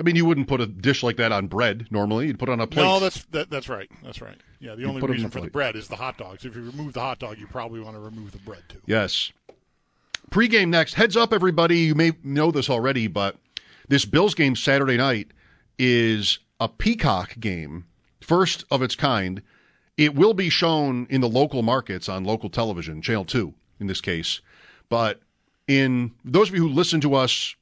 I 0.00 0.02
mean, 0.04 0.14
you 0.14 0.24
wouldn't 0.24 0.46
put 0.46 0.60
a 0.60 0.66
dish 0.66 1.02
like 1.02 1.16
that 1.16 1.32
on 1.32 1.48
bread 1.48 1.88
normally. 1.90 2.28
You'd 2.28 2.38
put 2.38 2.48
it 2.48 2.52
on 2.52 2.60
a 2.60 2.66
plate. 2.68 2.84
No, 2.84 3.00
that's 3.00 3.24
that, 3.32 3.50
that's 3.50 3.68
right. 3.68 3.90
That's 4.04 4.20
right. 4.20 4.36
Yeah, 4.60 4.74
the 4.76 4.82
You 4.82 4.88
only 4.88 5.02
it 5.02 5.10
reason 5.10 5.28
the 5.28 5.32
for 5.32 5.40
the 5.40 5.50
bread 5.50 5.74
is 5.74 5.88
the 5.88 5.96
hot 5.96 6.16
dogs. 6.18 6.44
If 6.44 6.54
you 6.54 6.62
remove 6.62 6.92
the 6.92 7.00
hot 7.00 7.18
dog, 7.18 7.38
you 7.38 7.46
probably 7.48 7.80
want 7.80 7.96
to 7.96 8.00
remove 8.00 8.30
the 8.32 8.38
bread 8.38 8.62
too. 8.68 8.80
Yes. 8.86 9.32
Pre-game 10.30 10.70
next. 10.70 10.94
Heads 10.94 11.16
up, 11.16 11.32
everybody. 11.32 11.78
You 11.80 11.94
may 11.94 12.12
know 12.22 12.50
this 12.50 12.70
already, 12.70 13.06
but 13.08 13.36
this 13.88 14.04
Bills 14.04 14.34
game 14.34 14.54
Saturday 14.54 14.96
night 14.96 15.28
is 15.78 16.38
a 16.60 16.68
Peacock 16.68 17.38
game, 17.40 17.86
first 18.20 18.64
of 18.70 18.82
its 18.82 18.94
kind. 18.94 19.42
It 19.96 20.14
will 20.14 20.34
be 20.34 20.48
shown 20.48 21.06
in 21.10 21.20
the 21.22 21.28
local 21.28 21.62
markets 21.62 22.08
on 22.08 22.22
local 22.24 22.50
television, 22.50 23.02
Channel 23.02 23.24
2 23.24 23.54
in 23.80 23.86
this 23.86 24.00
case. 24.00 24.40
But 24.88 25.20
in 25.66 26.12
those 26.24 26.48
of 26.48 26.54
you 26.54 26.62
who 26.62 26.68
listen 26.72 27.00
to 27.02 27.14
us 27.14 27.54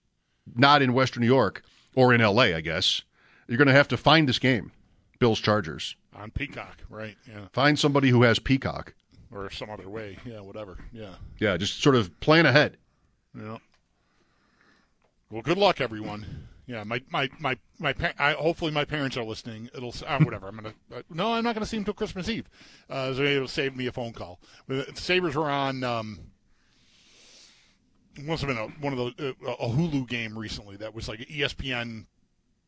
not 0.55 0.81
in 0.83 0.93
Western 0.93 1.23
New 1.23 1.27
York 1.27 1.63
or 1.95 2.15
in 2.15 2.21
LA, 2.21 2.55
I 2.55 2.61
guess, 2.61 3.03
you're 3.49 3.59
going 3.59 3.69
to 3.69 3.75
have 3.75 3.89
to 3.89 3.97
find 3.97 4.29
this 4.29 4.39
game, 4.39 4.73
Bills 5.19 5.41
Chargers. 5.41 5.97
On 6.15 6.31
Peacock, 6.31 6.79
right? 6.89 7.17
Yeah, 7.29 7.47
Find 7.53 7.79
somebody 7.79 8.09
who 8.11 8.23
has 8.23 8.39
Peacock. 8.39 8.95
or 9.33 9.51
some 9.51 9.71
other 9.71 9.89
way. 9.89 10.17
Yeah, 10.25 10.41
whatever. 10.41 10.79
Yeah, 10.93 11.15
Yeah, 11.41 11.57
just 11.57 11.83
sort 11.83 11.95
of 11.97 12.19
plan 12.21 12.47
ahead. 12.47 12.77
yeah. 13.37 13.59
Well, 15.31 15.43
good 15.43 15.59
luck, 15.59 15.81
everyone. 15.81 16.49
Yeah, 16.67 16.83
my 16.85 17.01
my 17.11 17.31
my 17.39 17.57
my. 17.79 17.93
Pa- 17.93 18.13
I, 18.19 18.33
hopefully, 18.33 18.73
my 18.73 18.85
parents 18.85 19.17
are 19.17 19.23
listening. 19.25 19.71
It'll 19.75 19.95
uh, 20.05 20.19
whatever. 20.21 20.49
I'm 20.49 20.57
gonna. 20.57 20.75
Uh, 20.93 21.03
no, 21.11 21.35
I'm 21.35 21.45
not 21.45 21.55
gonna 21.55 21.65
see 21.67 21.77
them 21.77 21.85
till 21.85 21.95
Christmas 21.95 22.29
Eve. 22.29 22.49
Uh, 22.91 23.15
so 23.15 23.23
it'll 23.23 23.47
save 23.47 23.77
me 23.77 23.87
a 23.87 23.93
phone 23.93 24.13
call. 24.13 24.41
The 24.67 24.85
Sabres 24.95 25.37
were 25.37 25.49
on. 25.49 25.85
Um, 25.85 26.19
must 28.23 28.43
have 28.43 28.49
been 28.49 28.59
a, 28.59 28.67
one 28.85 28.93
of 28.93 28.99
the 29.17 29.37
uh, 29.47 29.53
a 29.61 29.69
Hulu 29.69 30.09
game 30.09 30.37
recently 30.39 30.77
that 30.79 30.95
was 30.95 31.09
like 31.09 31.21
ESPN. 31.21 32.07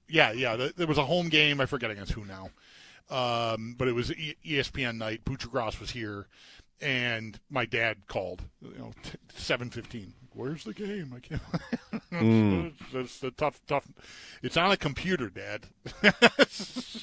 Yeah, 0.09 0.33
yeah. 0.33 0.57
th- 0.57 0.75
There 0.77 0.87
was 0.87 0.99
a 0.99 1.05
home 1.05 1.29
game. 1.29 1.61
I 1.61 1.67
forget 1.67 1.91
against 1.91 2.13
who 2.13 2.25
now, 2.25 2.51
um, 3.11 3.75
but 3.79 3.89
it 3.89 3.93
was 3.95 4.13
e- 4.13 4.37
ESPN 4.47 4.97
night. 4.99 5.25
Butcher 5.25 5.49
Gross 5.49 5.81
was 5.81 5.91
here, 5.91 6.29
and 6.81 7.39
my 7.51 7.65
dad 7.65 8.07
called. 8.07 8.43
You 8.63 8.79
know, 8.79 8.93
seven 9.35 9.71
fifteen. 9.71 10.13
Where's 10.35 10.65
the 10.65 10.75
game? 10.75 11.13
I 11.17 11.21
can't. 11.21 11.43
Mm. 12.11 12.73
the 13.21 13.31
tough, 13.31 13.61
tough. 13.67 13.87
It's 14.43 14.57
on 14.57 14.71
a 14.73 14.77
computer, 14.77 15.29
Dad. 15.29 15.67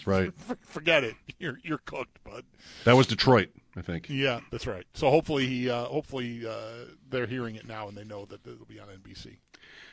Right. 0.06 0.32
Forget 0.62 1.04
it. 1.04 1.16
You're 1.40 1.60
you're 1.64 1.78
cooked, 1.80 2.24
bud. 2.24 2.44
That 2.84 2.96
was 2.96 3.08
Detroit, 3.08 3.50
I 3.76 3.82
think. 3.82 4.08
Yeah, 4.10 4.42
that's 4.52 4.68
right. 4.68 4.86
So 4.94 5.10
hopefully 5.10 5.48
he, 5.48 5.70
uh, 5.70 5.86
hopefully 5.86 6.46
uh, 6.46 6.86
they're 7.10 7.26
hearing 7.26 7.56
it 7.56 7.68
now 7.68 7.88
and 7.88 7.98
they 7.98 8.04
know 8.04 8.26
that 8.26 8.46
it'll 8.46 8.66
be 8.66 8.80
on 8.80 8.88
NBC. 8.88 9.38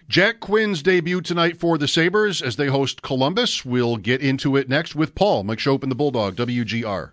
Jack 0.08 0.40
Quinn's 0.40 0.82
debut 0.82 1.20
tonight 1.20 1.56
for 1.58 1.78
the 1.78 1.88
Sabres 1.88 2.42
as 2.42 2.56
they 2.56 2.66
host 2.66 3.00
Columbus. 3.02 3.64
We'll 3.64 3.96
get 3.96 4.20
into 4.20 4.56
it 4.56 4.68
next 4.68 4.94
with 4.94 5.14
Paul 5.14 5.44
Mike 5.44 5.58
Schopp 5.58 5.82
and 5.82 5.90
the 5.90 5.96
Bulldog, 5.96 6.36
WGR. 6.36 7.12